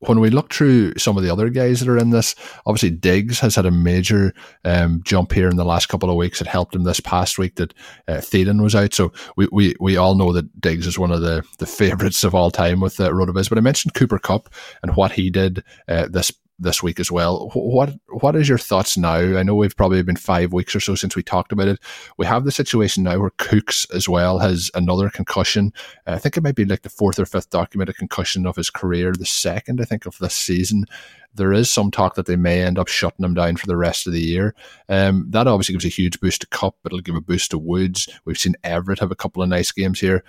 when 0.00 0.20
we 0.20 0.28
look 0.28 0.52
through 0.52 0.92
some 0.98 1.16
of 1.16 1.22
the 1.22 1.30
other 1.30 1.48
guys 1.48 1.80
that 1.80 1.88
are 1.88 1.96
in 1.96 2.10
this, 2.10 2.34
obviously 2.66 2.90
Diggs 2.90 3.40
has 3.40 3.56
had 3.56 3.64
a 3.64 3.70
major 3.70 4.34
um, 4.62 5.00
jump 5.06 5.32
here 5.32 5.48
in 5.48 5.56
the 5.56 5.64
last 5.64 5.86
couple 5.86 6.10
of 6.10 6.16
weeks. 6.16 6.42
It 6.42 6.46
helped 6.46 6.74
him 6.74 6.84
this 6.84 7.00
past 7.00 7.38
week 7.38 7.54
that 7.54 7.72
uh, 8.06 8.16
Thielen 8.16 8.62
was 8.62 8.74
out. 8.74 8.92
So 8.92 9.10
we, 9.38 9.48
we, 9.50 9.74
we 9.80 9.96
all 9.96 10.14
know 10.14 10.34
that 10.34 10.60
Diggs 10.60 10.86
is 10.86 10.98
one 10.98 11.12
of 11.12 11.22
the, 11.22 11.42
the 11.58 11.66
favourites 11.66 12.24
of 12.24 12.34
all 12.34 12.50
time 12.50 12.80
with 12.80 13.00
uh, 13.00 13.08
Rotoviz. 13.08 13.48
But 13.48 13.56
I 13.56 13.62
mentioned 13.62 13.94
Cooper 13.94 14.18
Kupp 14.18 14.52
and 14.82 14.94
what 14.96 15.12
he 15.12 15.30
did 15.30 15.64
uh, 15.88 16.08
this 16.10 16.30
this 16.58 16.82
week 16.82 16.98
as 16.98 17.10
well. 17.10 17.50
What 17.54 17.94
what 18.08 18.34
is 18.36 18.48
your 18.48 18.58
thoughts 18.58 18.96
now? 18.96 19.14
I 19.14 19.42
know 19.42 19.54
we've 19.54 19.76
probably 19.76 20.02
been 20.02 20.16
five 20.16 20.52
weeks 20.52 20.74
or 20.74 20.80
so 20.80 20.94
since 20.94 21.14
we 21.14 21.22
talked 21.22 21.52
about 21.52 21.68
it. 21.68 21.78
We 22.16 22.26
have 22.26 22.44
the 22.44 22.52
situation 22.52 23.04
now 23.04 23.18
where 23.18 23.32
Cooks 23.38 23.86
as 23.94 24.08
well 24.08 24.38
has 24.38 24.70
another 24.74 25.10
concussion. 25.10 25.72
I 26.06 26.18
think 26.18 26.36
it 26.36 26.42
might 26.42 26.54
be 26.54 26.64
like 26.64 26.82
the 26.82 26.88
fourth 26.88 27.18
or 27.18 27.26
fifth 27.26 27.50
documented 27.50 27.96
concussion 27.96 28.46
of 28.46 28.56
his 28.56 28.70
career, 28.70 29.12
the 29.12 29.26
second 29.26 29.80
I 29.80 29.84
think 29.84 30.06
of 30.06 30.16
this 30.18 30.34
season. 30.34 30.86
There 31.34 31.52
is 31.52 31.70
some 31.70 31.90
talk 31.90 32.14
that 32.14 32.24
they 32.24 32.36
may 32.36 32.62
end 32.62 32.78
up 32.78 32.88
shutting 32.88 33.22
him 33.22 33.34
down 33.34 33.56
for 33.56 33.66
the 33.66 33.76
rest 33.76 34.06
of 34.06 34.14
the 34.14 34.22
year. 34.22 34.54
Um, 34.88 35.26
that 35.30 35.46
obviously 35.46 35.74
gives 35.74 35.84
a 35.84 35.88
huge 35.88 36.18
boost 36.18 36.40
to 36.40 36.46
Kupp. 36.46 36.76
It'll 36.86 37.00
give 37.00 37.14
a 37.14 37.20
boost 37.20 37.50
to 37.50 37.58
Woods. 37.58 38.08
We've 38.24 38.38
seen 38.38 38.56
Everett 38.64 39.00
have 39.00 39.10
a 39.10 39.16
couple 39.16 39.42
of 39.42 39.50
nice 39.50 39.70
games 39.70 40.00
here 40.00 40.24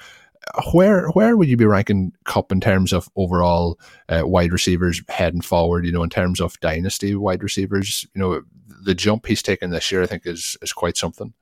where 0.71 1.07
where 1.09 1.37
would 1.37 1.47
you 1.47 1.57
be 1.57 1.65
ranking 1.65 2.13
Kupp 2.25 2.51
in 2.51 2.59
terms 2.59 2.93
of 2.93 3.09
overall 3.15 3.79
uh, 4.09 4.23
wide 4.25 4.51
receivers 4.51 5.01
heading 5.09 5.41
forward? 5.41 5.85
You 5.85 5.91
know, 5.91 6.03
in 6.03 6.09
terms 6.09 6.39
of 6.39 6.59
dynasty 6.59 7.15
wide 7.15 7.43
receivers, 7.43 8.05
you 8.13 8.21
know, 8.21 8.41
the 8.83 8.95
jump 8.95 9.25
he's 9.25 9.43
taken 9.43 9.71
this 9.71 9.91
year, 9.91 10.03
I 10.03 10.07
think, 10.07 10.25
is 10.25 10.57
is 10.61 10.73
quite 10.73 10.97
something. 10.97 11.33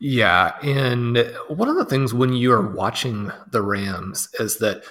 Yeah, 0.00 0.56
and 0.62 1.18
one 1.48 1.68
of 1.68 1.76
the 1.76 1.84
things 1.84 2.14
when 2.14 2.32
you 2.32 2.52
are 2.52 2.66
watching 2.72 3.30
the 3.50 3.62
Rams 3.62 4.28
is 4.38 4.58
that 4.58 4.84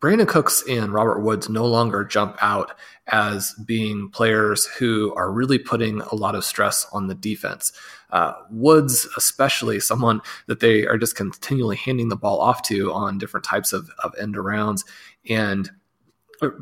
Brandin 0.00 0.28
Cooks 0.28 0.62
and 0.68 0.92
Robert 0.92 1.20
Woods 1.20 1.48
no 1.48 1.66
longer 1.66 2.04
jump 2.04 2.36
out 2.40 2.72
as 3.08 3.54
being 3.64 4.10
players 4.10 4.66
who 4.66 5.12
are 5.14 5.32
really 5.32 5.58
putting 5.58 6.00
a 6.02 6.14
lot 6.14 6.36
of 6.36 6.44
stress 6.44 6.86
on 6.92 7.08
the 7.08 7.14
defense. 7.16 7.72
Uh, 8.10 8.34
Woods, 8.50 9.08
especially 9.16 9.80
someone 9.80 10.20
that 10.46 10.60
they 10.60 10.86
are 10.86 10.98
just 10.98 11.16
continually 11.16 11.76
handing 11.76 12.08
the 12.08 12.16
ball 12.16 12.40
off 12.40 12.62
to 12.62 12.92
on 12.92 13.18
different 13.18 13.44
types 13.44 13.72
of, 13.72 13.90
of 14.04 14.14
end 14.20 14.36
arounds. 14.36 14.84
And 15.28 15.68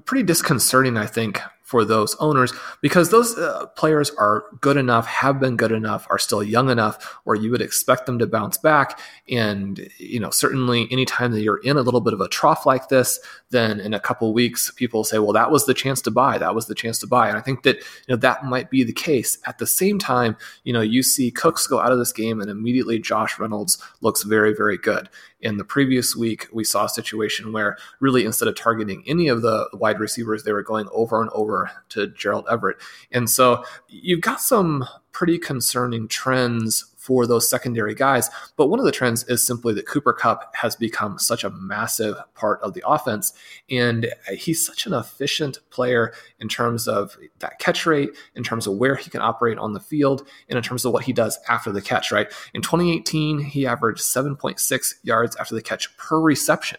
pretty 0.07 0.23
disconcerting, 0.23 0.97
I 0.97 1.07
think, 1.07 1.41
for 1.67 1.85
those 1.85 2.15
owners 2.21 2.53
because 2.81 3.11
those 3.11 3.37
uh, 3.37 3.67
players 3.75 4.11
are 4.13 4.45
good 4.61 4.77
enough, 4.77 5.05
have 5.05 5.41
been 5.41 5.57
good 5.57 5.73
enough, 5.73 6.07
are 6.09 6.19
still 6.19 6.41
young 6.41 6.71
enough 6.71 7.19
where 7.25 7.35
you 7.35 7.51
would 7.51 7.61
expect 7.61 8.07
them 8.07 8.21
to 8.21 8.27
bounce 8.27 8.57
back. 8.57 9.01
And, 9.29 9.89
you 9.99 10.21
know, 10.21 10.31
certainly 10.31 10.87
anytime 10.93 11.33
that 11.33 11.41
you're 11.41 11.59
in 11.59 11.77
a 11.77 11.83
little 11.83 12.01
bit 12.01 12.13
of 12.13 12.21
a 12.21 12.29
trough 12.29 12.67
like 12.67 12.89
this, 12.89 13.19
then 13.51 13.81
in 13.81 13.95
a 13.95 13.99
couple 14.01 14.33
weeks, 14.33 14.71
people 14.77 15.03
say, 15.03 15.19
well, 15.19 15.33
that 15.33 15.51
was 15.51 15.67
the 15.67 15.75
chance 15.75 16.01
to 16.03 16.11
buy. 16.13 16.39
That 16.39 16.55
was 16.55 16.67
the 16.69 16.75
chance 16.75 17.01
to 17.01 17.07
buy. 17.09 17.29
And 17.29 17.37
I 17.37 17.41
think 17.41 17.65
that, 17.65 17.79
you 17.79 18.15
know, 18.15 18.17
that 18.17 18.45
might 18.45 18.71
be 18.71 18.85
the 18.85 18.93
case. 18.93 19.37
At 19.45 19.59
the 19.59 19.67
same 19.67 19.99
time, 19.99 20.37
you 20.63 20.73
know, 20.73 20.81
you 20.81 21.03
see 21.03 21.33
Cooks 21.33 21.67
go 21.67 21.81
out 21.81 21.91
of 21.91 21.99
this 21.99 22.13
game 22.13 22.41
and 22.41 22.49
immediately 22.49 23.01
Josh 23.01 23.41
Reynolds 23.41 23.77
looks 24.03 24.23
very, 24.23 24.55
very 24.55 24.79
good. 24.79 25.09
In 25.41 25.59
the 25.59 25.65
previous 25.65 26.17
week, 26.17 26.47
we 26.53 26.65
saw 26.65 26.87
a 26.87 26.89
situation 26.89 27.53
where 27.53 27.77
really 28.01 28.25
instead 28.25 28.49
of 28.49 28.57
targeting 28.57 29.05
any 29.07 29.29
of 29.29 29.43
the 29.43 29.69
wide 29.75 30.01
receivers, 30.01 30.45
they 30.45 30.53
were 30.53 30.63
going 30.63 30.89
over 30.93 31.21
and 31.21 31.31
over 31.31 31.56
to 31.91 32.09
Gerald 32.09 32.47
Everett. 32.51 32.79
And 33.13 33.29
so 33.29 33.65
you've 33.89 34.21
got 34.21 34.41
some 34.41 34.85
pretty 35.13 35.39
concerning 35.39 36.09
trends 36.09 36.93
for 37.07 37.25
those 37.25 37.49
secondary 37.49 37.95
guys. 37.95 38.29
But 38.57 38.67
one 38.67 38.81
of 38.81 38.85
the 38.85 38.91
trends 38.91 39.23
is 39.29 39.47
simply 39.47 39.73
that 39.75 39.87
Cooper 39.87 40.13
Kupp 40.13 40.55
has 40.57 40.75
become 40.75 41.21
such 41.21 41.45
a 41.45 41.51
massive 41.51 42.17
part 42.35 42.61
of 42.63 42.75
the 42.75 42.83
offense. 42.85 43.33
And 43.71 44.13
he's 44.37 44.67
such 44.67 44.87
an 44.87 44.93
efficient 44.93 45.61
player 45.71 46.13
in 46.41 46.49
terms 46.49 46.89
of 46.89 47.17
that 47.39 47.61
catch 47.61 47.87
rate, 47.87 48.11
in 48.35 48.43
terms 48.43 48.67
of 48.67 48.75
where 48.75 48.97
he 48.97 49.09
can 49.09 49.23
operate 49.23 49.57
on 49.57 49.73
the 49.73 49.79
field, 49.81 50.27
and 50.49 50.57
in 50.57 50.65
terms 50.65 50.85
of 50.85 50.93
what 50.93 51.05
he 51.05 51.13
does 51.13 51.39
after 51.49 51.71
the 51.71 51.81
catch, 51.81 52.11
right? 52.11 52.27
In 52.55 52.61
2018, 52.61 53.39
he 53.39 53.69
averaged 53.69 54.01
7.6 54.01 54.95
yards 55.05 55.37
after 55.37 55.55
the 55.55 55.63
catch 55.63 55.97
per 55.97 56.21
reception, 56.21 56.79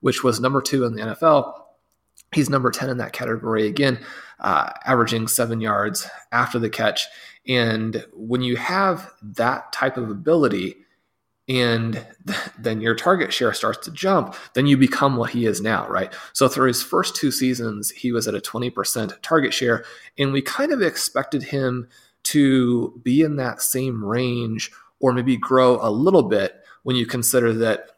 which 0.00 0.24
was 0.24 0.40
number 0.40 0.60
two 0.60 0.84
in 0.84 0.96
the 0.96 1.02
NFL. 1.02 1.62
He's 2.32 2.50
number 2.50 2.70
10 2.70 2.90
in 2.90 2.98
that 2.98 3.12
category 3.12 3.66
again, 3.66 3.98
uh, 4.38 4.70
averaging 4.84 5.28
seven 5.28 5.60
yards 5.60 6.08
after 6.32 6.58
the 6.58 6.70
catch. 6.70 7.06
And 7.46 8.04
when 8.12 8.42
you 8.42 8.56
have 8.56 9.10
that 9.22 9.72
type 9.72 9.96
of 9.96 10.10
ability, 10.10 10.76
and 11.48 12.06
then 12.58 12.80
your 12.80 12.94
target 12.94 13.32
share 13.32 13.52
starts 13.52 13.78
to 13.86 13.90
jump, 13.90 14.34
then 14.54 14.66
you 14.66 14.76
become 14.76 15.16
what 15.16 15.30
he 15.30 15.46
is 15.46 15.60
now, 15.60 15.86
right? 15.88 16.14
So 16.32 16.48
through 16.48 16.68
his 16.68 16.82
first 16.82 17.16
two 17.16 17.30
seasons, 17.30 17.90
he 17.90 18.12
was 18.12 18.28
at 18.28 18.34
a 18.34 18.40
20% 18.40 19.20
target 19.20 19.52
share, 19.52 19.84
and 20.18 20.32
we 20.32 20.40
kind 20.40 20.72
of 20.72 20.80
expected 20.80 21.42
him 21.42 21.88
to 22.22 23.00
be 23.02 23.22
in 23.22 23.36
that 23.36 23.60
same 23.60 24.04
range 24.04 24.70
or 25.00 25.12
maybe 25.12 25.36
grow 25.36 25.78
a 25.80 25.90
little 25.90 26.22
bit 26.22 26.62
when 26.82 26.94
you 26.94 27.06
consider 27.06 27.52
that 27.54 27.90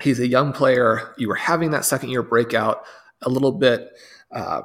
he's 0.00 0.20
a 0.20 0.28
young 0.28 0.52
player. 0.52 1.14
You 1.18 1.28
were 1.28 1.34
having 1.34 1.70
that 1.70 1.84
second 1.84 2.10
year 2.10 2.22
breakout 2.22 2.84
a 3.22 3.28
little 3.28 3.52
bit. 3.52 3.90
Uh, 4.32 4.62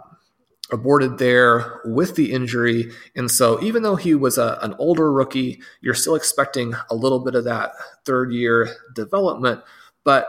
aborted 0.72 1.18
there 1.18 1.82
with 1.86 2.16
the 2.16 2.32
injury. 2.32 2.91
And 3.16 3.30
so, 3.30 3.62
even 3.62 3.84
though 3.84 3.95
he 3.95 4.16
was 4.16 4.38
a, 4.38 4.58
an 4.62 4.74
older 4.80 5.12
rookie, 5.12 5.62
you're 5.82 5.93
still 5.93 6.16
expecting 6.16 6.74
a 6.89 6.95
little 6.95 7.20
bit 7.20 7.36
of 7.36 7.43
that 7.43 7.74
third 8.03 8.32
year 8.32 8.70
development, 8.93 9.62
but 10.03 10.28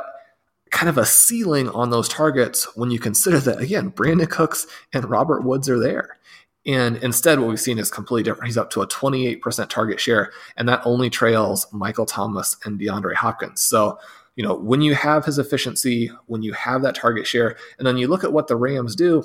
kind 0.71 0.89
of 0.89 0.99
a 0.99 1.07
ceiling 1.07 1.69
on 1.71 1.91
those 1.91 2.09
targets 2.09 2.77
when 2.77 2.91
you 2.91 2.99
consider 2.99 3.39
that, 3.41 3.61
again, 3.61 3.91
Brandin 3.91 4.29
Cooks 4.29 4.67
and 4.93 5.09
Robert 5.09 5.43
Woods 5.43 5.69
are 5.71 5.79
there. 5.79 6.19
And 6.67 6.97
instead, 6.97 7.39
what 7.39 7.49
we've 7.49 7.61
seen 7.61 7.79
is 7.79 7.91
completely 7.91 8.25
different. 8.25 8.49
He's 8.49 8.59
up 8.59 8.71
to 8.71 8.83
a 8.83 8.89
28% 8.89 9.69
target 9.69 10.01
share, 10.01 10.33
and 10.57 10.69
that 10.69 10.83
only 10.85 11.09
trails 11.09 11.67
Michael 11.73 12.07
Thomas 12.07 12.57
and 12.65 12.79
DeAndre 12.79 13.15
Hopkins. 13.15 13.61
So, 13.61 13.99
you 14.37 14.45
know, 14.45 14.55
when 14.55 14.83
you 14.83 14.95
have 14.95 15.25
his 15.25 15.39
efficiency, 15.39 16.11
when 16.27 16.43
you 16.43 16.53
have 16.53 16.83
that 16.83 16.95
target 16.95 17.27
share, 17.27 17.57
and 17.79 17.87
then 17.87 17.97
you 17.97 18.07
look 18.07 18.23
at 18.23 18.33
what 18.33 18.47
the 18.47 18.57
Rams 18.57 18.95
do, 18.95 19.25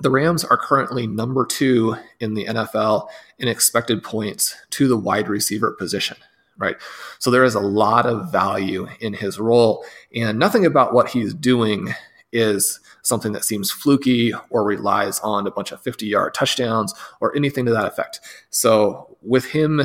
the 0.00 0.10
Rams 0.10 0.44
are 0.44 0.56
currently 0.56 1.06
number 1.06 1.46
two 1.46 1.96
in 2.18 2.34
the 2.34 2.46
NFL 2.46 3.08
in 3.38 3.48
expected 3.48 4.02
points 4.02 4.56
to 4.70 4.88
the 4.88 4.96
wide 4.96 5.28
receiver 5.28 5.72
position, 5.72 6.16
right? 6.58 6.76
So 7.18 7.30
there 7.30 7.44
is 7.44 7.54
a 7.54 7.60
lot 7.60 8.06
of 8.06 8.32
value 8.32 8.88
in 9.00 9.14
his 9.14 9.38
role, 9.38 9.84
and 10.14 10.38
nothing 10.38 10.66
about 10.66 10.92
what 10.92 11.10
he's 11.10 11.32
doing 11.32 11.94
is 12.32 12.80
something 13.02 13.32
that 13.32 13.44
seems 13.44 13.70
fluky 13.70 14.32
or 14.50 14.64
relies 14.64 15.20
on 15.20 15.46
a 15.46 15.50
bunch 15.50 15.72
of 15.72 15.80
50 15.80 16.06
yard 16.06 16.34
touchdowns 16.34 16.94
or 17.20 17.34
anything 17.36 17.66
to 17.66 17.72
that 17.72 17.86
effect. 17.86 18.20
So 18.50 19.16
with 19.22 19.46
him 19.46 19.82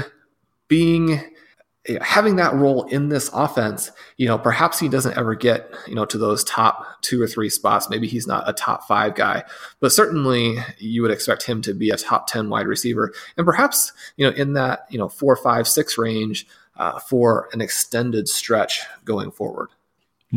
being 0.68 1.22
having 2.02 2.38
that 2.38 2.54
role 2.54 2.84
in 2.86 3.10
this 3.10 3.30
offense, 3.34 3.92
you 4.18 4.28
know, 4.28 4.38
perhaps 4.38 4.80
he 4.80 4.90
doesn't 4.90 5.18
ever 5.18 5.36
get, 5.36 5.72
you 5.88 5.94
know, 5.94 6.06
to 6.06 6.18
those 6.18 6.44
top 6.44 7.02
two 7.02 7.22
or 7.22 7.28
three 7.28 7.50
spots. 7.50 7.90
Maybe 7.90 8.08
he's 8.08 8.26
not 8.26 8.50
a 8.50 8.54
top 8.54 8.88
five 8.88 9.16
guy, 9.16 9.44
but 9.80 9.92
certainly 9.92 10.58
you 10.80 11.02
would 11.04 11.12
expect 11.12 11.44
him 11.44 11.62
to 11.62 11.74
be 11.74 11.92
a 11.92 11.98
top 11.98 12.28
10 12.28 12.50
wide 12.50 12.68
receiver. 12.68 13.14
And 13.38 13.46
perhaps, 13.46 13.94
you 14.18 14.26
know, 14.26 14.36
in 14.36 14.54
that, 14.54 14.86
you 14.90 14.98
know, 14.98 15.10
four, 15.10 15.36
five, 15.36 15.68
six 15.68 15.98
range 15.98 16.48
uh, 16.78 17.00
for 17.00 17.50
an 17.54 17.62
extended 17.62 18.28
stretch 18.28 18.82
going 19.04 19.32
forward. 19.32 19.70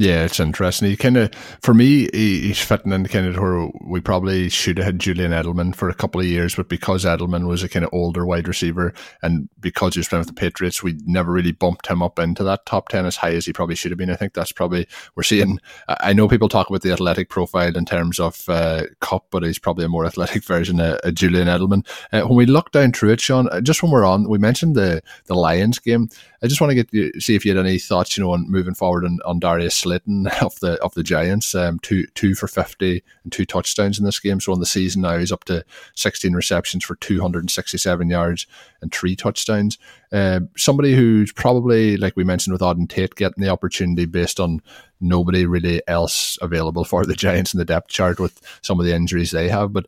Yeah, 0.01 0.25
it's 0.25 0.39
interesting. 0.39 0.89
He 0.89 0.97
kind 0.97 1.17
of, 1.17 1.35
for 1.61 1.75
me, 1.75 2.09
he's 2.13 2.61
fitting 2.61 2.93
in 2.93 3.07
kind 3.09 3.27
of 3.27 3.37
where 3.37 3.69
we 3.85 4.01
probably 4.01 4.49
should 4.49 4.77
have 4.79 4.87
had 4.87 5.01
Julian 5.01 5.33
Edelman 5.33 5.75
for 5.75 5.89
a 5.89 5.95
couple 5.95 6.21
of 6.21 6.27
years, 6.27 6.55
but 6.55 6.69
because 6.69 7.05
Edelman 7.05 7.49
was 7.49 7.65
a 7.65 7.69
kind 7.69 7.85
of 7.85 7.91
older 7.93 8.25
wide 8.25 8.47
receiver 8.47 8.95
and 9.23 9.49
because 9.59 9.95
he 9.95 9.99
was 9.99 10.07
playing 10.07 10.21
with 10.21 10.29
the 10.29 10.35
Patriots, 10.35 10.85
we 10.85 10.97
never 11.05 11.33
really 11.33 11.51
bumped 11.51 11.89
him 11.89 12.01
up 12.01 12.21
into 12.21 12.45
that 12.45 12.65
top 12.65 12.91
10 12.91 13.07
as 13.07 13.17
high 13.17 13.35
as 13.35 13.45
he 13.45 13.53
probably 13.53 13.75
should 13.75 13.91
have 13.91 13.99
been. 13.99 14.09
I 14.09 14.15
think 14.15 14.35
that's 14.35 14.53
probably, 14.53 14.87
we're 15.17 15.25
seeing, 15.25 15.59
I 15.89 16.13
know 16.13 16.29
people 16.29 16.49
talk 16.49 16.69
about 16.69 16.83
the 16.83 16.93
athletic 16.93 17.29
profile 17.29 17.77
in 17.77 17.85
terms 17.85 18.21
of 18.21 18.49
uh, 18.49 18.85
Kupp, 19.01 19.27
but 19.33 19.43
he's 19.43 19.59
probably 19.59 19.85
a 19.85 19.89
more 19.89 20.07
athletic 20.07 20.45
version 20.47 20.79
of, 20.79 21.01
of 21.03 21.15
Julian 21.17 21.49
Edelman. 21.49 21.85
Uh, 22.13 22.21
when 22.21 22.37
we 22.37 22.47
look 22.47 22.71
down 22.71 22.93
through 22.93 23.11
it, 23.11 23.21
Sean, 23.21 23.49
uh, 23.49 23.61
just 23.61 23.83
when 23.83 23.91
we're 23.91 24.07
on, 24.07 24.29
we 24.29 24.39
mentioned 24.39 24.77
the, 24.77 25.03
the 25.27 25.35
Lions 25.35 25.81
game. 25.81 26.09
I 26.41 26.47
just 26.47 26.61
want 26.61 26.71
to 26.71 26.85
get 26.85 27.21
see 27.21 27.35
if 27.35 27.45
you 27.45 27.57
had 27.57 27.67
any 27.67 27.81
thoughts, 27.81 28.17
you 28.17 28.23
know, 28.23 28.33
on 28.33 28.49
moving 28.49 28.75
forward 28.75 29.05
on, 29.05 29.19
on 29.25 29.41
Darius 29.41 29.75
Slayton 29.89 30.27
of 30.41 30.59
the 30.61 30.75
of 30.83 30.95
the 30.95 31.03
Giants. 31.03 31.55
Um, 31.55 31.79
two 31.81 32.07
two 32.15 32.35
for 32.35 32.47
fifty 32.47 33.03
and 33.25 33.33
two 33.33 33.47
touchdowns 33.47 33.99
in 33.99 34.05
this 34.05 34.21
game. 34.21 34.41
So 34.41 34.53
on 34.53 34.61
the 34.61 34.67
season 34.67 35.03
now 35.03 35.19
he's 35.19 35.33
up 35.33 35.45
to 35.45 35.65
sixteen 35.95 36.35
receptions 36.35 36.85
for 36.85 36.97
two 36.97 37.21
hundred 37.21 37.41
and 37.41 37.51
sixty 37.51 37.79
seven 37.79 38.11
yards 38.11 38.47
and 38.83 38.93
three 38.93 39.17
touchdowns. 39.17 39.79
Uh, 40.13 40.41
somebody 40.57 40.95
who's 40.95 41.33
probably 41.33 41.97
like 41.97 42.17
we 42.17 42.25
mentioned 42.25 42.53
with 42.53 42.63
Auden 42.63 42.89
Tate 42.89 43.15
getting 43.15 43.43
the 43.43 43.51
opportunity 43.51 44.05
based 44.05 44.41
on 44.41 44.61
nobody 45.01 45.47
really 45.47 45.83
else 45.89 46.39
available 46.43 46.85
for 46.85 47.05
the 47.07 47.15
Giants 47.15 47.55
in 47.55 47.59
the 47.59 47.65
depth 47.65 47.89
chart 47.89 48.21
with 48.21 48.41
some 48.63 48.79
of 48.79 48.87
the 48.87 48.95
injuries 48.95 49.31
they 49.31 49.49
have, 49.49 49.73
but. 49.73 49.87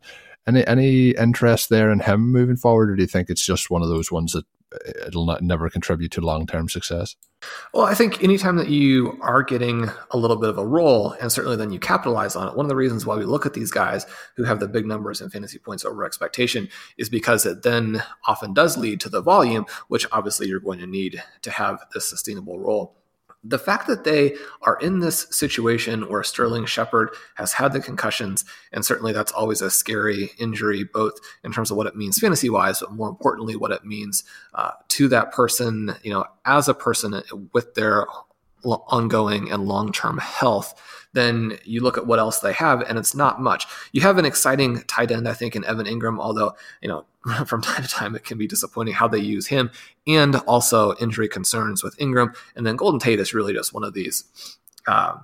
Any 0.49 0.67
any 0.67 1.11
interest 1.11 1.69
there 1.69 1.93
in 1.93 2.01
him 2.01 2.33
moving 2.33 2.57
forward, 2.57 2.91
or 2.91 2.97
do 2.97 3.03
you 3.03 3.07
think 3.07 3.29
it's 3.29 3.45
just 3.45 3.69
one 3.71 3.83
of 3.83 3.89
those 3.89 4.11
ones 4.11 4.33
that 4.33 4.47
it'll 5.07 5.27
not, 5.27 5.43
never 5.43 5.69
contribute 5.69 6.13
to 6.13 6.21
long 6.21 6.47
term 6.47 6.69
success? 6.69 7.17
Well, 7.73 7.87
I 7.87 7.95
think 7.95 8.23
anytime 8.23 8.57
that 8.57 8.69
you 8.69 9.19
are 9.23 9.43
getting 9.43 9.91
a 10.11 10.19
little 10.19 10.37
bit 10.37 10.51
of 10.51 10.59
a 10.59 10.67
role, 10.67 11.13
and 11.21 11.33
certainly 11.33 11.57
then 11.57 11.73
you 11.73 11.79
capitalize 11.79 12.37
on 12.37 12.49
it, 12.49 12.57
one 12.57 12.67
of 12.67 12.69
the 12.71 12.77
reasons 12.77 13.07
why 13.07 13.17
we 13.17 13.25
look 13.25 13.47
at 13.47 13.55
these 13.55 13.71
guys 13.71 14.07
who 14.37 14.45
have 14.45 14.61
the 14.61 14.69
big 14.69 14.87
numbers 14.87 15.21
and 15.21 15.33
fantasy 15.33 15.59
points 15.59 15.85
over 15.85 16.05
expectation 16.05 16.69
is 16.99 17.09
because 17.09 17.47
it 17.47 17.63
then 17.63 18.03
often 18.27 18.53
does 18.53 18.77
lead 18.77 19.01
to 19.01 19.09
the 19.09 19.23
volume, 19.23 19.65
which 19.89 20.07
obviously 20.13 20.49
you're 20.49 20.61
going 20.61 20.81
to 20.81 20.87
need 20.87 21.23
to 21.43 21.51
have 21.51 21.83
this 21.95 22.09
sustainable 22.09 22.59
role 22.59 23.00
the 23.43 23.59
fact 23.59 23.87
that 23.87 24.05
they 24.05 24.37
are 24.63 24.79
in 24.81 25.01
this 25.01 25.27
situation 25.31 26.09
where 26.09 26.23
Sterling 26.23 26.67
Shepard 26.67 27.11
has 27.37 27.55
had 27.55 27.73
the 27.73 27.81
concussions, 27.81 28.45
and 28.73 28.85
certainly 28.85 29.13
that's 29.13 29.33
always 29.33 29.63
a 29.63 29.71
scary 29.71 30.33
injury, 30.39 30.85
both 30.85 31.15
in 31.43 31.53
terms 31.53 31.71
of 31.71 31.77
what 31.77 31.87
it 31.87 31.97
means 31.97 32.19
fantasy 32.19 32.51
wise, 32.51 32.81
but 32.81 32.93
more 32.93 33.09
importantly, 33.09 33.57
what 33.57 33.73
it 33.73 33.85
means 33.85 34.25
uh, 34.55 34.73
to 34.89 35.09
that 35.09 35.33
person, 35.33 35.95
you 36.03 36.13
know, 36.13 36.25
as 36.45 36.69
a 36.69 36.75
person 36.75 37.23
with 37.53 37.75
their 37.75 38.07
ongoing 38.63 39.51
and 39.51 39.67
long 39.67 39.91
term 39.91 40.19
health 40.19 40.75
then 41.13 41.59
you 41.65 41.83
look 41.83 41.99
at 41.99 42.07
what 42.07 42.19
else 42.19 42.39
they 42.39 42.53
have, 42.53 42.83
and 42.83 42.99
it's 42.99 43.15
not 43.15 43.41
much. 43.41 43.67
You 43.93 44.03
have 44.03 44.19
an 44.19 44.25
exciting 44.25 44.83
tight 44.83 45.11
end, 45.11 45.29
I 45.29 45.33
think, 45.33 45.57
in 45.57 45.65
Evan 45.65 45.87
Engram, 45.87 46.21
although, 46.21 46.55
you 46.81 46.89
know, 46.89 47.05
from 47.47 47.63
time 47.63 47.83
to 47.83 47.89
time 47.89 48.15
it 48.15 48.25
can 48.25 48.39
be 48.39 48.47
disappointing 48.47 48.95
how 48.95 49.09
they 49.09 49.19
use 49.19 49.49
him, 49.49 49.71
and 50.07 50.37
also 50.37 50.95
injury 50.97 51.29
concerns 51.29 51.83
with 51.83 51.97
Engram. 51.99 52.35
And 52.57 52.67
then 52.67 52.77
Golden 52.77 53.01
Tate 53.01 53.21
is 53.21 53.35
really 53.35 53.53
just 53.53 53.73
one 53.73 53.85
of 53.85 53.95
these. 53.95 54.25
Uh, 54.87 55.19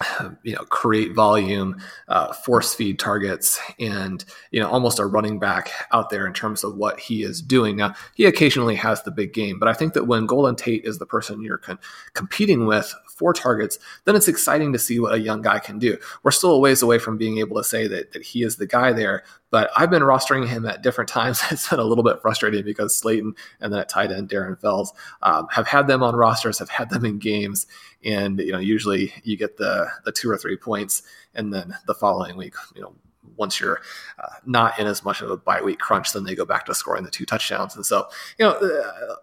you 0.42 0.54
know, 0.54 0.64
create 0.64 1.14
volume, 1.14 1.80
uh, 2.08 2.32
force 2.32 2.74
feed 2.74 2.98
targets, 2.98 3.60
and 3.78 4.24
you 4.50 4.60
know, 4.60 4.68
almost 4.68 4.98
a 4.98 5.06
running 5.06 5.38
back 5.38 5.70
out 5.92 6.10
there 6.10 6.26
in 6.26 6.32
terms 6.32 6.64
of 6.64 6.76
what 6.76 6.98
he 7.00 7.22
is 7.22 7.42
doing. 7.42 7.76
Now, 7.76 7.94
he 8.14 8.24
occasionally 8.24 8.76
has 8.76 9.02
the 9.02 9.10
big 9.10 9.32
game, 9.32 9.58
but 9.58 9.68
I 9.68 9.72
think 9.72 9.94
that 9.94 10.06
when 10.06 10.26
Golden 10.26 10.56
Tate 10.56 10.84
is 10.84 10.98
the 10.98 11.06
person 11.06 11.42
you're 11.42 11.58
con- 11.58 11.78
competing 12.14 12.66
with 12.66 12.94
for 13.20 13.34
targets, 13.34 13.78
then 14.06 14.16
it's 14.16 14.28
exciting 14.28 14.72
to 14.72 14.78
see 14.78 14.98
what 14.98 15.12
a 15.12 15.20
young 15.20 15.42
guy 15.42 15.58
can 15.58 15.78
do. 15.78 15.98
We're 16.22 16.30
still 16.30 16.52
a 16.52 16.58
ways 16.58 16.80
away 16.80 16.98
from 16.98 17.18
being 17.18 17.36
able 17.38 17.56
to 17.58 17.64
say 17.64 17.86
that, 17.86 18.12
that 18.12 18.22
he 18.22 18.42
is 18.42 18.56
the 18.56 18.66
guy 18.66 18.92
there, 18.94 19.24
but 19.50 19.70
I've 19.76 19.90
been 19.90 20.02
rostering 20.02 20.48
him 20.48 20.64
at 20.64 20.82
different 20.82 21.08
times. 21.08 21.42
it's 21.50 21.68
been 21.68 21.78
a 21.78 21.84
little 21.84 22.04
bit 22.04 22.22
frustrating 22.22 22.64
because 22.64 22.96
Slayton 22.96 23.34
and 23.60 23.72
then 23.72 23.80
at 23.80 23.90
tight 23.90 24.10
end 24.10 24.30
Darren 24.30 24.58
Fells 24.58 24.94
um, 25.22 25.48
have 25.50 25.66
had 25.66 25.86
them 25.86 26.02
on 26.02 26.16
rosters, 26.16 26.58
have 26.60 26.70
had 26.70 26.88
them 26.88 27.04
in 27.04 27.18
games, 27.18 27.66
and 28.04 28.38
you 28.38 28.52
know 28.52 28.58
usually 28.58 29.12
you 29.22 29.36
get 29.36 29.56
the 29.56 29.88
the 30.04 30.12
two 30.12 30.30
or 30.30 30.36
three 30.36 30.56
points, 30.56 31.02
and 31.34 31.52
then 31.52 31.74
the 31.86 31.94
following 31.94 32.36
week, 32.36 32.54
you 32.74 32.82
know 32.82 32.94
once 33.36 33.58
you're 33.58 33.80
uh, 34.22 34.34
not 34.44 34.78
in 34.78 34.86
as 34.86 35.04
much 35.04 35.22
of 35.22 35.30
a 35.30 35.36
bye 35.36 35.62
week 35.62 35.78
crunch, 35.78 36.12
then 36.12 36.24
they 36.24 36.34
go 36.34 36.44
back 36.44 36.66
to 36.66 36.74
scoring 36.74 37.04
the 37.04 37.10
two 37.10 37.24
touchdowns. 37.24 37.74
And 37.74 37.84
so, 37.84 38.06
you 38.38 38.44
know, 38.44 38.52
uh, 38.52 39.14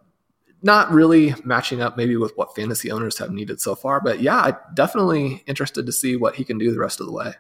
not 0.64 0.92
really 0.92 1.36
matching 1.44 1.82
up 1.82 1.98
maybe 1.98 2.18
with 2.18 2.36
what 2.36 2.56
fantasy 2.56 2.92
owners 2.92 3.20
have 3.20 3.32
needed 3.32 3.62
so 3.62 3.76
far, 3.76 4.02
but 4.02 4.22
yeah, 4.22 4.52
definitely 4.74 5.44
interested 5.46 5.86
to 5.86 5.92
see 5.92 6.16
what 6.16 6.36
he 6.36 6.44
can 6.44 6.58
do 6.58 6.72
the 6.72 6.80
rest 6.80 7.00
of 7.00 7.06
the 7.06 7.14
way. 7.14 7.34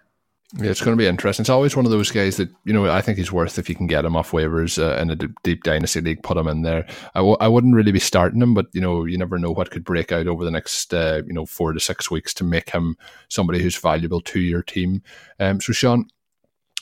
Yeah, 0.56 0.72
it's 0.72 0.80
going 0.80 0.96
to 0.96 1.02
be 1.02 1.08
interesting. 1.08 1.44
It's 1.44 1.50
always 1.50 1.76
one 1.76 1.84
of 1.84 1.92
those 1.92 2.10
guys 2.10 2.38
that 2.38 2.50
you 2.64 2.72
know 2.72 2.90
I 2.90 3.02
think 3.02 3.18
he's 3.18 3.34
worth 3.34 3.60
if 3.60 3.68
you 3.68 3.76
can 3.76 3.86
get 3.86 4.06
him 4.06 4.16
off 4.16 4.32
waivers 4.32 4.82
uh, 4.82 5.00
in 5.02 5.10
a 5.10 5.16
d- 5.18 5.28
deep 5.44 5.64
dynasty 5.64 6.00
league, 6.00 6.24
put 6.24 6.38
him 6.38 6.48
in 6.48 6.62
there. 6.62 6.86
I 7.16 7.20
w- 7.20 7.36
I 7.42 7.50
wouldn't 7.50 7.76
really 7.76 7.92
be 7.92 8.00
starting 8.00 8.42
him, 8.42 8.54
but 8.54 8.68
you 8.72 8.80
know 8.80 9.04
you 9.04 9.18
never 9.18 9.38
know 9.38 9.52
what 9.52 9.72
could 9.72 9.84
break 9.84 10.14
out 10.14 10.26
over 10.26 10.46
the 10.46 10.52
next 10.52 10.94
uh, 10.94 11.22
you 11.28 11.34
know 11.34 11.46
four 11.46 11.74
to 11.74 11.82
six 11.82 12.10
weeks 12.10 12.34
to 12.36 12.46
make 12.46 12.70
him 12.70 12.96
somebody 13.28 13.62
who's 13.62 13.76
valuable 13.76 14.22
to 14.22 14.40
your 14.40 14.64
team. 14.64 15.04
Um, 15.38 15.60
so 15.60 15.74
Sean, 15.74 16.06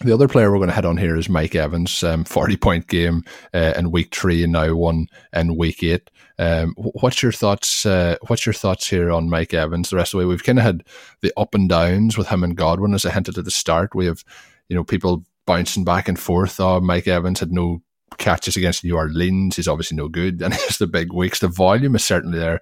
the 0.02 0.14
other 0.14 0.28
player 0.28 0.52
we're 0.52 0.58
going 0.58 0.70
to 0.70 0.76
head 0.76 0.86
on 0.86 0.98
here 0.98 1.16
is 1.16 1.30
Mike 1.30 1.56
Evans, 1.56 2.04
um, 2.04 2.26
40 2.26 2.58
point 2.58 2.88
game 2.88 3.24
uh, 3.54 3.74
in 3.78 3.92
week 3.92 4.14
three 4.14 4.44
and 4.44 4.52
now 4.52 4.76
one 4.76 5.08
in 5.34 5.56
week 5.56 5.82
eight. 5.84 6.10
Um, 6.38 6.74
what's 6.78 7.24
your 7.24 7.32
thoughts? 7.32 7.86
Uh, 7.86 8.18
what's 8.28 8.46
your 8.46 8.54
thoughts 8.54 8.90
here 8.90 9.10
on 9.10 9.30
Mike 9.30 9.54
Evans? 9.54 9.90
The 9.90 9.96
rest 9.96 10.14
of 10.14 10.20
the 10.20 10.26
way, 10.26 10.30
we've 10.30 10.44
kind 10.44 10.60
of 10.60 10.66
had 10.66 10.84
the 11.22 11.32
up 11.38 11.56
and 11.56 11.70
downs 11.70 12.18
with 12.18 12.28
him 12.28 12.44
and 12.44 12.58
Godwin, 12.58 12.94
as 12.94 13.06
I 13.06 13.12
hinted 13.12 13.38
at 13.38 13.46
the 13.46 13.52
start. 13.52 13.96
We 13.96 14.06
have, 14.08 14.26
you 14.68 14.76
know, 14.76 14.84
people 14.84 15.24
bouncing 15.46 15.86
back 15.86 16.10
and 16.10 16.20
forth. 16.20 16.60
Oh, 16.60 16.82
Mike 16.82 17.08
Evans 17.08 17.40
had 17.40 17.54
no 17.54 17.82
catches 18.18 18.58
against 18.58 18.84
New 18.84 18.98
Orleans. 18.98 19.56
He's 19.56 19.68
obviously 19.68 19.96
no 19.96 20.10
good, 20.10 20.42
and 20.42 20.54
it's 20.54 20.78
the 20.78 20.88
big 20.88 21.14
weeks. 21.14 21.40
The 21.40 21.48
volume 21.48 21.96
is 21.96 22.04
certainly 22.04 22.38
there. 22.38 22.60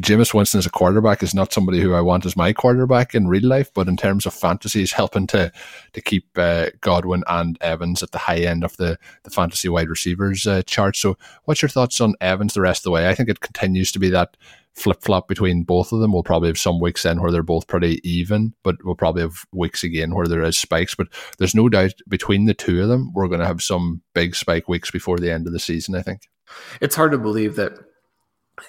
Jameis 0.00 0.32
Winston 0.32 0.58
as 0.58 0.66
a 0.66 0.70
quarterback 0.70 1.22
is 1.22 1.34
not 1.34 1.52
somebody 1.52 1.80
who 1.80 1.92
I 1.92 2.00
want 2.00 2.24
as 2.24 2.36
my 2.36 2.52
quarterback 2.52 3.14
in 3.14 3.28
real 3.28 3.46
life, 3.46 3.70
but 3.74 3.88
in 3.88 3.96
terms 3.96 4.24
of 4.24 4.32
fantasy, 4.32 4.80
he's 4.80 4.92
helping 4.92 5.26
to 5.28 5.52
to 5.92 6.00
keep 6.00 6.26
uh, 6.36 6.70
Godwin 6.80 7.24
and 7.26 7.58
Evans 7.60 8.02
at 8.02 8.12
the 8.12 8.18
high 8.18 8.38
end 8.38 8.64
of 8.64 8.76
the 8.78 8.98
the 9.24 9.30
fantasy 9.30 9.68
wide 9.68 9.90
receivers 9.90 10.46
uh, 10.46 10.62
chart. 10.62 10.96
So, 10.96 11.18
what's 11.44 11.60
your 11.60 11.68
thoughts 11.68 12.00
on 12.00 12.14
Evans 12.20 12.54
the 12.54 12.62
rest 12.62 12.80
of 12.80 12.84
the 12.84 12.90
way? 12.92 13.08
I 13.08 13.14
think 13.14 13.28
it 13.28 13.40
continues 13.40 13.92
to 13.92 13.98
be 13.98 14.08
that 14.10 14.36
flip 14.76 15.02
flop 15.02 15.28
between 15.28 15.64
both 15.64 15.92
of 15.92 16.00
them. 16.00 16.12
We'll 16.12 16.22
probably 16.22 16.48
have 16.48 16.58
some 16.58 16.80
weeks 16.80 17.04
in 17.04 17.20
where 17.20 17.32
they're 17.32 17.42
both 17.42 17.66
pretty 17.66 18.00
even, 18.08 18.54
but 18.62 18.76
we'll 18.84 18.94
probably 18.94 19.22
have 19.22 19.44
weeks 19.52 19.82
again 19.82 20.14
where 20.14 20.26
there 20.26 20.42
is 20.42 20.58
spikes. 20.58 20.94
But 20.94 21.08
there's 21.38 21.54
no 21.54 21.68
doubt 21.68 21.94
between 22.08 22.44
the 22.44 22.54
two 22.54 22.82
of 22.82 22.88
them, 22.88 23.12
we're 23.14 23.28
going 23.28 23.40
to 23.40 23.46
have 23.46 23.62
some 23.62 24.02
big 24.14 24.34
spike 24.36 24.68
weeks 24.68 24.90
before 24.90 25.18
the 25.18 25.32
end 25.32 25.46
of 25.46 25.52
the 25.52 25.58
season. 25.58 25.94
I 25.94 26.02
think 26.02 26.28
it's 26.80 26.96
hard 26.96 27.12
to 27.12 27.18
believe 27.18 27.56
that 27.56 27.72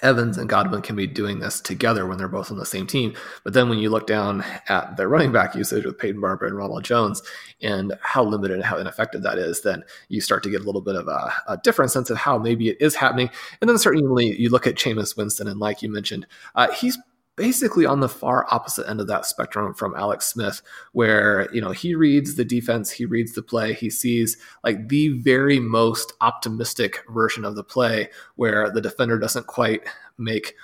Evans 0.02 0.36
and 0.36 0.48
Godwin 0.48 0.82
can 0.82 0.96
be 0.96 1.06
doing 1.06 1.38
this 1.38 1.60
together 1.60 2.06
when 2.06 2.18
they're 2.18 2.28
both 2.28 2.50
on 2.50 2.58
the 2.58 2.66
same 2.66 2.86
team. 2.86 3.14
But 3.42 3.54
then 3.54 3.68
when 3.68 3.78
you 3.78 3.88
look 3.88 4.06
down 4.06 4.44
at 4.68 4.96
their 4.96 5.08
running 5.08 5.32
back 5.32 5.54
usage 5.54 5.84
with 5.84 5.98
Peyton 5.98 6.20
Barber 6.20 6.46
and 6.46 6.56
Ronald 6.56 6.84
Jones 6.84 7.22
and 7.62 7.94
how 8.02 8.22
limited 8.22 8.54
and 8.54 8.64
how 8.64 8.76
ineffective 8.76 9.22
that 9.22 9.38
is, 9.38 9.62
then 9.62 9.84
you 10.08 10.20
start 10.20 10.42
to 10.42 10.50
get 10.50 10.60
a 10.60 10.64
little 10.64 10.82
bit 10.82 10.94
of 10.94 11.08
a, 11.08 11.32
a 11.48 11.56
different 11.56 11.90
sense 11.90 12.10
of 12.10 12.18
how 12.18 12.38
maybe 12.38 12.68
it 12.68 12.76
is 12.80 12.96
happening. 12.96 13.30
And 13.60 13.70
then 13.70 13.78
certainly 13.78 14.38
you 14.38 14.50
look 14.50 14.66
at 14.66 14.74
Jameis 14.74 15.16
Winston, 15.16 15.48
and 15.48 15.58
like 15.58 15.82
you 15.82 15.90
mentioned, 15.90 16.26
uh, 16.54 16.70
he's 16.72 16.98
basically 17.38 17.86
on 17.86 18.00
the 18.00 18.08
far 18.08 18.46
opposite 18.50 18.88
end 18.88 19.00
of 19.00 19.06
that 19.06 19.24
spectrum 19.24 19.72
from 19.72 19.94
Alex 19.96 20.26
Smith, 20.26 20.60
where 20.92 21.48
you 21.54 21.60
know 21.60 21.70
he 21.70 21.94
reads 21.94 22.34
the 22.34 22.44
defense, 22.44 22.90
he 22.90 23.06
reads 23.06 23.32
the 23.32 23.42
play, 23.42 23.72
he 23.72 23.88
sees 23.88 24.36
like 24.62 24.88
the 24.88 25.08
very 25.20 25.58
most 25.58 26.12
optimistic 26.20 27.02
version 27.08 27.44
of 27.44 27.56
the 27.56 27.64
play, 27.64 28.10
where 28.34 28.70
the 28.70 28.82
defender 28.82 29.18
doesn't 29.18 29.46
quite 29.46 29.82
make 30.18 30.54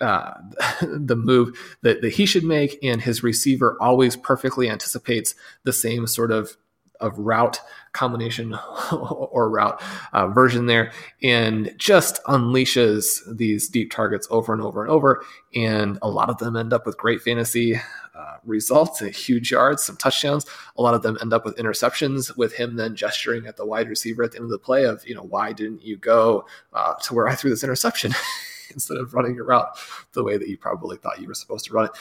uh, 0.00 0.32
the 0.82 1.16
move 1.16 1.56
that, 1.82 2.00
that 2.00 2.14
he 2.14 2.26
should 2.26 2.44
make, 2.44 2.78
and 2.82 3.02
his 3.02 3.22
receiver 3.22 3.76
always 3.80 4.16
perfectly 4.16 4.68
anticipates 4.68 5.34
the 5.64 5.72
same 5.72 6.06
sort 6.06 6.32
of 6.32 6.56
of 7.00 7.18
route 7.18 7.60
combination 7.92 8.54
or 8.92 9.48
route 9.48 9.82
uh, 10.12 10.28
version 10.28 10.66
there 10.66 10.92
and 11.22 11.74
just 11.78 12.22
unleashes 12.24 13.20
these 13.36 13.68
deep 13.68 13.90
targets 13.90 14.26
over 14.30 14.52
and 14.52 14.62
over 14.62 14.82
and 14.82 14.90
over. 14.90 15.22
And 15.54 15.98
a 16.02 16.08
lot 16.08 16.28
of 16.28 16.38
them 16.38 16.56
end 16.56 16.72
up 16.72 16.84
with 16.84 16.98
great 16.98 17.22
fantasy 17.22 17.80
uh, 18.14 18.36
results 18.44 19.00
huge 19.00 19.50
yards 19.50 19.82
some 19.82 19.96
touchdowns. 19.96 20.46
A 20.76 20.82
lot 20.82 20.94
of 20.94 21.02
them 21.02 21.18
end 21.20 21.32
up 21.32 21.44
with 21.44 21.56
interceptions 21.56 22.36
with 22.36 22.54
him 22.54 22.76
then 22.76 22.94
gesturing 22.94 23.46
at 23.46 23.56
the 23.56 23.66
wide 23.66 23.88
receiver 23.88 24.22
at 24.22 24.32
the 24.32 24.38
end 24.38 24.44
of 24.44 24.50
the 24.50 24.58
play 24.58 24.84
of 24.84 25.06
you 25.06 25.14
know 25.14 25.22
why 25.22 25.52
didn't 25.52 25.82
you 25.82 25.96
go 25.96 26.44
uh, 26.72 26.94
to 26.94 27.14
where 27.14 27.28
i 27.28 27.34
threw 27.34 27.50
this 27.50 27.64
interception 27.64 28.12
instead 28.70 28.96
of 28.96 29.14
running 29.14 29.34
your 29.34 29.44
route 29.44 29.78
the 30.12 30.24
way 30.24 30.36
that 30.36 30.48
you 30.48 30.56
probably 30.56 30.96
thought 30.96 31.20
you 31.20 31.28
were 31.28 31.34
supposed 31.34 31.64
to 31.64 31.72
run 31.72 31.86
it 31.86 31.92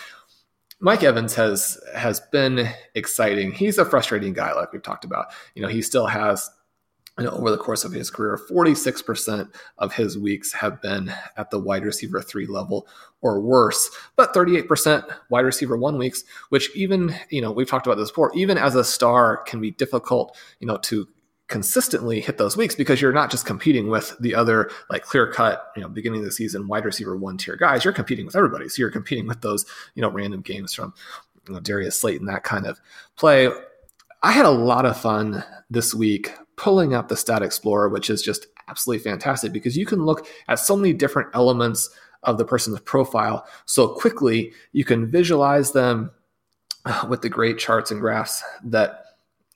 Mike 0.85 1.01
Evans 1.01 1.33
has 1.33 1.81
has 1.95 2.19
been 2.19 2.69
exciting. 2.93 3.51
He's 3.51 3.79
a 3.79 3.85
frustrating 3.85 4.33
guy, 4.33 4.53
like 4.53 4.71
we've 4.71 4.83
talked 4.83 5.03
about. 5.03 5.33
You 5.55 5.63
know, 5.63 5.67
he 5.67 5.81
still 5.81 6.05
has 6.05 6.47
you 7.17 7.23
know, 7.23 7.31
over 7.31 7.49
the 7.49 7.57
course 7.57 7.83
of 7.85 7.91
his 7.91 8.11
career, 8.11 8.37
46% 8.37 9.49
of 9.79 9.93
his 9.93 10.15
weeks 10.15 10.53
have 10.53 10.79
been 10.83 11.11
at 11.37 11.49
the 11.49 11.57
wide 11.57 11.85
receiver 11.85 12.21
three 12.21 12.45
level 12.45 12.87
or 13.21 13.39
worse, 13.39 13.89
but 14.15 14.33
38% 14.33 15.09
wide 15.29 15.45
receiver 15.45 15.75
one 15.75 15.97
weeks, 15.97 16.23
which 16.49 16.75
even, 16.75 17.15
you 17.29 17.41
know, 17.41 17.51
we've 17.51 17.69
talked 17.69 17.87
about 17.87 17.97
this 17.97 18.11
before, 18.11 18.31
even 18.35 18.57
as 18.57 18.75
a 18.75 18.83
star 18.83 19.37
can 19.37 19.61
be 19.61 19.71
difficult, 19.71 20.37
you 20.59 20.67
know, 20.67 20.77
to 20.77 21.07
consistently 21.47 22.19
hit 22.19 22.37
those 22.37 22.57
weeks 22.57 22.75
because 22.75 23.01
you're 23.01 23.13
not 23.13 23.29
just 23.29 23.45
competing 23.45 23.89
with 23.89 24.15
the 24.19 24.33
other 24.33 24.69
like 24.89 25.03
clear 25.03 25.31
cut, 25.31 25.71
you 25.75 25.81
know, 25.81 25.87
beginning 25.87 26.19
of 26.19 26.25
the 26.25 26.31
season 26.31 26.67
wide 26.67 26.85
receiver 26.85 27.15
one 27.15 27.37
tier 27.37 27.55
guys. 27.55 27.83
You're 27.83 27.93
competing 27.93 28.25
with 28.25 28.35
everybody. 28.35 28.67
So 28.67 28.79
you're 28.79 28.91
competing 28.91 29.27
with 29.27 29.41
those, 29.41 29.65
you 29.93 30.01
know, 30.01 30.09
random 30.09 30.41
games 30.41 30.73
from 30.73 30.93
you 31.47 31.53
know, 31.53 31.59
Darius 31.59 31.99
Slayton, 31.99 32.25
that 32.27 32.43
kind 32.43 32.65
of 32.65 32.79
play. 33.15 33.49
I 34.23 34.31
had 34.31 34.45
a 34.45 34.51
lot 34.51 34.85
of 34.85 34.99
fun 34.99 35.43
this 35.69 35.93
week 35.93 36.33
pulling 36.55 36.93
up 36.93 37.09
the 37.09 37.17
Stat 37.17 37.43
Explorer, 37.43 37.89
which 37.89 38.09
is 38.09 38.21
just 38.21 38.47
absolutely 38.67 39.03
fantastic 39.03 39.53
because 39.53 39.77
you 39.77 39.85
can 39.85 40.03
look 40.03 40.27
at 40.47 40.59
so 40.59 40.75
many 40.75 40.93
different 40.93 41.29
elements 41.35 41.89
of 42.23 42.39
the 42.39 42.45
person's 42.45 42.79
profile 42.79 43.45
so 43.65 43.87
quickly. 43.87 44.51
You 44.71 44.83
can 44.83 45.11
visualize 45.11 45.73
them 45.73 46.09
with 47.07 47.21
the 47.21 47.29
great 47.29 47.59
charts 47.59 47.91
and 47.91 48.01
graphs 48.01 48.43
that 48.63 49.04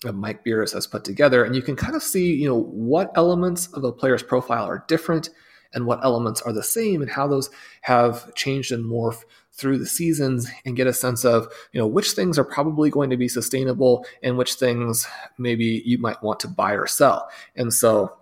Mike 0.05 0.43
Beers 0.43 0.73
has 0.73 0.87
put 0.87 1.03
together, 1.03 1.43
and 1.43 1.55
you 1.55 1.61
can 1.61 1.75
kind 1.75 1.95
of 1.95 2.03
see, 2.03 2.33
you 2.33 2.47
know, 2.47 2.61
what 2.63 3.11
elements 3.15 3.67
of 3.73 3.83
a 3.83 3.91
player's 3.91 4.23
profile 4.23 4.65
are 4.65 4.85
different 4.87 5.29
and 5.73 5.85
what 5.85 6.03
elements 6.03 6.41
are 6.41 6.53
the 6.53 6.63
same, 6.63 7.01
and 7.01 7.11
how 7.11 7.27
those 7.27 7.49
have 7.81 8.33
changed 8.33 8.71
and 8.71 8.83
morphed 8.83 9.23
through 9.51 9.77
the 9.77 9.85
seasons, 9.85 10.49
and 10.65 10.77
get 10.77 10.87
a 10.87 10.93
sense 10.93 11.25
of, 11.25 11.47
you 11.73 11.79
know, 11.79 11.85
which 11.85 12.11
things 12.11 12.39
are 12.39 12.45
probably 12.45 12.89
going 12.89 13.09
to 13.09 13.17
be 13.17 13.27
sustainable 13.27 14.05
and 14.23 14.37
which 14.37 14.53
things 14.53 15.05
maybe 15.37 15.83
you 15.85 15.97
might 15.97 16.23
want 16.23 16.39
to 16.39 16.47
buy 16.47 16.71
or 16.71 16.87
sell. 16.87 17.29
And 17.55 17.73
so, 17.73 18.15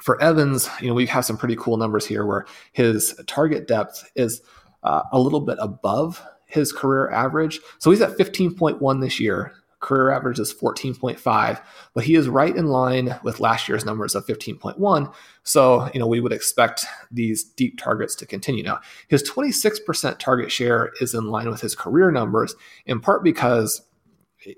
for 0.00 0.20
Evans, 0.22 0.68
you 0.80 0.88
know, 0.88 0.94
we 0.94 1.06
have 1.06 1.24
some 1.24 1.38
pretty 1.38 1.56
cool 1.56 1.76
numbers 1.76 2.06
here 2.06 2.26
where 2.26 2.46
his 2.72 3.18
target 3.26 3.66
depth 3.66 4.10
is 4.14 4.42
uh, 4.82 5.02
a 5.12 5.18
little 5.18 5.40
bit 5.40 5.58
above 5.60 6.22
his 6.46 6.72
career 6.72 7.10
average. 7.10 7.60
So 7.78 7.90
he's 7.90 8.02
at 8.02 8.18
15.1 8.18 9.00
this 9.00 9.18
year 9.18 9.54
career 9.82 10.10
average 10.10 10.38
is 10.38 10.54
14.5, 10.54 11.62
but 11.92 12.04
he 12.04 12.14
is 12.14 12.28
right 12.28 12.56
in 12.56 12.68
line 12.68 13.18
with 13.22 13.40
last 13.40 13.68
year's 13.68 13.84
numbers 13.84 14.14
of 14.14 14.24
15.1. 14.26 15.12
So, 15.42 15.90
you 15.92 16.00
know, 16.00 16.06
we 16.06 16.20
would 16.20 16.32
expect 16.32 16.86
these 17.10 17.44
deep 17.44 17.78
targets 17.78 18.14
to 18.16 18.26
continue. 18.26 18.62
Now, 18.62 18.80
his 19.08 19.28
26% 19.28 20.18
target 20.18 20.50
share 20.50 20.92
is 21.00 21.12
in 21.12 21.26
line 21.26 21.50
with 21.50 21.60
his 21.60 21.74
career 21.74 22.10
numbers, 22.10 22.54
in 22.86 23.00
part 23.00 23.22
because 23.22 23.82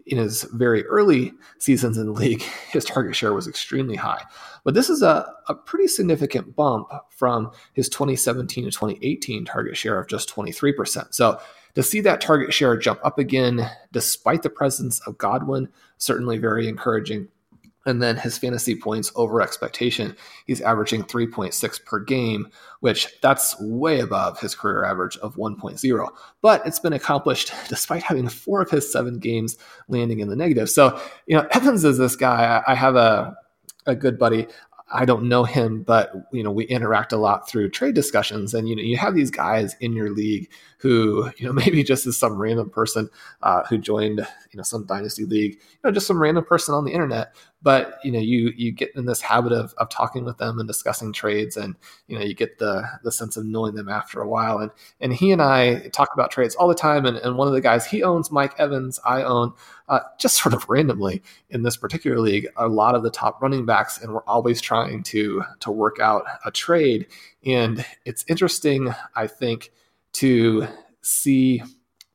in 0.07 0.19
his 0.19 0.45
very 0.53 0.85
early 0.87 1.33
seasons 1.59 1.99
in 1.99 2.07
the 2.07 2.13
league, 2.13 2.43
his 2.71 2.85
target 2.85 3.17
share 3.17 3.33
was 3.33 3.49
extremely 3.49 3.97
high. 3.97 4.23
But 4.63 4.75
this 4.75 4.89
is 4.89 5.03
a, 5.03 5.27
a 5.49 5.55
pretty 5.55 5.89
significant 5.89 6.55
bump 6.55 6.89
from 7.11 7.51
his 7.73 7.89
2017 7.89 8.65
to 8.65 8.71
2018 8.71 9.45
target 9.45 9.77
share 9.77 9.99
of 9.99 10.09
just 10.09 10.35
23%. 10.35 11.15
So 11.15 11.41
to 11.75 11.83
see 11.83 12.01
that 12.01 12.21
target 12.21 12.53
share 12.53 12.77
jump 12.77 13.01
up 13.05 13.19
again, 13.19 13.69
despite 13.93 14.43
the 14.43 14.51
presence 14.51 15.01
of 15.07 15.19
Godwin, 15.19 15.69
certainly 15.99 16.39
very 16.39 16.69
encouraging. 16.69 17.29
And 17.87 18.03
then 18.03 18.17
his 18.17 18.39
fantasy 18.39 18.75
points 18.75 19.13
over 19.15 19.43
expectation, 19.43 20.17
he's 20.47 20.63
averaging 20.63 21.05
3.6 21.05 21.85
per 21.85 22.01
game, 22.01 22.49
which 22.81 23.09
that's 23.21 23.61
way 23.61 24.01
above 24.01 24.41
his 24.41 24.55
career 24.55 24.85
average 24.85 25.19
of 25.19 25.37
1.0. 25.37 26.09
But 26.41 26.67
it's 26.67 26.79
been 26.79 26.95
accomplished 26.95 27.53
despite 27.69 28.03
having 28.03 28.29
four 28.29 28.63
of 28.63 28.71
his 28.71 28.91
seven 28.91 29.19
games 29.19 29.59
landing 29.89 30.21
in 30.21 30.29
the 30.29 30.37
negative. 30.37 30.71
So, 30.71 30.99
you 31.27 31.37
know, 31.37 31.47
Evans 31.51 31.85
is 31.85 31.99
this 31.99 32.17
guy. 32.17 32.63
I 32.67 32.75
have 32.75 32.97
a, 32.97 33.37
a 33.85 33.95
good 33.95 34.19
buddy. 34.19 34.47
I 34.93 35.07
don't 35.07 35.29
know 35.29 35.45
him, 35.45 35.83
but 35.83 36.13
you 36.33 36.43
know 36.43 36.51
we 36.51 36.65
interact 36.65 37.13
a 37.13 37.17
lot 37.17 37.49
through 37.49 37.71
trade 37.71 37.95
discussions, 37.95 38.53
and 38.53 38.69
you 38.69 38.77
know 38.77 38.83
you 38.83 38.97
have 38.97 39.15
these 39.15 39.31
guys 39.31 39.75
in 39.81 39.95
your 39.95 40.11
league 40.11 40.51
who 40.79 41.31
you 41.37 41.47
know 41.47 41.53
maybe 41.65 41.83
just 41.83 42.07
is 42.07 42.19
some 42.19 42.37
random 42.37 42.71
person 42.71 43.09
uh, 43.43 43.63
who 43.65 43.79
joined 43.79 44.19
you 44.19 44.57
know 44.57 44.63
some 44.63 44.85
dynasty 44.85 45.25
league, 45.25 45.55
you 45.55 45.79
know 45.85 45.91
just 45.91 46.07
some 46.07 46.21
random 46.21 46.45
person 46.45 46.75
on 46.75 46.85
the 46.85 46.93
internet, 46.93 47.35
but 47.65 47.99
you 48.05 48.13
know, 48.13 48.19
you 48.21 48.53
you 48.55 48.71
get 48.71 48.95
in 48.95 49.07
this 49.07 49.23
habit 49.23 49.51
of 49.51 49.73
of 49.79 49.89
talking 49.89 50.25
with 50.27 50.37
them 50.37 50.59
and 50.59 50.69
discussing 50.69 51.15
trades, 51.15 51.57
and 51.57 51.75
you 52.07 52.17
know, 52.17 52.23
you 52.23 52.35
get 52.35 52.59
the 52.59 52.87
the 53.03 53.11
sense 53.11 53.39
of 53.39 53.47
knowing 53.47 53.75
them 53.75 53.89
after 53.89 54.21
a 54.21 54.29
while. 54.29 54.59
And 54.59 54.71
and 55.01 55.15
he 55.15 55.33
and 55.33 55.41
I 55.41 55.89
talk 55.89 56.11
about 56.13 56.31
trades 56.31 56.55
all 56.55 56.69
the 56.69 56.75
time. 56.75 57.07
And, 57.07 57.17
and 57.17 57.39
one 57.39 57.49
of 57.49 57.55
the 57.55 57.63
guys 57.63 57.87
he 57.87 58.03
owns 58.03 58.31
Mike 58.31 58.55
Evans, 58.59 59.01
I 59.07 59.23
own 59.23 59.55
uh, 59.89 60.01
just 60.21 60.37
sort 60.43 60.55
of 60.55 60.69
randomly 60.69 61.23
in 61.49 61.63
this 61.63 61.79
particular 61.79 62.21
league, 62.21 62.47
a 62.57 62.69
lot 62.69 62.95
of 62.95 63.03
the 63.03 63.11
top 63.11 63.41
running 63.41 63.65
backs, 63.65 63.99
and 64.01 64.13
we're 64.13 64.25
always 64.25 64.61
trying 64.61 65.03
to 65.05 65.43
to 65.61 65.71
work 65.71 65.99
out 66.01 66.25
a 66.45 66.51
trade. 66.51 67.07
And 67.47 67.83
it's 68.05 68.27
interesting, 68.29 68.95
I 69.17 69.27
think, 69.27 69.73
to 70.15 70.69
see 71.01 71.63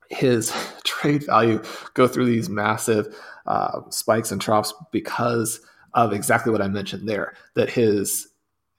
his 0.09 0.53
trade 0.83 1.25
value 1.25 1.63
go 1.95 2.07
through 2.07 2.25
these 2.25 2.49
massive 2.49 3.15
uh, 3.49 3.81
spikes 3.89 4.31
and 4.31 4.41
troughs 4.41 4.73
because 4.91 5.59
of 5.93 6.13
exactly 6.13 6.51
what 6.51 6.61
I 6.61 6.67
mentioned 6.67 7.09
there. 7.09 7.33
That 7.55 7.69
his 7.69 8.27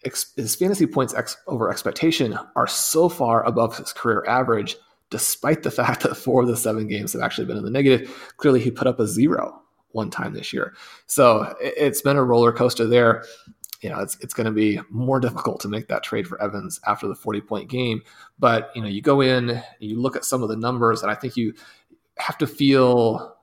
his 0.02 0.54
fantasy 0.54 0.86
points 0.86 1.12
ex- 1.12 1.36
over 1.46 1.70
expectation 1.70 2.38
are 2.56 2.66
so 2.66 3.10
far 3.10 3.44
above 3.44 3.76
his 3.76 3.92
career 3.92 4.24
average, 4.26 4.76
despite 5.10 5.62
the 5.62 5.70
fact 5.82 6.02
that 6.04 6.16
four 6.16 6.42
of 6.42 6.48
the 6.48 6.56
seven 6.56 6.88
games 6.88 7.12
have 7.12 7.22
actually 7.22 7.46
been 7.46 7.58
in 7.58 7.64
the 7.64 7.70
negative. 7.70 8.32
Clearly, 8.38 8.60
he 8.60 8.70
put 8.70 8.86
up 8.86 8.98
a 8.98 9.06
zero 9.06 9.60
one 9.92 10.08
time 10.08 10.32
this 10.32 10.52
year. 10.52 10.72
So 11.06 11.54
it's 11.60 12.00
been 12.00 12.16
a 12.16 12.24
roller 12.24 12.52
coaster 12.52 12.86
there 12.86 13.24
you 13.80 13.88
know, 13.88 14.00
it's 14.00 14.18
it's 14.20 14.34
going 14.34 14.46
to 14.46 14.52
be 14.52 14.78
more 14.90 15.20
difficult 15.20 15.60
to 15.60 15.68
make 15.68 15.88
that 15.88 16.02
trade 16.02 16.26
for 16.26 16.40
Evans 16.42 16.80
after 16.86 17.08
the 17.08 17.14
40 17.14 17.40
point 17.40 17.70
game. 17.70 18.02
But 18.38 18.70
you 18.74 18.82
know, 18.82 18.88
you 18.88 19.00
go 19.00 19.20
in, 19.20 19.62
you 19.78 19.98
look 19.98 20.16
at 20.16 20.24
some 20.24 20.42
of 20.42 20.48
the 20.48 20.56
numbers, 20.56 21.02
and 21.02 21.10
I 21.10 21.14
think 21.14 21.36
you 21.36 21.54
have 22.18 22.36
to 22.38 22.46
feel 22.46 23.36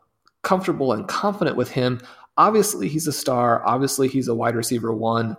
comfortable 0.47 0.93
and 0.93 1.09
confident 1.09 1.57
with 1.57 1.69
him. 1.69 1.99
Obviously, 2.37 2.87
he's 2.87 3.05
a 3.05 3.11
star. 3.11 3.65
Obviously, 3.65 4.07
he's 4.07 4.29
a 4.29 4.33
wide 4.33 4.55
receiver 4.55 4.93
one. 4.93 5.35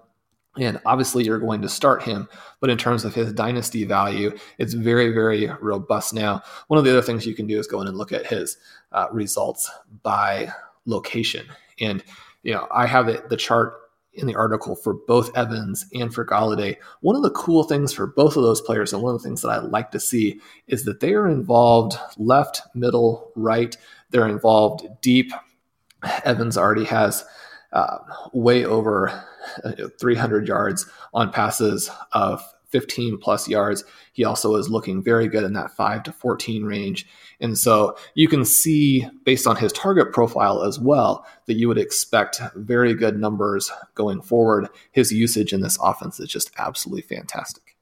And 0.59 0.79
obviously, 0.85 1.25
you're 1.25 1.39
going 1.39 1.63
to 1.63 1.69
start 1.69 2.03
him. 2.03 2.29
But 2.61 2.69
in 2.69 2.77
terms 2.77 3.07
of 3.07 3.15
his 3.15 3.33
dynasty 3.33 3.85
value, 3.85 4.37
it's 4.59 4.75
very, 4.75 5.11
very 5.11 5.51
robust 5.63 6.13
now. 6.13 6.43
One 6.67 6.77
of 6.77 6.85
the 6.85 6.91
other 6.91 7.01
things 7.01 7.25
you 7.25 7.35
can 7.35 7.47
do 7.47 7.59
is 7.59 7.67
go 7.67 7.81
in 7.81 7.89
and 7.89 7.97
look 7.97 8.13
at 8.13 8.27
his 8.27 8.59
uh, 8.93 9.07
results 9.11 9.71
by 10.03 10.53
location. 10.85 11.47
And, 11.81 12.05
you 12.43 12.53
know, 12.53 12.69
I 12.71 12.87
have 12.87 13.09
it, 13.09 13.31
the 13.31 13.37
chart 13.39 13.81
in 14.19 14.27
the 14.27 14.35
article 14.35 14.77
for 14.77 14.95
both 14.95 15.37
Evans 15.37 15.87
and 15.95 16.13
for 16.13 16.25
Golladay. 16.25 16.77
One 17.01 17.17
of 17.17 17.23
the 17.23 17.31
cool 17.31 17.65
things 17.65 17.93
for 17.93 18.07
both 18.07 18.37
of 18.37 18.43
those 18.43 18.61
players, 18.61 18.93
and 18.93 19.03
one 19.03 19.15
of 19.15 19.23
the 19.23 19.29
things 19.29 19.43
that 19.43 19.51
I 19.51 19.59
like 19.59 19.91
to 19.93 20.01
see, 20.01 20.41
is 20.67 20.85
that 20.85 21.01
they 21.01 21.15
are 21.15 21.29
involved 21.29 21.99
left, 22.19 22.63
middle, 22.75 23.33
right. 23.37 23.77
They're 24.11 24.29
involved 24.29 24.87
deep. 25.01 25.33
Evans 26.25 26.57
already 26.57 26.85
has 26.85 27.25
uh, 27.73 27.99
way 28.33 28.65
over 28.65 29.09
uh, 29.65 29.73
300 30.01 30.49
yards 30.49 30.87
on 31.15 31.33
passes 31.33 31.91
of 32.13 32.43
15 32.71 33.19
plus 33.19 33.49
yards. 33.49 33.85
He 34.13 34.25
also 34.25 34.57
is 34.57 34.69
looking 34.69 35.03
very 35.03 35.29
good 35.29 35.45
in 35.45 35.53
that 35.55 35.71
5 35.77 36.03
to 36.05 36.13
14 36.13 36.65
range. 36.65 37.07
And 37.41 37.57
so 37.57 37.97
you 38.15 38.29
can 38.29 38.45
see, 38.45 39.09
based 39.25 39.47
on 39.47 39.57
his 39.57 39.73
target 39.73 40.13
profile 40.13 40.63
as 40.63 40.79
well, 40.79 41.25
that 41.47 41.55
you 41.55 41.69
would 41.69 41.79
expect 41.79 42.41
very 42.55 42.95
good 42.95 43.19
numbers 43.19 43.71
going 43.95 44.23
forward. 44.23 44.69
His 44.93 45.13
usage 45.13 45.53
in 45.53 45.61
this 45.61 45.79
offense 45.83 46.21
is 46.21 46.29
just 46.29 46.51
absolutely 46.59 47.03
fantastic. 47.03 47.77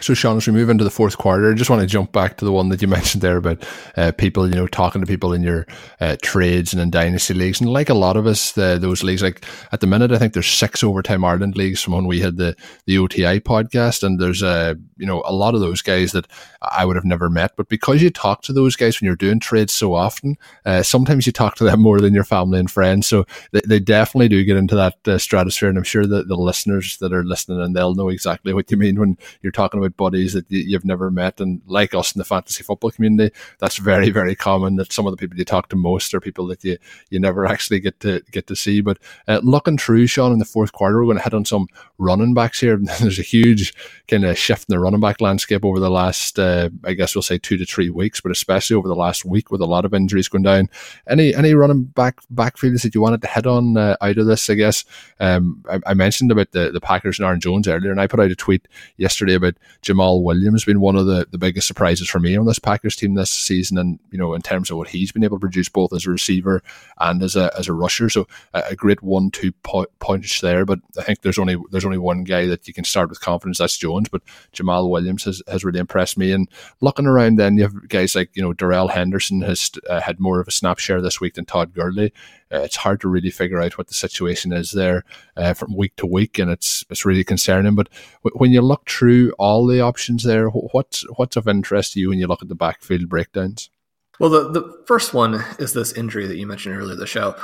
So, 0.00 0.14
Sean, 0.14 0.36
as 0.36 0.46
we 0.46 0.52
move 0.52 0.70
into 0.70 0.84
the 0.84 0.90
fourth 0.90 1.18
quarter, 1.18 1.50
I 1.50 1.54
just 1.54 1.70
want 1.70 1.80
to 1.82 1.86
jump 1.86 2.12
back 2.12 2.36
to 2.36 2.44
the 2.44 2.52
one 2.52 2.68
that 2.68 2.80
you 2.80 2.88
mentioned 2.98 3.20
there 3.20 3.36
about 3.36 3.66
uh, 3.96 4.12
people, 4.12 4.48
you 4.48 4.54
know, 4.54 4.66
talking 4.68 5.00
to 5.00 5.06
people 5.06 5.32
in 5.32 5.42
your 5.42 5.66
uh, 6.00 6.16
trades 6.22 6.72
and 6.72 6.80
in 6.80 6.90
dynasty 6.90 7.34
leagues. 7.34 7.60
And 7.60 7.72
like 7.72 7.88
a 7.88 7.94
lot 7.94 8.16
of 8.16 8.26
us, 8.26 8.52
the, 8.52 8.78
those 8.80 9.02
leagues, 9.02 9.22
like 9.22 9.44
at 9.72 9.80
the 9.80 9.86
minute, 9.86 10.12
I 10.12 10.18
think 10.18 10.34
there's 10.34 10.46
six 10.46 10.84
Overtime 10.84 11.24
Ireland 11.24 11.56
leagues 11.56 11.82
from 11.82 11.94
when 11.94 12.06
we 12.06 12.20
had 12.20 12.36
the, 12.36 12.54
the 12.86 12.98
OTI 12.98 13.40
podcast. 13.40 14.04
And 14.04 14.20
there's, 14.20 14.42
uh, 14.42 14.74
you 14.96 15.06
know, 15.06 15.22
a 15.26 15.32
lot 15.32 15.54
of 15.54 15.60
those 15.60 15.82
guys 15.82 16.12
that 16.12 16.26
I 16.62 16.84
would 16.84 16.96
have 16.96 17.04
never 17.04 17.28
met. 17.28 17.56
But 17.56 17.68
because 17.68 18.00
you 18.00 18.10
talk 18.10 18.42
to 18.42 18.52
those 18.52 18.76
guys 18.76 19.00
when 19.00 19.06
you're 19.06 19.16
doing 19.16 19.40
trades 19.40 19.72
so 19.72 19.94
often, 19.94 20.36
uh, 20.64 20.82
sometimes 20.82 21.26
you 21.26 21.32
talk 21.32 21.56
to 21.56 21.64
them 21.64 21.80
more 21.88 22.00
than 22.00 22.14
your 22.14 22.24
family 22.24 22.60
and 22.60 22.70
friends. 22.70 23.06
So 23.08 23.26
they, 23.52 23.60
they 23.66 23.80
definitely 23.80 24.28
do 24.28 24.44
get 24.44 24.56
into 24.56 24.76
that 24.76 25.08
uh, 25.08 25.18
stratosphere. 25.18 25.68
And 25.68 25.78
I'm 25.78 25.84
sure 25.84 26.06
that 26.06 26.28
the 26.28 26.36
listeners 26.36 26.98
that 26.98 27.12
are 27.12 27.24
listening 27.24 27.60
and 27.60 27.74
they'll 27.74 27.94
know 27.94 28.08
exactly 28.08 28.52
what 28.52 28.70
you 28.70 28.76
mean 28.76 28.98
when 29.00 29.16
you're 29.42 29.52
talking 29.52 29.78
about 29.78 29.87
buddies 29.96 30.32
that 30.32 30.46
you've 30.50 30.84
never 30.84 31.10
met. 31.10 31.40
And 31.40 31.62
like 31.66 31.94
us 31.94 32.14
in 32.14 32.18
the 32.18 32.24
fantasy 32.24 32.62
football 32.62 32.90
community, 32.90 33.34
that's 33.58 33.76
very, 33.76 34.10
very 34.10 34.34
common 34.34 34.76
that 34.76 34.92
some 34.92 35.06
of 35.06 35.12
the 35.12 35.16
people 35.16 35.38
you 35.38 35.44
talk 35.44 35.68
to 35.70 35.76
most 35.76 36.14
are 36.14 36.20
people 36.20 36.46
that 36.48 36.64
you, 36.64 36.78
you 37.10 37.18
never 37.20 37.46
actually 37.46 37.80
get 37.80 38.00
to 38.00 38.22
get 38.30 38.46
to 38.46 38.56
see. 38.56 38.80
But 38.80 38.98
uh, 39.26 39.40
looking 39.42 39.78
through, 39.78 40.06
Sean, 40.06 40.32
in 40.32 40.38
the 40.38 40.44
fourth 40.44 40.72
quarter, 40.72 40.98
we're 40.98 41.06
going 41.06 41.18
to 41.18 41.24
hit 41.24 41.34
on 41.34 41.44
some 41.44 41.66
running 41.98 42.34
backs 42.34 42.60
here. 42.60 42.78
There's 43.00 43.18
a 43.18 43.22
huge 43.22 43.74
kind 44.06 44.24
of 44.24 44.38
shift 44.38 44.68
in 44.68 44.74
the 44.74 44.80
running 44.80 45.00
back 45.00 45.20
landscape 45.20 45.64
over 45.64 45.80
the 45.80 45.90
last, 45.90 46.38
uh, 46.38 46.70
I 46.84 46.94
guess 46.94 47.14
we'll 47.14 47.22
say 47.22 47.38
two 47.38 47.56
to 47.56 47.64
three 47.64 47.90
weeks, 47.90 48.20
but 48.20 48.32
especially 48.32 48.76
over 48.76 48.88
the 48.88 48.94
last 48.94 49.24
week 49.24 49.50
with 49.50 49.60
a 49.60 49.66
lot 49.66 49.84
of 49.84 49.94
injuries 49.94 50.28
going 50.28 50.44
down. 50.44 50.68
Any 51.08 51.34
any 51.34 51.54
running 51.54 51.84
back 51.84 52.20
backfields 52.32 52.82
that 52.82 52.94
you 52.94 53.00
wanted 53.00 53.22
to 53.22 53.28
hit 53.28 53.46
on 53.46 53.76
uh, 53.76 53.96
out 54.00 54.18
of 54.18 54.26
this? 54.26 54.48
I 54.50 54.54
guess 54.54 54.84
um, 55.20 55.64
I, 55.70 55.80
I, 55.86 55.94
mentioned 55.94 56.30
about 56.30 56.52
the, 56.52 56.70
the 56.70 56.80
Packers 56.80 57.18
and 57.18 57.26
Aaron 57.26 57.40
Jones 57.40 57.68
earlier, 57.68 57.90
and 57.90 58.00
I 58.00 58.06
put 58.06 58.20
out 58.20 58.30
a 58.30 58.36
tweet 58.36 58.68
yesterday 58.96 59.34
about 59.34 59.54
Jamaal 59.82 60.22
Williams 60.22 60.64
been 60.64 60.80
one 60.80 60.96
of 60.96 61.06
the, 61.06 61.26
the 61.30 61.38
biggest 61.38 61.68
surprises 61.68 62.08
for 62.08 62.18
me 62.18 62.36
on 62.36 62.46
this 62.46 62.58
Packers 62.58 62.96
team 62.96 63.14
this 63.14 63.30
season, 63.30 63.78
and 63.78 63.98
you 64.10 64.18
know 64.18 64.34
in 64.34 64.42
terms 64.42 64.70
of 64.70 64.76
what 64.76 64.88
he's 64.88 65.12
been 65.12 65.24
able 65.24 65.36
to 65.36 65.40
produce 65.40 65.68
both 65.68 65.92
as 65.92 66.06
a 66.06 66.10
receiver 66.10 66.62
and 66.98 67.22
as 67.22 67.36
a 67.36 67.52
as 67.56 67.68
a 67.68 67.72
rusher. 67.72 68.10
So 68.10 68.26
a, 68.54 68.62
a 68.70 68.76
great 68.76 69.02
one 69.02 69.30
two 69.30 69.52
punch 70.00 70.40
there. 70.40 70.64
But 70.64 70.80
I 70.98 71.02
think 71.02 71.22
there's 71.22 71.38
only 71.38 71.56
there's 71.70 71.84
only 71.84 71.98
one 71.98 72.24
guy 72.24 72.46
that 72.46 72.66
you 72.66 72.74
can 72.74 72.84
start 72.84 73.08
with 73.08 73.20
confidence. 73.20 73.58
That's 73.58 73.76
Jones, 73.76 74.08
but 74.08 74.22
Jamaal 74.52 74.90
Williams 74.90 75.24
has, 75.24 75.42
has 75.46 75.64
really 75.64 75.80
impressed 75.80 76.18
me. 76.18 76.32
And 76.32 76.48
looking 76.80 77.06
around, 77.06 77.36
then 77.36 77.56
you 77.56 77.62
have 77.62 77.88
guys 77.88 78.14
like 78.14 78.30
you 78.34 78.42
know 78.42 78.52
Darrell 78.52 78.88
Henderson 78.88 79.42
has 79.42 79.70
uh, 79.88 80.00
had 80.00 80.18
more 80.18 80.40
of 80.40 80.48
a 80.48 80.52
snap 80.52 80.78
share 80.78 81.00
this 81.00 81.20
week 81.20 81.34
than 81.34 81.44
Todd 81.44 81.72
Gurley. 81.72 82.12
Uh, 82.52 82.60
it's 82.60 82.76
hard 82.76 83.00
to 83.00 83.08
really 83.08 83.30
figure 83.30 83.60
out 83.60 83.76
what 83.76 83.88
the 83.88 83.94
situation 83.94 84.52
is 84.52 84.72
there 84.72 85.04
uh, 85.36 85.54
from 85.54 85.76
week 85.76 85.94
to 85.96 86.06
week, 86.06 86.38
and 86.38 86.50
it's 86.50 86.84
it's 86.90 87.04
really 87.04 87.24
concerning. 87.24 87.74
But 87.74 87.88
w- 88.24 88.38
when 88.38 88.52
you 88.52 88.62
look 88.62 88.88
through 88.88 89.32
all 89.38 89.66
the 89.66 89.80
options 89.80 90.24
there, 90.24 90.48
what's 90.48 91.04
what's 91.16 91.36
of 91.36 91.48
interest 91.48 91.92
to 91.92 92.00
you 92.00 92.08
when 92.08 92.18
you 92.18 92.26
look 92.26 92.42
at 92.42 92.48
the 92.48 92.54
backfield 92.54 93.08
breakdowns? 93.08 93.70
Well, 94.18 94.30
the, 94.30 94.50
the 94.50 94.84
first 94.86 95.14
one 95.14 95.44
is 95.58 95.72
this 95.74 95.92
injury 95.92 96.26
that 96.26 96.36
you 96.36 96.46
mentioned 96.46 96.74
earlier 96.74 96.94
in 96.94 96.98
the 96.98 97.06
show 97.06 97.36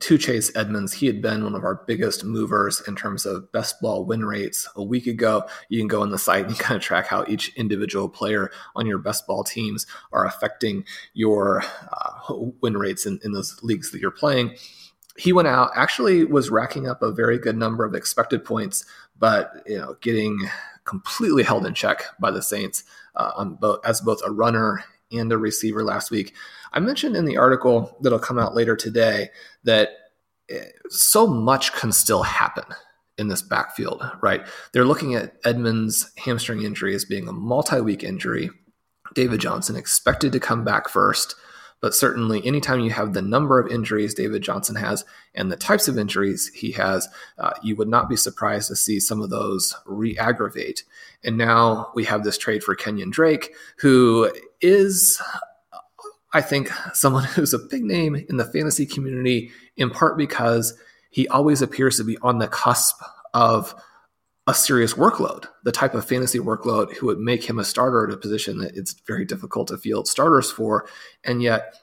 to 0.00 0.16
Chase 0.16 0.54
Edmonds. 0.54 0.92
He 0.92 1.06
had 1.06 1.20
been 1.20 1.42
one 1.42 1.54
of 1.54 1.64
our 1.64 1.82
biggest 1.86 2.24
movers 2.24 2.80
in 2.86 2.94
terms 2.94 3.26
of 3.26 3.50
best 3.50 3.80
ball 3.80 4.04
win 4.04 4.24
rates 4.24 4.68
a 4.76 4.82
week 4.82 5.06
ago. 5.06 5.44
You 5.68 5.80
can 5.80 5.88
go 5.88 6.02
on 6.02 6.10
the 6.10 6.18
site 6.18 6.46
and 6.46 6.58
kind 6.58 6.76
of 6.76 6.82
track 6.82 7.06
how 7.06 7.24
each 7.26 7.52
individual 7.56 8.08
player 8.08 8.50
on 8.76 8.86
your 8.86 8.98
best 8.98 9.26
ball 9.26 9.42
teams 9.42 9.86
are 10.12 10.24
affecting 10.24 10.84
your 11.14 11.64
uh, 11.92 12.34
win 12.60 12.76
rates 12.76 13.06
in, 13.06 13.18
in 13.24 13.32
those 13.32 13.58
leagues 13.62 13.90
that 13.90 14.00
you're 14.00 14.10
playing. 14.10 14.56
He 15.16 15.32
went 15.32 15.48
out, 15.48 15.72
actually 15.74 16.24
was 16.24 16.48
racking 16.48 16.86
up 16.86 17.02
a 17.02 17.10
very 17.10 17.38
good 17.38 17.56
number 17.56 17.84
of 17.84 17.94
expected 17.94 18.44
points, 18.44 18.84
but 19.18 19.64
you 19.66 19.76
know, 19.76 19.96
getting 20.00 20.38
completely 20.84 21.42
held 21.42 21.66
in 21.66 21.74
check 21.74 22.04
by 22.20 22.30
the 22.30 22.40
Saints 22.40 22.84
uh, 23.16 23.32
on 23.36 23.56
both, 23.56 23.80
as 23.84 24.00
both 24.00 24.20
a 24.24 24.30
runner 24.30 24.84
and 25.10 25.32
a 25.32 25.38
receiver 25.38 25.82
last 25.82 26.10
week. 26.10 26.34
I 26.72 26.80
mentioned 26.80 27.16
in 27.16 27.24
the 27.24 27.36
article 27.36 27.96
that'll 28.00 28.18
come 28.18 28.38
out 28.38 28.54
later 28.54 28.76
today 28.76 29.30
that 29.64 29.90
eh, 30.50 30.64
so 30.90 31.26
much 31.26 31.72
can 31.72 31.92
still 31.92 32.22
happen 32.22 32.64
in 33.16 33.28
this 33.28 33.42
backfield, 33.42 34.02
right? 34.22 34.46
They're 34.72 34.84
looking 34.84 35.14
at 35.14 35.34
Edmonds' 35.44 36.12
hamstring 36.16 36.62
injury 36.62 36.94
as 36.94 37.04
being 37.04 37.28
a 37.28 37.32
multi 37.32 37.80
week 37.80 38.04
injury. 38.04 38.50
David 39.14 39.40
Johnson 39.40 39.74
expected 39.74 40.32
to 40.32 40.40
come 40.40 40.64
back 40.64 40.88
first, 40.88 41.34
but 41.80 41.94
certainly 41.94 42.44
anytime 42.46 42.80
you 42.80 42.90
have 42.90 43.14
the 43.14 43.22
number 43.22 43.58
of 43.58 43.72
injuries 43.72 44.14
David 44.14 44.42
Johnson 44.42 44.76
has 44.76 45.04
and 45.34 45.50
the 45.50 45.56
types 45.56 45.88
of 45.88 45.98
injuries 45.98 46.50
he 46.54 46.72
has, 46.72 47.08
uh, 47.38 47.52
you 47.62 47.74
would 47.76 47.88
not 47.88 48.08
be 48.08 48.16
surprised 48.16 48.68
to 48.68 48.76
see 48.76 49.00
some 49.00 49.20
of 49.20 49.30
those 49.30 49.74
re 49.86 50.16
aggravate. 50.18 50.84
And 51.24 51.38
now 51.38 51.90
we 51.94 52.04
have 52.04 52.22
this 52.22 52.38
trade 52.38 52.62
for 52.62 52.74
Kenyon 52.74 53.10
Drake, 53.10 53.52
who 53.78 54.30
is 54.60 55.20
I 56.32 56.40
think 56.40 56.70
someone 56.92 57.24
who's 57.34 57.54
a 57.54 57.58
big 57.58 57.84
name 57.84 58.14
in 58.14 58.36
the 58.36 58.44
fantasy 58.44 58.86
community, 58.86 59.50
in 59.76 59.90
part 59.90 60.16
because 60.18 60.78
he 61.10 61.28
always 61.28 61.62
appears 61.62 61.96
to 61.96 62.04
be 62.04 62.18
on 62.22 62.38
the 62.38 62.48
cusp 62.48 63.00
of 63.34 63.74
a 64.46 64.54
serious 64.54 64.94
workload, 64.94 65.46
the 65.64 65.72
type 65.72 65.94
of 65.94 66.06
fantasy 66.06 66.38
workload 66.38 66.94
who 66.94 67.06
would 67.06 67.18
make 67.18 67.44
him 67.44 67.58
a 67.58 67.64
starter 67.64 68.06
at 68.06 68.14
a 68.14 68.16
position 68.16 68.58
that 68.58 68.76
it's 68.76 68.94
very 69.06 69.24
difficult 69.24 69.68
to 69.68 69.76
field 69.76 70.08
starters 70.08 70.50
for. 70.50 70.88
And 71.22 71.42
yet 71.42 71.74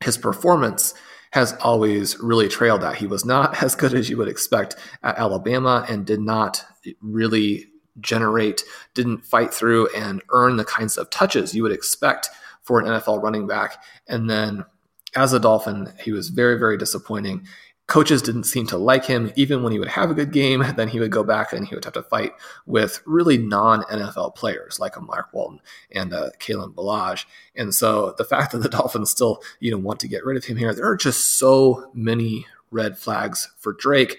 his 0.00 0.18
performance 0.18 0.92
has 1.32 1.54
always 1.60 2.18
really 2.20 2.48
trailed 2.48 2.82
that. 2.82 2.96
He 2.96 3.06
was 3.06 3.24
not 3.24 3.62
as 3.62 3.74
good 3.74 3.94
as 3.94 4.10
you 4.10 4.16
would 4.18 4.28
expect 4.28 4.76
at 5.02 5.18
Alabama 5.18 5.84
and 5.88 6.06
did 6.06 6.20
not 6.20 6.64
really 7.00 7.66
generate, 8.00 8.64
didn't 8.94 9.24
fight 9.24 9.52
through 9.52 9.88
and 9.94 10.22
earn 10.30 10.56
the 10.56 10.64
kinds 10.64 10.96
of 10.96 11.10
touches 11.10 11.54
you 11.54 11.62
would 11.62 11.72
expect 11.72 12.28
for 12.62 12.80
an 12.80 12.86
NFL 12.86 13.22
running 13.22 13.46
back. 13.46 13.82
And 14.06 14.28
then 14.28 14.64
as 15.16 15.32
a 15.32 15.40
Dolphin, 15.40 15.92
he 16.02 16.12
was 16.12 16.28
very, 16.28 16.58
very 16.58 16.76
disappointing. 16.76 17.46
Coaches 17.86 18.22
didn't 18.22 18.44
seem 18.44 18.68
to 18.68 18.76
like 18.76 19.04
him. 19.04 19.32
Even 19.34 19.64
when 19.64 19.72
he 19.72 19.80
would 19.80 19.88
have 19.88 20.10
a 20.10 20.14
good 20.14 20.32
game, 20.32 20.64
then 20.76 20.86
he 20.86 21.00
would 21.00 21.10
go 21.10 21.24
back 21.24 21.52
and 21.52 21.66
he 21.66 21.74
would 21.74 21.84
have 21.84 21.94
to 21.94 22.02
fight 22.02 22.32
with 22.64 23.02
really 23.04 23.36
non 23.36 23.82
NFL 23.82 24.36
players 24.36 24.78
like 24.78 24.96
a 24.96 25.00
Mark 25.00 25.30
Walton 25.32 25.60
and 25.90 26.14
uh, 26.14 26.30
Kalen 26.38 26.74
Ballage. 26.74 27.24
And 27.56 27.74
so 27.74 28.14
the 28.16 28.24
fact 28.24 28.52
that 28.52 28.58
the 28.58 28.68
Dolphins 28.68 29.10
still, 29.10 29.42
you 29.58 29.72
know, 29.72 29.78
want 29.78 29.98
to 30.00 30.08
get 30.08 30.24
rid 30.24 30.36
of 30.36 30.44
him 30.44 30.56
here, 30.56 30.72
there 30.72 30.86
are 30.86 30.96
just 30.96 31.38
so 31.38 31.90
many 31.92 32.46
red 32.70 32.96
flags 32.96 33.50
for 33.58 33.72
Drake. 33.72 34.18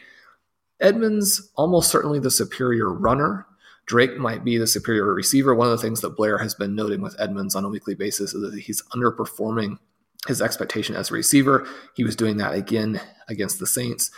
Edmonds 0.82 1.50
almost 1.56 1.92
certainly 1.92 2.20
the 2.20 2.32
superior 2.32 2.92
runner. 2.92 3.46
Drake 3.92 4.18
might 4.18 4.46
be 4.46 4.58
the 4.58 4.68
superior 4.68 5.14
receiver. 5.14 5.54
One 5.54 5.68
of 5.68 5.78
the 5.78 5.86
things 5.86 6.00
that 6.00 6.16
Blair 6.16 6.38
has 6.38 6.56
been 6.56 6.76
noting 6.76 7.02
with 7.02 7.20
Edmonds 7.20 7.56
on 7.56 7.66
a 7.66 7.70
weekly 7.70 7.94
basis 7.94 8.34
is 8.34 8.42
that 8.42 8.58
he's 8.58 8.82
underperforming 8.94 9.80
his 10.28 10.42
expectation 10.42 10.96
as 10.96 11.12
a 11.12 11.14
receiver. 11.14 11.68
He 11.94 12.06
was 12.06 12.16
doing 12.16 12.38
that 12.38 12.54
again 12.54 13.02
against 13.28 13.60
the 13.60 13.68
Saints. 13.68 14.10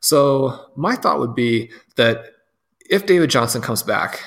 So 0.00 0.66
my 0.76 0.96
thought 0.96 1.18
would 1.18 1.34
be 1.34 1.70
that 1.96 2.26
if 2.90 3.06
David 3.06 3.30
Johnson 3.30 3.62
comes 3.62 3.82
back, 3.82 4.20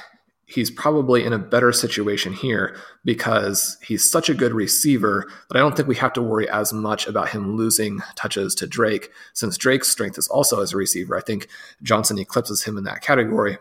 he's 0.47 0.71
probably 0.71 1.23
in 1.23 1.33
a 1.33 1.37
better 1.37 1.71
situation 1.71 2.33
here 2.33 2.75
because 3.03 3.77
he's 3.83 4.09
such 4.09 4.27
a 4.27 4.33
good 4.33 4.53
receiver 4.53 5.27
that 5.49 5.55
I 5.55 5.59
don't 5.59 5.75
think 5.75 5.87
we 5.87 5.97
have 5.97 6.13
to 6.13 6.21
worry 6.23 6.49
as 6.49 6.73
much 6.73 7.05
about 7.05 7.29
him 7.29 7.55
losing 7.55 7.99
touches 8.15 8.55
to 8.55 8.65
Drake. 8.65 9.11
Since 9.33 9.59
Drake's 9.59 9.89
strength 9.89 10.17
is 10.17 10.27
also 10.29 10.63
as 10.63 10.73
a 10.73 10.77
receiver, 10.77 11.15
I 11.15 11.21
think 11.21 11.47
Johnson 11.83 12.17
eclipses 12.17 12.63
him 12.63 12.75
in 12.75 12.85
that 12.85 13.01
category. 13.01 13.59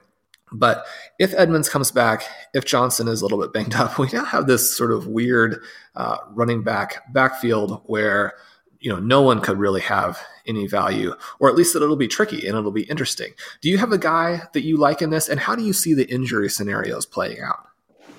But 0.52 0.86
if 1.18 1.34
Edmonds 1.34 1.68
comes 1.68 1.90
back, 1.90 2.24
if 2.52 2.64
Johnson 2.64 3.08
is 3.08 3.20
a 3.20 3.24
little 3.24 3.40
bit 3.40 3.52
banged 3.52 3.74
up, 3.74 3.98
we 3.98 4.08
now 4.12 4.24
have 4.24 4.46
this 4.46 4.76
sort 4.76 4.92
of 4.92 5.06
weird 5.06 5.60
uh, 5.94 6.18
running 6.30 6.62
back 6.62 7.12
backfield 7.12 7.82
where 7.86 8.34
you 8.80 8.90
know 8.90 9.00
no 9.00 9.22
one 9.22 9.40
could 9.40 9.58
really 9.58 9.80
have 9.80 10.20
any 10.46 10.66
value, 10.66 11.14
or 11.40 11.48
at 11.48 11.54
least 11.54 11.72
that 11.72 11.82
it'll 11.82 11.96
be 11.96 12.08
tricky 12.08 12.46
and 12.46 12.56
it'll 12.56 12.70
be 12.70 12.82
interesting. 12.82 13.32
Do 13.62 13.70
you 13.70 13.78
have 13.78 13.92
a 13.92 13.98
guy 13.98 14.42
that 14.52 14.62
you 14.62 14.76
like 14.76 15.00
in 15.00 15.10
this, 15.10 15.28
and 15.28 15.40
how 15.40 15.56
do 15.56 15.62
you 15.62 15.72
see 15.72 15.94
the 15.94 16.10
injury 16.12 16.50
scenarios 16.50 17.06
playing 17.06 17.40
out? 17.40 17.66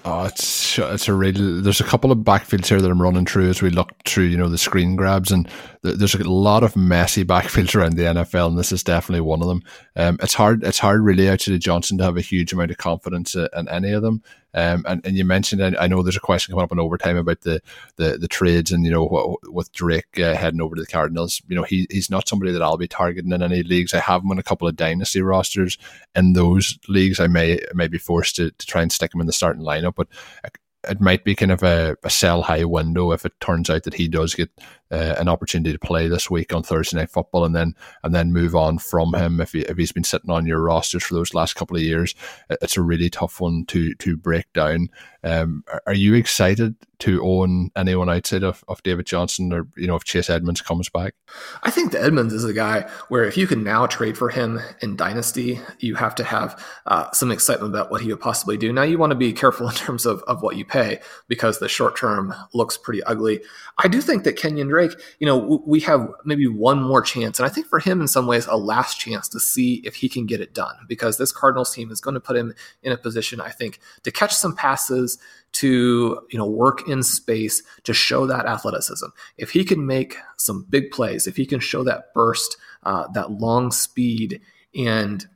Oh, 0.08 0.26
it's 0.26 0.78
it's 0.78 1.08
a 1.08 1.14
real. 1.14 1.64
There's 1.64 1.82
a 1.82 1.84
couple 1.84 2.12
of 2.12 2.20
backfields 2.20 2.68
here 2.68 2.80
that 2.80 2.91
I'm 2.91 3.01
running 3.01 3.26
through 3.26 3.49
as 3.49 3.64
we 3.64 3.72
look 3.72 3.91
through, 4.06 4.26
you 4.26 4.38
know, 4.38 4.49
the 4.49 4.58
screen 4.58 4.95
grabs, 4.95 5.32
and 5.32 5.49
there's 5.82 6.14
a 6.14 6.30
lot 6.30 6.62
of 6.62 6.76
messy 6.76 7.26
backfields 7.26 7.74
around 7.74 7.93
the 7.93 8.03
NFL, 8.03 8.49
and 8.49 8.60
this 8.60 8.72
is 8.72 8.84
definitely 8.84 9.22
one 9.22 9.41
of 9.41 9.47
them. 9.47 9.64
Um, 9.95 10.20
it's 10.22 10.36
hard. 10.36 10.64
It's 10.64 10.78
hard, 10.78 11.01
really, 11.01 11.28
actually, 11.28 11.58
Johnson 11.58 11.97
to 11.97 12.03
have 12.03 12.18
a 12.18 12.22
huge 12.22 12.53
amount 12.53 12.70
of 12.70 12.78
confidence 12.78 13.34
in 13.34 13.68
any 13.68 13.93
of 13.93 14.03
them. 14.03 14.22
Um, 14.56 14.86
and, 14.88 15.06
and 15.06 15.18
you 15.18 15.26
mentioned, 15.26 15.62
I 15.62 15.88
know 15.88 16.01
there's 16.01 16.16
a 16.16 16.22
question 16.22 16.53
coming 16.53 16.64
up 16.64 16.72
in 16.72 16.80
overtime 16.80 17.18
about 17.18 17.41
the, 17.41 17.62
the, 17.97 18.18
the 18.18 18.28
trades 18.28 18.72
and, 18.72 18.86
you 18.86 18.91
know, 18.91 19.06
what, 19.06 19.53
with 19.53 19.72
Drake 19.74 20.18
uh, 20.18 20.34
heading 20.34 20.62
over 20.62 20.76
to 20.76 20.82
the 20.82 20.88
Cardinals. 20.88 21.41
You 21.47 21.58
know, 21.58 21.64
he, 21.64 21.86
he's 21.91 22.10
not 22.10 22.28
somebody 22.28 22.53
that 22.53 22.62
I'll 22.62 22.78
be 22.78 22.88
targeting 22.88 23.34
in 23.34 23.43
any 23.43 23.64
leagues. 23.64 23.93
I 23.93 23.99
have 23.99 24.24
him 24.24 24.32
in 24.32 24.39
a 24.39 24.43
couple 24.43 24.68
of 24.68 24.78
dynasty 24.78 25.22
rosters. 25.22 25.78
In 26.16 26.34
those 26.34 26.80
leagues, 26.88 27.20
I 27.20 27.28
may, 27.28 27.60
may 27.74 27.89
be 27.89 27.97
forced 27.97 28.38
to, 28.38 28.49
to 28.49 28.66
try 28.66 28.82
and 28.82 28.91
stick 28.91 29.14
him 29.14 29.22
in 29.22 29.28
the 29.28 29.34
starting 29.34 29.64
lineup. 29.64 29.95
But 29.95 30.08
it 30.88 31.01
might 31.01 31.24
be 31.24 31.36
kind 31.36 31.51
of 31.51 31.64
a, 31.64 31.97
a 32.03 32.10
sell 32.10 32.43
high 32.43 32.64
window 32.64 33.12
if 33.12 33.26
it 33.26 33.34
turns 33.39 33.70
out 33.70 33.84
that 33.84 33.95
he 33.95 34.08
does 34.08 34.36
get 34.36 34.49
uh, 34.96 35.16
an 35.18 35.28
opportunity 35.28 35.74
to 35.74 35.80
play 35.80 36.08
this 36.08 36.30
week 36.30 36.54
on 36.54 36.64
Thursday 36.64 36.98
night 36.98 37.10
football 37.10 37.43
and 37.43 37.54
then 37.54 37.76
and 38.04 38.16
then 38.16 38.32
move 38.32 38.56
on 38.56 38.78
from 38.78 39.14
him 39.14 39.41
if 39.41 39.52
he 39.52 39.60
if 39.62 39.78
he's 39.78 39.91
been 39.91 40.06
sitting 40.06 40.32
on 40.32 40.46
your 40.46 40.62
rosters 40.62 41.04
for 41.04 41.16
those 41.16 41.34
last 41.34 41.56
couple 41.56 41.76
of 41.76 41.84
years. 41.84 42.16
It's 42.50 42.78
a 42.78 42.82
really 42.82 43.10
tough 43.10 43.41
one 43.41 43.66
to 43.66 43.93
to 43.96 44.16
break 44.16 44.52
down. 44.54 44.88
Um, 45.24 45.64
are 45.88 45.93
you 45.93 46.14
excited 46.14 46.76
to 47.00 47.26
own 47.26 47.72
anyone 47.76 48.10
outside 48.10 48.43
of, 48.43 48.64
of 48.68 48.82
David 48.84 49.06
Johnson 49.06 49.52
or 49.52 49.68
you 49.76 49.88
know 49.88 49.96
if 49.96 50.04
Chase 50.04 50.30
Edmonds 50.30 50.62
comes 50.62 50.88
back? 50.88 51.16
I 51.64 51.72
think 51.72 51.91
the 51.91 52.02
Edmonds 52.02 52.34
is 52.34 52.46
a 52.46 52.54
guy 52.54 52.88
where 53.10 53.26
if 53.26 53.36
you 53.36 53.48
can 53.48 53.64
now 53.64 53.88
trade 53.88 54.18
for 54.18 54.30
him 54.30 54.62
in 54.82 54.96
dynasty 54.96 55.60
you 55.80 55.96
have 55.96 56.16
to 56.16 56.24
have 56.24 56.64
uh, 56.86 57.12
some 57.12 57.32
excitement 57.32 57.74
about 57.74 57.91
what 57.91 58.02
he 58.02 58.10
would 58.10 58.22
possibly 58.22 58.56
do. 58.56 58.72
Now 58.72 58.84
you 58.84 58.98
want 58.98 59.12
to 59.12 59.16
be 59.16 59.34
careful 59.34 59.68
in 59.70 59.76
terms 59.76 60.06
of, 60.06 60.22
of 60.24 60.41
what 60.41 60.56
you 60.56 60.64
pay 60.64 61.00
because 61.28 61.60
the 61.60 61.68
short 61.68 61.98
term 61.98 62.34
looks 62.54 62.78
pretty 62.78 63.04
ugly. 63.04 63.41
I 63.78 63.88
do 63.88 64.02
think 64.02 64.24
that 64.24 64.38
Kenyon 64.38 64.68
Drake, 64.68 64.85
you 65.20 65.28
know, 65.28 65.64
we 65.66 65.80
have 65.82 66.08
maybe 66.24 66.48
one 66.48 66.82
more 66.82 67.02
chance. 67.02 67.40
And 67.40 67.46
I 67.46 67.50
think 67.50 67.68
for 67.68 67.80
him, 67.80 68.02
in 68.02 68.08
some 68.08 68.28
ways, 68.28 68.46
a 68.48 68.58
last 68.58 69.00
chance 69.00 69.28
to 69.30 69.40
see 69.40 69.82
if 69.86 69.96
he 69.96 70.10
can 70.10 70.26
get 70.26 70.42
it 70.42 70.54
done 70.54 70.76
because 70.88 71.18
this 71.18 71.32
Cardinals 71.32 71.74
team 71.74 71.92
is 71.92 72.02
going 72.02 72.16
to 72.16 72.20
put 72.20 72.36
him 72.36 72.54
in 72.84 72.92
a 72.92 72.98
position, 72.98 73.42
I 73.42 73.50
think, 73.50 73.80
to 74.04 74.12
catch 74.12 74.34
some 74.34 74.56
passes, 74.56 75.18
to 75.56 76.20
you 76.30 76.38
know 76.38 76.46
work 76.46 76.88
in 76.90 77.02
space 77.02 77.64
to 77.86 77.94
show 77.94 78.26
that 78.26 78.46
athleticism 78.46 79.06
if 79.38 79.52
he 79.52 79.64
can 79.64 79.88
make 79.88 80.18
some 80.36 80.66
big 80.70 80.92
plays 80.92 81.28
if 81.28 81.38
he 81.38 81.46
can 81.46 81.62
show 81.62 81.82
that 81.82 82.14
burst 82.14 82.58
uh, 82.84 83.08
that 83.14 83.32
long 83.32 83.72
speed 83.72 84.42
and 84.76 85.28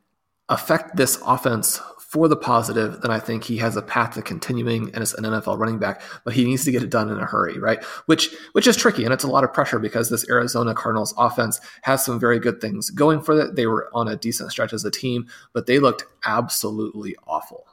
affect 0.49 0.95
this 0.95 1.21
offense 1.25 1.79
for 2.09 2.27
the 2.27 2.35
positive, 2.35 3.01
then 3.01 3.11
I 3.11 3.19
think 3.19 3.43
he 3.43 3.57
has 3.57 3.77
a 3.77 3.83
path 3.83 4.15
to 4.15 4.23
continuing 4.23 4.85
and 4.95 5.03
as 5.03 5.13
an 5.13 5.25
NFL 5.25 5.59
running 5.59 5.77
back, 5.77 6.01
but 6.25 6.33
he 6.33 6.43
needs 6.43 6.65
to 6.65 6.71
get 6.71 6.81
it 6.81 6.89
done 6.89 7.07
in 7.07 7.19
a 7.19 7.25
hurry, 7.25 7.59
right? 7.59 7.83
Which 8.07 8.35
which 8.53 8.65
is 8.65 8.75
tricky 8.75 9.03
and 9.03 9.13
it's 9.13 9.23
a 9.23 9.27
lot 9.27 9.43
of 9.43 9.53
pressure 9.53 9.77
because 9.77 10.09
this 10.09 10.27
Arizona 10.27 10.73
Cardinals 10.73 11.13
offense 11.19 11.61
has 11.83 12.03
some 12.03 12.19
very 12.19 12.39
good 12.39 12.61
things 12.61 12.89
going 12.89 13.21
for 13.21 13.39
it. 13.39 13.55
They 13.55 13.67
were 13.67 13.91
on 13.93 14.07
a 14.07 14.15
decent 14.15 14.51
stretch 14.51 14.73
as 14.73 14.83
a 14.83 14.89
team, 14.89 15.27
but 15.53 15.67
they 15.67 15.77
looked 15.77 16.03
absolutely 16.25 17.15
awful 17.27 17.67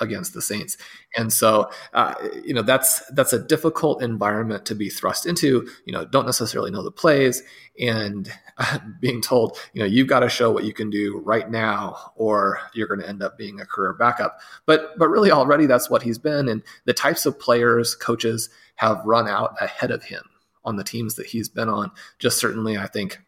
against 0.00 0.34
the 0.34 0.42
Saints. 0.42 0.76
And 1.16 1.32
so, 1.32 1.70
uh, 1.92 2.14
you 2.44 2.54
know, 2.54 2.62
that's 2.62 3.06
that's 3.10 3.32
a 3.32 3.38
difficult 3.38 4.02
environment 4.02 4.64
to 4.66 4.74
be 4.74 4.88
thrust 4.88 5.26
into. 5.26 5.68
You 5.84 5.92
know, 5.92 6.04
don't 6.04 6.26
necessarily 6.26 6.70
know 6.70 6.82
the 6.82 6.90
plays, 6.90 7.42
and 7.78 8.32
uh, 8.58 8.78
being 9.00 9.20
told, 9.20 9.58
you 9.72 9.80
know, 9.80 9.86
you've 9.86 10.08
got 10.08 10.20
to 10.20 10.28
show 10.28 10.50
what 10.50 10.64
you 10.64 10.72
can 10.72 10.90
do 10.90 11.18
right 11.24 11.50
now, 11.50 12.12
or 12.16 12.60
you're 12.74 12.88
going 12.88 13.00
to 13.00 13.08
end 13.08 13.22
up 13.22 13.36
being 13.38 13.60
a 13.60 13.66
career 13.66 13.92
backup. 13.92 14.38
But 14.66 14.98
but 14.98 15.08
really, 15.08 15.30
already 15.30 15.66
that's 15.66 15.90
what 15.90 16.02
he's 16.02 16.18
been, 16.18 16.48
and 16.48 16.62
the 16.84 16.94
types 16.94 17.26
of 17.26 17.38
players 17.38 17.94
coaches 17.94 18.50
have 18.76 19.04
run 19.04 19.28
out 19.28 19.54
ahead 19.60 19.90
of 19.90 20.04
him 20.04 20.22
on 20.64 20.76
the 20.76 20.84
teams 20.84 21.14
that 21.16 21.26
he's 21.26 21.48
been 21.48 21.68
on. 21.68 21.90
Just 22.18 22.38
certainly, 22.38 22.76
I 22.76 22.86
think, 22.86 23.18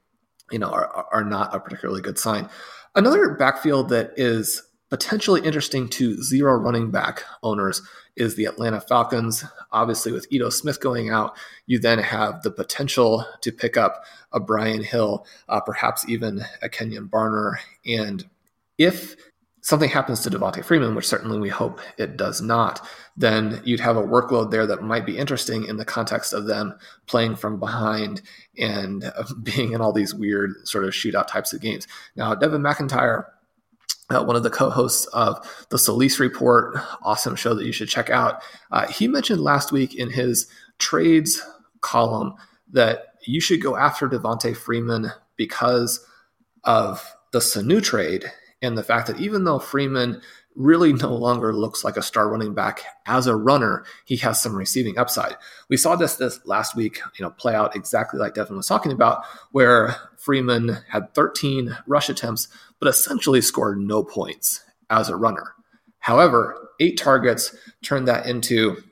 you 0.50 0.58
know, 0.58 0.70
are 0.70 1.06
are 1.12 1.24
not 1.24 1.54
a 1.54 1.60
particularly 1.60 2.02
good 2.02 2.18
sign. 2.18 2.48
Another 2.94 3.34
backfield 3.34 3.88
that 3.88 4.12
is 4.16 4.62
potentially 4.92 5.40
interesting 5.40 5.88
to 5.88 6.22
zero 6.22 6.52
running 6.52 6.90
back 6.90 7.24
owners 7.42 7.80
is 8.14 8.34
the 8.34 8.44
Atlanta 8.44 8.78
Falcons. 8.78 9.42
Obviously, 9.70 10.12
with 10.12 10.26
Ito 10.30 10.50
Smith 10.50 10.82
going 10.82 11.08
out, 11.08 11.34
you 11.64 11.78
then 11.78 11.98
have 11.98 12.42
the 12.42 12.50
potential 12.50 13.24
to 13.40 13.50
pick 13.50 13.78
up 13.78 14.04
a 14.32 14.38
Brian 14.38 14.82
Hill, 14.84 15.26
uh, 15.48 15.60
perhaps 15.60 16.06
even 16.10 16.44
a 16.60 16.68
Kenjon 16.68 17.08
Barner. 17.08 17.54
And 17.86 18.28
if 18.76 19.16
something 19.62 19.88
happens 19.88 20.20
to 20.20 20.30
Devonta 20.30 20.62
Freeman, 20.62 20.94
which 20.94 21.08
certainly 21.08 21.38
we 21.38 21.48
hope 21.48 21.80
it 21.96 22.18
does 22.18 22.42
not, 22.42 22.86
then 23.16 23.62
you'd 23.64 23.80
have 23.80 23.96
a 23.96 24.02
workload 24.02 24.50
there 24.50 24.66
that 24.66 24.82
might 24.82 25.06
be 25.06 25.16
interesting 25.16 25.64
in 25.64 25.78
the 25.78 25.86
context 25.86 26.34
of 26.34 26.44
them 26.44 26.74
playing 27.06 27.36
from 27.36 27.58
behind 27.58 28.20
and 28.58 29.10
being 29.42 29.72
in 29.72 29.80
all 29.80 29.94
these 29.94 30.14
weird 30.14 30.68
sort 30.68 30.84
of 30.84 30.90
shootout 30.90 31.28
types 31.28 31.54
of 31.54 31.62
games. 31.62 31.88
Now, 32.14 32.34
Devin 32.34 32.60
McIntyre 32.60 33.24
uh, 34.10 34.22
one 34.24 34.36
of 34.36 34.42
the 34.42 34.50
co-hosts 34.50 35.06
of 35.06 35.38
the 35.70 35.78
Solis 35.78 36.18
Report, 36.20 36.76
awesome 37.02 37.36
show 37.36 37.54
that 37.54 37.64
you 37.64 37.72
should 37.72 37.88
check 37.88 38.10
out. 38.10 38.42
Uh, 38.70 38.86
he 38.88 39.08
mentioned 39.08 39.40
last 39.40 39.72
week 39.72 39.94
in 39.94 40.10
his 40.10 40.46
trades 40.78 41.42
column 41.80 42.34
that 42.72 43.14
you 43.26 43.40
should 43.40 43.62
go 43.62 43.76
after 43.76 44.08
Devonta 44.08 44.56
Freeman 44.56 45.12
because 45.36 46.04
of 46.64 47.14
the 47.32 47.38
Sanu 47.38 47.82
trade 47.82 48.30
and 48.60 48.76
the 48.76 48.82
fact 48.82 49.06
that 49.08 49.20
even 49.20 49.44
though 49.44 49.58
Freeman 49.58 50.20
really 50.54 50.92
no 50.92 51.14
longer 51.14 51.54
looks 51.54 51.82
like 51.82 51.96
a 51.96 52.02
star 52.02 52.28
running 52.28 52.54
back 52.54 52.82
as 53.06 53.26
a 53.26 53.36
runner, 53.36 53.84
he 54.04 54.16
has 54.18 54.40
some 54.40 54.54
receiving 54.54 54.98
upside. 54.98 55.34
We 55.68 55.76
saw 55.76 55.96
this 55.96 56.16
this 56.16 56.40
last 56.44 56.76
week, 56.76 57.00
you 57.18 57.24
know, 57.24 57.30
play 57.30 57.54
out 57.54 57.74
exactly 57.74 58.20
like 58.20 58.34
Devin 58.34 58.56
was 58.56 58.66
talking 58.66 58.92
about, 58.92 59.24
where 59.52 59.96
Freeman 60.18 60.78
had 60.88 61.14
13 61.14 61.76
rush 61.86 62.08
attempts, 62.08 62.48
but 62.82 62.88
essentially 62.88 63.40
scored 63.40 63.78
no 63.78 64.02
points 64.02 64.64
as 64.90 65.08
a 65.08 65.14
runner. 65.14 65.54
However, 66.00 66.70
eight 66.80 66.98
targets 66.98 67.54
turned 67.80 68.08
that 68.08 68.26
into 68.26 68.82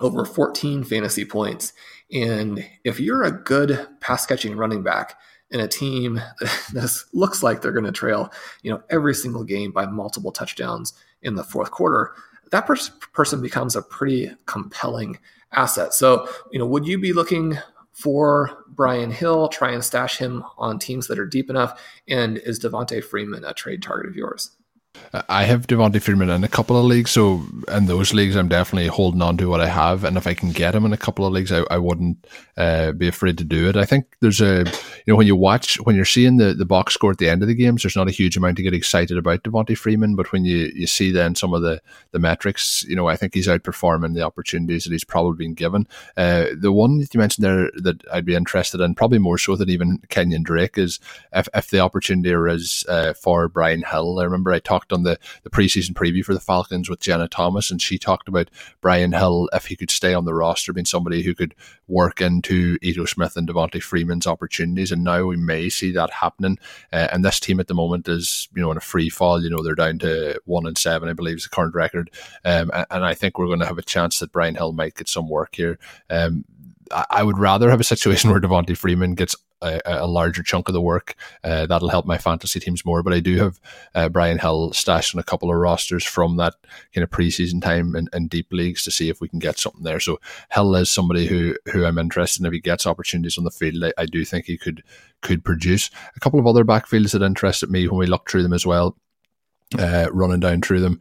over 0.00 0.26
14 0.26 0.84
fantasy 0.84 1.24
points. 1.24 1.72
And 2.12 2.62
if 2.84 3.00
you're 3.00 3.24
a 3.24 3.32
good 3.32 3.88
pass 4.00 4.26
catching 4.26 4.54
running 4.54 4.82
back 4.82 5.18
in 5.50 5.60
a 5.60 5.66
team 5.66 6.20
that 6.74 7.04
looks 7.14 7.42
like 7.42 7.62
they're 7.62 7.72
going 7.72 7.86
to 7.86 7.90
trail, 7.90 8.30
you 8.62 8.70
know, 8.70 8.82
every 8.90 9.14
single 9.14 9.44
game 9.44 9.72
by 9.72 9.86
multiple 9.86 10.30
touchdowns 10.30 10.92
in 11.22 11.36
the 11.36 11.44
fourth 11.44 11.70
quarter, 11.70 12.12
that 12.50 12.66
pers- 12.66 12.90
person 13.14 13.40
becomes 13.40 13.76
a 13.76 13.80
pretty 13.80 14.30
compelling 14.44 15.18
asset. 15.52 15.94
So, 15.94 16.28
you 16.52 16.58
know, 16.58 16.66
would 16.66 16.86
you 16.86 16.98
be 16.98 17.14
looking 17.14 17.56
for 17.96 18.64
Brian 18.68 19.10
Hill, 19.10 19.48
try 19.48 19.70
and 19.70 19.82
stash 19.82 20.18
him 20.18 20.44
on 20.58 20.78
teams 20.78 21.06
that 21.06 21.18
are 21.18 21.24
deep 21.24 21.48
enough. 21.48 21.80
And 22.06 22.36
is 22.36 22.60
Devonta 22.60 23.02
Freeman 23.02 23.42
a 23.42 23.54
trade 23.54 23.82
target 23.82 24.06
of 24.06 24.14
yours? 24.14 24.50
I 25.28 25.44
have 25.44 25.66
Devonta 25.66 26.00
Freeman 26.00 26.30
in 26.30 26.44
a 26.44 26.48
couple 26.48 26.76
of 26.78 26.84
leagues, 26.84 27.10
so 27.10 27.42
in 27.68 27.86
those 27.86 28.12
leagues, 28.12 28.36
I'm 28.36 28.48
definitely 28.48 28.88
holding 28.88 29.22
on 29.22 29.36
to 29.38 29.48
what 29.48 29.60
I 29.60 29.68
have, 29.68 30.04
and 30.04 30.16
if 30.16 30.26
I 30.26 30.34
can 30.34 30.52
get 30.52 30.74
him 30.74 30.84
in 30.84 30.92
a 30.92 30.96
couple 30.96 31.24
of 31.24 31.32
leagues, 31.32 31.52
I, 31.52 31.64
I 31.70 31.78
wouldn't 31.78 32.26
uh, 32.56 32.92
be 32.92 33.08
afraid 33.08 33.38
to 33.38 33.44
do 33.44 33.68
it. 33.68 33.76
I 33.76 33.84
think 33.84 34.04
there's 34.20 34.40
a, 34.40 34.64
you 34.64 35.12
know, 35.12 35.16
when 35.16 35.26
you 35.26 35.36
watch, 35.36 35.76
when 35.80 35.96
you're 35.96 36.04
seeing 36.04 36.36
the, 36.36 36.54
the 36.54 36.64
box 36.66 36.94
score 36.94 37.12
at 37.12 37.18
the 37.18 37.28
end 37.28 37.42
of 37.42 37.48
the 37.48 37.54
games, 37.54 37.82
there's 37.82 37.96
not 37.96 38.08
a 38.08 38.12
huge 38.12 38.36
amount 38.36 38.56
to 38.56 38.62
get 38.62 38.74
excited 38.74 39.16
about 39.16 39.42
Devonta 39.42 39.76
Freeman, 39.76 40.16
but 40.16 40.32
when 40.32 40.44
you, 40.44 40.70
you 40.74 40.86
see 40.86 41.10
then 41.10 41.34
some 41.34 41.54
of 41.54 41.62
the, 41.62 41.80
the 42.10 42.18
metrics, 42.18 42.84
you 42.84 42.96
know, 42.96 43.06
I 43.06 43.16
think 43.16 43.34
he's 43.34 43.48
outperforming 43.48 44.14
the 44.14 44.22
opportunities 44.22 44.84
that 44.84 44.92
he's 44.92 45.04
probably 45.04 45.36
been 45.36 45.54
given. 45.54 45.86
Uh, 46.16 46.46
the 46.54 46.72
one 46.72 46.98
that 46.98 47.14
you 47.14 47.20
mentioned 47.20 47.44
there 47.44 47.70
that 47.76 48.02
I'd 48.12 48.24
be 48.24 48.34
interested 48.34 48.80
in, 48.80 48.94
probably 48.94 49.18
more 49.18 49.38
so 49.38 49.56
than 49.56 49.70
even 49.70 49.98
Kenyon 50.08 50.42
Drake, 50.42 50.78
is 50.78 51.00
if, 51.32 51.48
if 51.54 51.70
the 51.70 51.80
opportunity 51.80 52.26
is 52.26 52.84
uh, 52.88 53.12
for 53.14 53.48
Brian 53.48 53.82
Hill. 53.82 54.18
I 54.18 54.24
remember 54.24 54.52
I 54.52 54.58
talked 54.58 54.85
on 54.92 55.02
the, 55.02 55.18
the 55.42 55.50
preseason 55.50 55.92
preview 55.92 56.24
for 56.24 56.34
the 56.34 56.40
Falcons 56.40 56.88
with 56.88 57.00
Jenna 57.00 57.28
Thomas, 57.28 57.70
and 57.70 57.80
she 57.80 57.98
talked 57.98 58.28
about 58.28 58.50
Brian 58.80 59.12
Hill, 59.12 59.48
if 59.52 59.66
he 59.66 59.76
could 59.76 59.90
stay 59.90 60.14
on 60.14 60.24
the 60.24 60.34
roster, 60.34 60.72
being 60.72 60.84
somebody 60.84 61.22
who 61.22 61.34
could 61.34 61.54
work 61.88 62.20
into 62.20 62.78
Ito 62.82 63.04
Smith 63.04 63.36
and 63.36 63.48
Devonta 63.48 63.82
Freeman's 63.82 64.26
opportunities. 64.26 64.92
And 64.92 65.04
now 65.04 65.24
we 65.24 65.36
may 65.36 65.68
see 65.68 65.92
that 65.92 66.10
happening. 66.10 66.58
Uh, 66.92 67.08
and 67.12 67.24
this 67.24 67.40
team 67.40 67.60
at 67.60 67.68
the 67.68 67.74
moment 67.74 68.08
is, 68.08 68.48
you 68.54 68.62
know, 68.62 68.70
in 68.70 68.76
a 68.76 68.80
free 68.80 69.08
fall. 69.08 69.42
You 69.42 69.50
know, 69.50 69.62
they're 69.62 69.74
down 69.74 69.98
to 70.00 70.40
one 70.44 70.66
and 70.66 70.76
seven, 70.76 71.08
I 71.08 71.12
believe, 71.12 71.36
is 71.36 71.44
the 71.44 71.50
current 71.50 71.74
record. 71.74 72.10
Um, 72.44 72.70
and 72.90 73.04
I 73.04 73.14
think 73.14 73.38
we're 73.38 73.46
going 73.46 73.60
to 73.60 73.66
have 73.66 73.78
a 73.78 73.82
chance 73.82 74.18
that 74.18 74.32
Brian 74.32 74.54
Hill 74.54 74.72
might 74.72 74.94
get 74.94 75.08
some 75.08 75.28
work 75.28 75.54
here. 75.54 75.78
Um, 76.10 76.44
I 77.10 77.22
would 77.22 77.38
rather 77.38 77.70
have 77.70 77.80
a 77.80 77.84
situation 77.84 78.30
where 78.32 78.40
Devonta 78.40 78.76
Freeman 78.76 79.14
gets 79.14 79.36
a, 79.62 79.80
a, 79.84 80.06
larger 80.06 80.42
chunk 80.42 80.68
of 80.68 80.74
the 80.74 80.80
work. 80.80 81.14
Uh, 81.42 81.66
that'll 81.66 81.88
help 81.88 82.06
my 82.06 82.18
fantasy 82.18 82.60
teams 82.60 82.84
more. 82.84 83.02
But 83.02 83.12
I 83.12 83.20
do 83.20 83.38
have 83.38 83.60
uh, 83.94 84.08
Brian 84.08 84.38
Hill 84.38 84.72
stashed 84.72 85.14
in 85.14 85.20
a 85.20 85.24
couple 85.24 85.50
of 85.50 85.56
rosters 85.56 86.04
from 86.04 86.36
that 86.36 86.54
kind 86.94 87.02
of 87.02 87.10
preseason 87.10 87.62
time 87.62 87.94
and, 87.94 88.08
in, 88.12 88.28
deep 88.28 88.52
leagues 88.52 88.82
to 88.84 88.90
see 88.90 89.08
if 89.08 89.20
we 89.20 89.28
can 89.28 89.38
get 89.38 89.58
something 89.58 89.84
there. 89.84 90.00
So 90.00 90.20
Hill 90.50 90.74
is 90.76 90.90
somebody 90.90 91.26
who 91.26 91.56
who 91.66 91.84
I'm 91.84 91.98
interested 91.98 92.42
in. 92.42 92.46
If 92.46 92.52
he 92.52 92.60
gets 92.60 92.86
opportunities 92.86 93.38
on 93.38 93.44
the 93.44 93.50
field, 93.50 93.82
I, 93.84 93.92
I 93.96 94.06
do 94.06 94.24
think 94.24 94.46
he 94.46 94.58
could 94.58 94.82
could 95.22 95.44
produce. 95.44 95.90
A 96.16 96.20
couple 96.20 96.40
of 96.40 96.46
other 96.46 96.64
backfields 96.64 97.12
that 97.12 97.22
interested 97.22 97.70
me 97.70 97.88
when 97.88 97.98
we 97.98 98.06
looked 98.06 98.30
through 98.30 98.42
them 98.42 98.52
as 98.52 98.66
well. 98.66 98.96
Uh, 99.76 100.06
running 100.12 100.38
down 100.38 100.62
through 100.62 100.78
them 100.78 101.00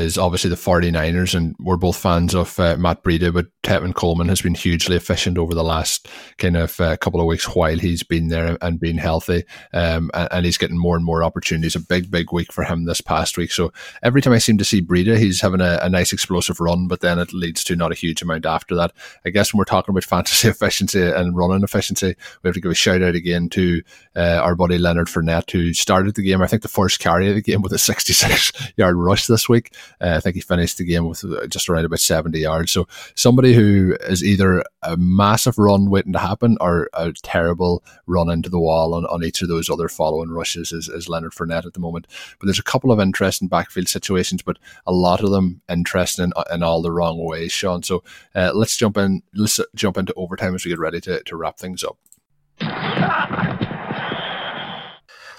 is 0.00 0.18
obviously 0.18 0.50
the 0.50 0.56
49ers, 0.56 1.34
and 1.34 1.54
we're 1.60 1.76
both 1.76 1.96
fans 1.96 2.34
of 2.34 2.58
uh, 2.58 2.76
Matt 2.76 3.02
Breida, 3.02 3.32
but 3.32 3.46
Tevin 3.62 3.94
Coleman 3.94 4.28
has 4.28 4.42
been 4.42 4.54
hugely 4.54 4.96
efficient 4.96 5.38
over 5.38 5.54
the 5.54 5.62
last 5.62 6.08
kind 6.38 6.56
of 6.56 6.80
uh, 6.80 6.96
couple 6.96 7.20
of 7.20 7.26
weeks 7.26 7.44
while 7.54 7.78
he's 7.78 8.02
been 8.02 8.28
there 8.28 8.56
and 8.62 8.80
been 8.80 8.98
healthy, 8.98 9.44
um, 9.72 10.10
and, 10.14 10.28
and, 10.32 10.44
he's 10.46 10.58
getting 10.58 10.78
more 10.78 10.96
and 10.96 11.04
more 11.04 11.22
opportunities. 11.22 11.76
A 11.76 11.80
big, 11.80 12.10
big 12.10 12.32
week 12.32 12.52
for 12.52 12.64
him 12.64 12.84
this 12.84 13.00
past 13.00 13.36
week. 13.36 13.52
So 13.52 13.72
every 14.02 14.22
time 14.22 14.32
I 14.32 14.38
seem 14.38 14.58
to 14.58 14.64
see 14.64 14.82
Breida, 14.82 15.18
he's 15.18 15.40
having 15.40 15.60
a, 15.60 15.78
a 15.82 15.88
nice 15.88 16.12
explosive 16.12 16.58
run, 16.58 16.88
but 16.88 17.00
then 17.00 17.18
it 17.18 17.32
leads 17.32 17.62
to 17.64 17.76
not 17.76 17.92
a 17.92 17.96
huge 17.96 18.22
amount 18.22 18.46
after 18.46 18.74
that. 18.76 18.92
I 19.24 19.30
guess 19.30 19.52
when 19.52 19.58
we're 19.58 19.64
talking 19.64 19.92
about 19.92 20.04
fantasy 20.10 20.48
efficiency 20.48 21.02
and 21.02 21.36
running 21.36 21.62
efficiency, 21.62 22.16
we 22.42 22.48
have 22.48 22.54
to 22.54 22.60
give 22.60 22.72
a 22.72 22.74
shout 22.74 23.02
out 23.02 23.14
again 23.14 23.48
to 23.50 23.82
uh, 24.16 24.40
our 24.42 24.54
buddy 24.54 24.78
Leonard 24.78 25.08
Fournette, 25.08 25.50
who 25.50 25.74
started 25.74 26.14
the 26.14 26.22
game, 26.22 26.42
I 26.42 26.46
think 26.46 26.62
the 26.62 26.68
first 26.68 26.98
carry 26.98 27.28
of 27.28 27.34
the 27.34 27.42
game 27.42 27.62
with 27.62 27.72
a 27.72 27.78
66 27.78 28.52
yard 28.76 28.96
rush 28.96 29.26
this 29.26 29.48
week. 29.48 29.74
Uh, 30.00 30.14
I 30.16 30.20
think 30.20 30.34
he 30.34 30.40
finished 30.40 30.78
the 30.78 30.84
game 30.84 31.06
with 31.06 31.24
uh, 31.24 31.46
just 31.46 31.68
around 31.68 31.84
about 31.84 32.00
70 32.00 32.38
yards. 32.38 32.72
So 32.72 32.86
somebody 33.14 33.54
who 33.54 33.96
is 34.02 34.24
either 34.24 34.64
a 34.82 34.96
massive 34.96 35.58
run 35.58 35.90
waiting 35.90 36.12
to 36.12 36.18
happen 36.18 36.56
or 36.60 36.90
a 36.94 37.12
terrible 37.12 37.84
run 38.06 38.30
into 38.30 38.48
the 38.48 38.60
wall 38.60 38.94
on, 38.94 39.06
on 39.06 39.24
each 39.24 39.42
of 39.42 39.48
those 39.48 39.70
other 39.70 39.88
following 39.88 40.30
rushes 40.30 40.72
is, 40.72 40.88
is 40.88 41.08
Leonard 41.08 41.32
Fournette 41.32 41.66
at 41.66 41.74
the 41.74 41.80
moment. 41.80 42.06
But 42.38 42.46
there's 42.46 42.58
a 42.58 42.64
couple 42.64 42.92
of 42.92 43.00
interesting 43.00 43.48
backfield 43.48 43.88
situations, 43.88 44.42
but 44.42 44.58
a 44.86 44.92
lot 44.92 45.22
of 45.22 45.30
them 45.30 45.60
interesting 45.68 46.26
in, 46.26 46.32
in 46.54 46.62
all 46.62 46.82
the 46.82 46.92
wrong 46.92 47.24
ways, 47.24 47.52
Sean. 47.52 47.82
So 47.82 48.02
uh, 48.34 48.52
let's 48.54 48.76
jump 48.76 48.96
in. 48.96 49.22
Let's 49.34 49.60
jump 49.74 49.96
into 49.96 50.14
overtime 50.14 50.54
as 50.54 50.64
we 50.64 50.70
get 50.70 50.78
ready 50.78 51.00
to, 51.02 51.22
to 51.22 51.36
wrap 51.36 51.58
things 51.58 51.84
up. 51.84 51.98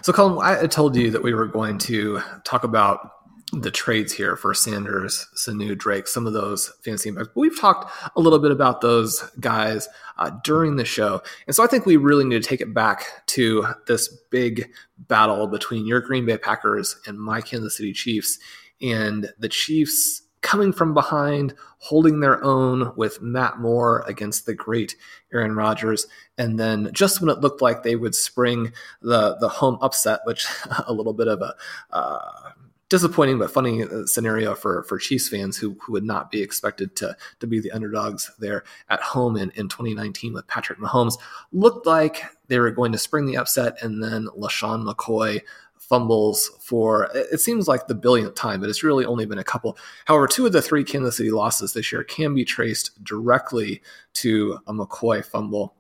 So, 0.03 0.11
Colin, 0.11 0.39
I 0.41 0.65
told 0.65 0.95
you 0.95 1.11
that 1.11 1.21
we 1.21 1.35
were 1.35 1.45
going 1.45 1.77
to 1.79 2.21
talk 2.43 2.63
about 2.63 3.20
the 3.51 3.71
trades 3.71 4.13
here 4.13 4.35
for 4.35 4.53
Sanders, 4.53 5.27
Sanu, 5.35 5.77
Drake, 5.77 6.07
some 6.07 6.25
of 6.25 6.33
those 6.33 6.69
fantasy 6.83 7.09
impacts. 7.09 7.29
But 7.33 7.41
we've 7.41 7.59
talked 7.59 7.91
a 8.15 8.21
little 8.21 8.39
bit 8.39 8.51
about 8.51 8.81
those 8.81 9.21
guys 9.39 9.89
uh, 10.17 10.31
during 10.43 10.77
the 10.77 10.85
show. 10.85 11.21
And 11.47 11.55
so 11.55 11.63
I 11.63 11.67
think 11.67 11.85
we 11.85 11.97
really 11.97 12.23
need 12.23 12.41
to 12.41 12.47
take 12.47 12.61
it 12.61 12.73
back 12.73 13.25
to 13.27 13.65
this 13.87 14.07
big 14.29 14.71
battle 14.97 15.47
between 15.47 15.85
your 15.85 15.99
Green 15.99 16.25
Bay 16.25 16.37
Packers 16.37 16.95
and 17.05 17.19
my 17.19 17.41
Kansas 17.41 17.75
City 17.75 17.93
Chiefs. 17.93 18.39
And 18.81 19.29
the 19.37 19.49
Chiefs 19.49 20.21
coming 20.41 20.73
from 20.73 20.93
behind, 20.93 21.53
holding 21.77 22.19
their 22.19 22.43
own 22.43 22.93
with 22.95 23.21
Matt 23.21 23.59
Moore 23.59 24.03
against 24.07 24.45
the 24.45 24.53
great 24.53 24.95
Aaron 25.33 25.55
Rodgers. 25.55 26.07
And 26.37 26.59
then 26.59 26.89
just 26.93 27.21
when 27.21 27.29
it 27.29 27.41
looked 27.41 27.61
like 27.61 27.83
they 27.83 27.95
would 27.95 28.15
spring 28.15 28.73
the, 29.01 29.35
the 29.35 29.49
home 29.49 29.77
upset, 29.81 30.21
which 30.25 30.47
a 30.87 30.93
little 30.93 31.13
bit 31.13 31.27
of 31.27 31.41
a 31.41 31.55
uh, 31.91 32.50
disappointing 32.91 33.39
but 33.39 33.49
funny 33.49 33.83
uh, 33.83 34.05
scenario 34.05 34.53
for 34.53 34.83
for 34.83 34.99
Chiefs 34.99 35.29
fans 35.29 35.57
who, 35.57 35.77
who 35.81 35.93
would 35.93 36.03
not 36.03 36.29
be 36.29 36.41
expected 36.41 36.93
to 36.97 37.15
to 37.39 37.47
be 37.47 37.61
the 37.61 37.71
underdogs 37.71 38.29
there 38.37 38.65
at 38.89 39.01
home 39.01 39.37
in, 39.37 39.49
in 39.51 39.69
2019 39.69 40.33
with 40.33 40.45
Patrick 40.47 40.77
Mahomes. 40.77 41.17
Looked 41.53 41.87
like 41.87 42.21
they 42.47 42.59
were 42.59 42.69
going 42.69 42.91
to 42.91 42.97
spring 42.97 43.25
the 43.25 43.37
upset, 43.37 43.81
and 43.81 44.03
then 44.03 44.27
LeSean 44.37 44.85
McCoy 44.85 45.41
fumbles 45.77 46.51
for 46.59 47.09
it 47.13 47.39
seems 47.39 47.69
like 47.69 47.87
the 47.87 47.95
billionth 47.95 48.35
time, 48.35 48.59
but 48.59 48.69
it's 48.69 48.83
really 48.83 49.05
only 49.05 49.25
been 49.25 49.39
a 49.39 49.43
couple. 49.43 49.77
However, 50.03 50.27
two 50.27 50.45
of 50.45 50.51
the 50.51 50.61
three 50.61 50.83
Kansas 50.83 51.15
City 51.15 51.31
losses 51.31 51.71
this 51.71 51.93
year 51.93 52.03
can 52.03 52.35
be 52.35 52.43
traced 52.43 53.01
directly 53.05 53.81
to 54.15 54.59
a 54.67 54.73
McCoy 54.73 55.23
fumble 55.23 55.75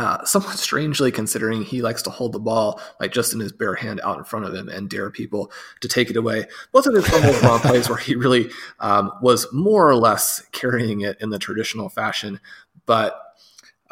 uh, 0.00 0.24
somewhat 0.24 0.56
strangely, 0.56 1.12
considering 1.12 1.62
he 1.62 1.82
likes 1.82 2.02
to 2.02 2.10
hold 2.10 2.32
the 2.32 2.40
ball 2.40 2.80
like 2.98 3.12
just 3.12 3.34
in 3.34 3.40
his 3.40 3.52
bare 3.52 3.74
hand 3.74 4.00
out 4.02 4.18
in 4.18 4.24
front 4.24 4.46
of 4.46 4.54
him 4.54 4.68
and 4.68 4.88
dare 4.88 5.10
people 5.10 5.52
to 5.80 5.88
take 5.88 6.10
it 6.10 6.16
away. 6.16 6.46
Both 6.72 6.86
of 6.86 6.94
his 6.94 7.08
were 7.10 7.48
on 7.48 7.60
plays 7.60 7.88
where 7.88 7.98
he 7.98 8.14
really 8.14 8.50
um, 8.80 9.12
was 9.20 9.46
more 9.52 9.88
or 9.88 9.96
less 9.96 10.42
carrying 10.52 11.02
it 11.02 11.18
in 11.20 11.30
the 11.30 11.38
traditional 11.38 11.88
fashion, 11.88 12.40
but 12.86 13.20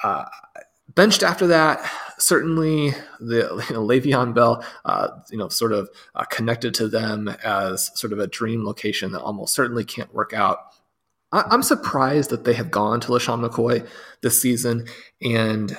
uh, 0.02 0.24
benched 0.94 1.22
after 1.22 1.46
that. 1.48 1.88
Certainly, 2.18 2.94
the 3.20 3.64
you 3.68 3.74
know, 3.74 3.86
Le'Veon 3.86 4.34
Bell, 4.34 4.64
uh, 4.84 5.08
you 5.30 5.38
know, 5.38 5.48
sort 5.48 5.72
of 5.72 5.88
uh, 6.16 6.24
connected 6.24 6.74
to 6.74 6.88
them 6.88 7.28
as 7.44 7.92
sort 7.98 8.12
of 8.12 8.18
a 8.18 8.26
dream 8.26 8.64
location 8.64 9.12
that 9.12 9.20
almost 9.20 9.54
certainly 9.54 9.84
can't 9.84 10.12
work 10.12 10.32
out. 10.32 10.58
I'm 11.30 11.62
surprised 11.62 12.30
that 12.30 12.44
they 12.44 12.54
have 12.54 12.70
gone 12.70 13.00
to 13.00 13.08
LeSean 13.08 13.46
McCoy 13.46 13.86
this 14.22 14.40
season. 14.40 14.86
And 15.20 15.78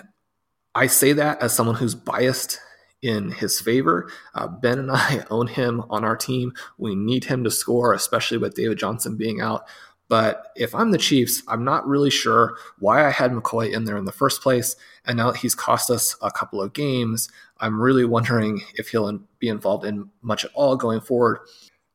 I 0.80 0.88
say 0.88 1.12
that 1.12 1.44
as 1.44 1.54
someone 1.54 1.76
who's 1.76 1.94
biased 1.94 2.58
in 3.02 3.32
his 3.32 3.60
favor. 3.60 4.10
Uh, 4.34 4.48
ben 4.48 4.80
and 4.80 4.90
I 4.90 5.26
own 5.30 5.48
him 5.48 5.84
on 5.90 6.06
our 6.06 6.16
team. 6.16 6.54
We 6.78 6.96
need 6.96 7.26
him 7.26 7.44
to 7.44 7.52
score, 7.52 7.94
especially 7.94 8.38
with 8.38 8.56
David 8.56 8.78
Johnson 8.78 9.18
being 9.18 9.42
out. 9.42 9.68
But 10.08 10.48
if 10.56 10.74
I'm 10.74 10.92
the 10.92 10.98
Chiefs, 10.98 11.44
I'm 11.50 11.66
not 11.66 11.86
really 11.86 12.10
sure 12.10 12.56
why 12.80 13.06
I 13.06 13.12
had 13.12 13.32
McCoy 13.32 13.74
in 13.74 13.84
there 13.84 13.98
in 13.98 14.06
the 14.06 14.14
first 14.14 14.42
place. 14.42 14.78
And 15.06 15.18
now 15.18 15.32
that 15.32 15.40
he's 15.40 15.54
cost 15.54 15.92
us 15.92 16.16
a 16.22 16.32
couple 16.32 16.62
of 16.62 16.72
games, 16.72 17.28
I'm 17.60 17.82
really 17.82 18.06
wondering 18.06 18.62
if 18.76 18.88
he'll 18.88 19.20
be 19.38 19.50
involved 19.50 19.84
in 19.84 20.10
much 20.22 20.46
at 20.46 20.52
all 20.54 20.78
going 20.78 21.02
forward. 21.02 21.40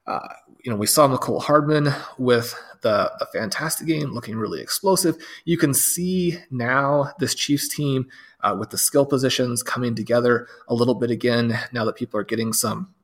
Uh, 0.07 0.29
you 0.65 0.73
know, 0.73 0.77
we 0.79 0.87
saw 0.87 1.07
Mecole 1.07 1.43
Hardman 1.43 1.93
with 2.17 2.55
the, 2.81 3.13
the 3.19 3.27
fantastic 3.27 3.87
game, 3.87 4.13
looking 4.13 4.37
really 4.37 4.63
explosive. 4.63 5.17
You 5.45 5.59
can 5.59 5.75
see 5.75 6.39
now 6.51 7.13
this 7.19 7.35
Chiefs 7.35 7.69
team 7.69 8.07
uh, 8.41 8.57
with 8.59 8.71
the 8.71 8.79
skill 8.79 9.05
positions 9.05 9.63
coming 9.63 9.95
together 9.95 10.49
a 10.69 10.75
little 10.75 10.95
bit 10.95 11.11
again 11.11 11.59
now 11.73 11.85
that 11.85 11.97
people 11.97 12.19
are 12.19 12.25
getting 12.25 12.55
some 12.55 12.95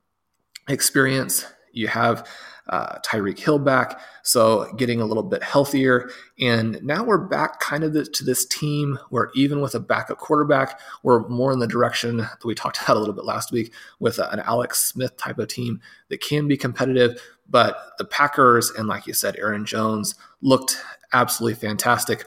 experience. 0.68 1.44
You 1.72 1.88
have 1.88 2.26
uh, 2.68 2.98
Tyreek 3.00 3.38
Hill 3.38 3.58
back, 3.58 4.00
so 4.22 4.72
getting 4.76 5.00
a 5.00 5.04
little 5.04 5.22
bit 5.22 5.42
healthier. 5.42 6.10
And 6.38 6.82
now 6.82 7.04
we're 7.04 7.18
back 7.18 7.60
kind 7.60 7.84
of 7.84 8.12
to 8.12 8.24
this 8.24 8.44
team 8.46 8.98
where 9.10 9.30
even 9.34 9.60
with 9.60 9.74
a 9.74 9.80
backup 9.80 10.18
quarterback, 10.18 10.80
we're 11.02 11.26
more 11.28 11.52
in 11.52 11.58
the 11.58 11.66
direction 11.66 12.18
that 12.18 12.44
we 12.44 12.54
talked 12.54 12.78
about 12.82 12.96
a 12.96 13.00
little 13.00 13.14
bit 13.14 13.24
last 13.24 13.52
week 13.52 13.72
with 13.98 14.18
an 14.18 14.40
Alex 14.40 14.80
Smith 14.80 15.16
type 15.16 15.38
of 15.38 15.48
team 15.48 15.80
that 16.08 16.20
can 16.20 16.48
be 16.48 16.56
competitive. 16.56 17.20
But 17.48 17.76
the 17.98 18.04
Packers 18.04 18.70
and, 18.70 18.86
like 18.86 19.06
you 19.06 19.12
said, 19.12 19.36
Aaron 19.36 19.64
Jones 19.64 20.14
looked 20.40 20.80
absolutely 21.12 21.56
fantastic. 21.56 22.24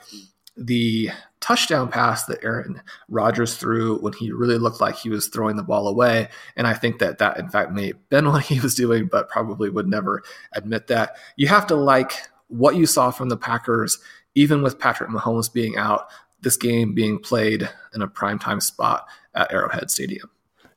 The 0.58 1.10
touchdown 1.44 1.90
pass 1.90 2.24
that 2.24 2.42
Aaron 2.42 2.82
Rodgers 3.10 3.58
threw 3.58 4.00
when 4.00 4.14
he 4.14 4.32
really 4.32 4.58
looked 4.58 4.80
like 4.80 4.96
he 4.96 5.10
was 5.10 5.28
throwing 5.28 5.58
the 5.58 5.64
ball 5.64 5.90
away. 5.90 6.30
And 6.56 6.66
I 6.66 6.74
think 6.74 7.00
that 7.00 7.18
that, 7.18 7.38
in 7.38 7.50
fact, 7.50 7.74
may 7.74 7.88
have 7.88 8.10
been 8.10 8.26
what 8.32 8.46
he 8.46 8.62
was 8.62 8.76
doing, 8.76 9.08
but 9.08 9.28
probably 9.28 9.70
would 9.70 9.88
never 9.88 10.24
admit 10.54 10.88
that. 10.88 11.18
You 11.36 11.48
have 11.48 11.68
to 11.68 11.76
like 11.76 12.14
what 12.48 12.78
you 12.78 12.86
saw 12.86 13.12
from 13.12 13.28
the 13.28 13.36
Packers, 13.36 14.00
even 14.36 14.64
with 14.64 14.80
Patrick 14.80 15.10
Mahomes 15.10 15.52
being 15.52 15.76
out, 15.76 16.08
this 16.40 16.56
game 16.56 16.94
being 16.94 17.20
played 17.20 17.70
in 17.94 18.02
a 18.02 18.08
primetime 18.08 18.62
spot 18.62 19.06
at 19.36 19.52
Arrowhead 19.52 19.92
Stadium. 19.92 20.30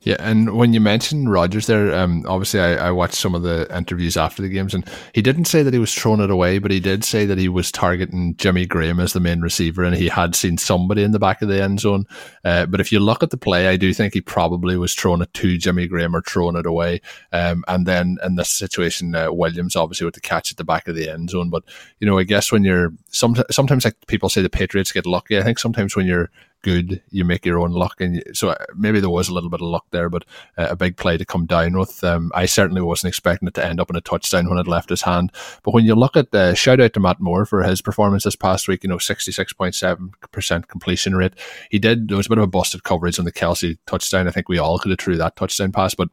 Yeah, 0.07 0.19
and 0.21 0.57
when 0.57 0.73
you 0.73 0.79
mentioned 0.79 1.33
Rodgers 1.33 1.67
there, 1.67 1.93
um, 1.93 2.25
obviously 2.29 2.61
I, 2.61 2.75
I, 2.87 2.91
watched 2.93 3.17
some 3.17 3.35
of 3.35 3.43
the 3.43 3.67
interviews 3.77 4.17
after 4.17 4.41
the 4.41 4.49
games, 4.49 4.73
and 4.73 4.89
he 5.13 5.21
didn't 5.21 5.47
say 5.47 5.65
that 5.65 5.75
he 5.75 5.81
was 5.81 5.93
throwing 5.93 6.21
it 6.21 6.31
away, 6.31 6.61
but 6.61 6.71
he 6.71 6.79
did 6.79 7.03
say 7.03 7.27
that 7.27 7.39
he 7.39 7.49
was 7.49 7.73
targeting 7.73 8.37
Jimmy 8.37 8.67
Graham 8.67 9.01
as 9.01 9.15
the 9.15 9.19
main 9.19 9.41
receiver, 9.41 9.83
and 9.83 9.97
he 9.97 10.07
had 10.07 10.37
seen 10.37 10.59
somebody 10.59 11.03
in 11.03 11.11
the 11.11 11.19
back 11.19 11.43
of 11.43 11.49
the 11.49 11.61
end 11.61 11.81
zone. 11.81 12.05
Uh, 12.45 12.67
but 12.67 12.81
if 12.81 12.93
you 12.93 13.01
look 13.01 13.25
at 13.25 13.31
the 13.31 13.37
play, 13.37 13.67
I 13.67 13.75
do 13.77 13.93
think 13.93 14.15
he 14.15 14.21
probably 14.21 14.77
was 14.77 14.95
throwing 14.95 15.23
it 15.23 15.35
to 15.35 15.59
Jimmy 15.59 15.89
Graham 15.89 16.15
or 16.15 16.23
throwing 16.23 16.55
it 16.55 16.67
away. 16.67 17.01
Um, 17.33 17.65
and 17.67 17.85
then 17.85 18.19
in 18.23 18.37
this 18.37 18.51
situation, 18.51 19.13
uh, 19.17 19.33
Williams 19.33 19.75
obviously 19.75 20.05
with 20.05 20.15
the 20.15 20.21
catch 20.21 20.53
at 20.53 20.57
the 20.57 20.63
back 20.63 20.87
of 20.87 20.95
the 20.95 21.11
end 21.11 21.31
zone. 21.31 21.51
But 21.51 21.65
you 21.99 22.07
know, 22.07 22.17
I 22.17 22.23
guess 22.23 22.53
when 22.53 22.63
you're 22.63 22.93
some, 23.09 23.35
sometimes 23.51 23.85
like 23.85 23.97
people 24.07 24.29
say 24.29 24.41
the 24.41 24.51
Patriots 24.51 24.93
get 24.93 25.05
lucky. 25.05 25.37
I 25.37 25.43
think 25.43 25.59
sometimes 25.59 25.97
when 25.97 26.07
you're 26.07 26.31
good, 26.67 27.01
you 27.11 27.25
make 27.25 27.47
your 27.47 27.61
own 27.61 27.71
luck. 27.71 28.01
And 28.01 28.25
so 28.33 28.49
uh, 28.49 28.57
maybe 28.75 28.99
there 28.99 29.09
was 29.09 29.29
a 29.29 29.33
little 29.33 29.49
bit 29.49 29.61
of 29.61 29.69
luck 29.69 29.87
there, 29.93 30.09
but 30.09 30.25
uh, 30.59 30.67
a 30.71 30.75
big 30.75 30.97
play 30.97 31.17
to 31.17 31.25
come 31.25 31.47
down 31.47 31.79
with. 31.79 32.03
Um, 32.03 32.33
I 32.35 32.47
certainly 32.47 32.83
wasn't 32.83 33.11
expecting 33.11 33.47
it 33.47 33.55
to 33.55 33.65
end 33.65 33.79
up 33.79 33.89
in 33.89 33.95
a 33.95 34.01
touchdown 34.01 34.51
when 34.51 34.59
it 34.59 34.67
left 34.67 34.91
his 34.91 35.03
hand. 35.03 35.31
But 35.63 35.75
when 35.75 35.85
you 35.85 35.95
look 35.95 36.17
at 36.17 36.33
the 36.33 36.57
shout 36.57 36.81
out 36.81 36.93
to 36.95 37.01
Matt 37.01 37.21
Moore 37.21 37.47
for 37.47 37.63
his 37.63 37.81
performance 37.81 38.25
this 38.25 38.35
past 38.35 38.67
week, 38.67 38.83
you 38.83 38.89
know, 38.89 38.97
66.7% 38.97 40.67
completion 40.67 41.15
rate. 41.15 41.35
He 41.71 41.79
did, 41.79 42.09
there 42.09 42.17
was 42.17 42.27
a 42.27 42.31
bit 42.31 42.39
of 42.39 42.45
a 42.45 42.49
busted 42.49 42.83
coverage 42.83 43.21
on 43.21 43.25
the 43.25 43.33
Kelce 43.33 43.79
touchdown. 43.87 44.27
I 44.27 44.33
think 44.33 44.49
we 44.49 44.59
all 44.59 44.81
could 44.81 44.91
have 44.91 44.99
threw 44.99 45.17
that 45.19 45.37
touchdown 45.37 45.71
pass, 45.71 45.95
but 45.95 46.09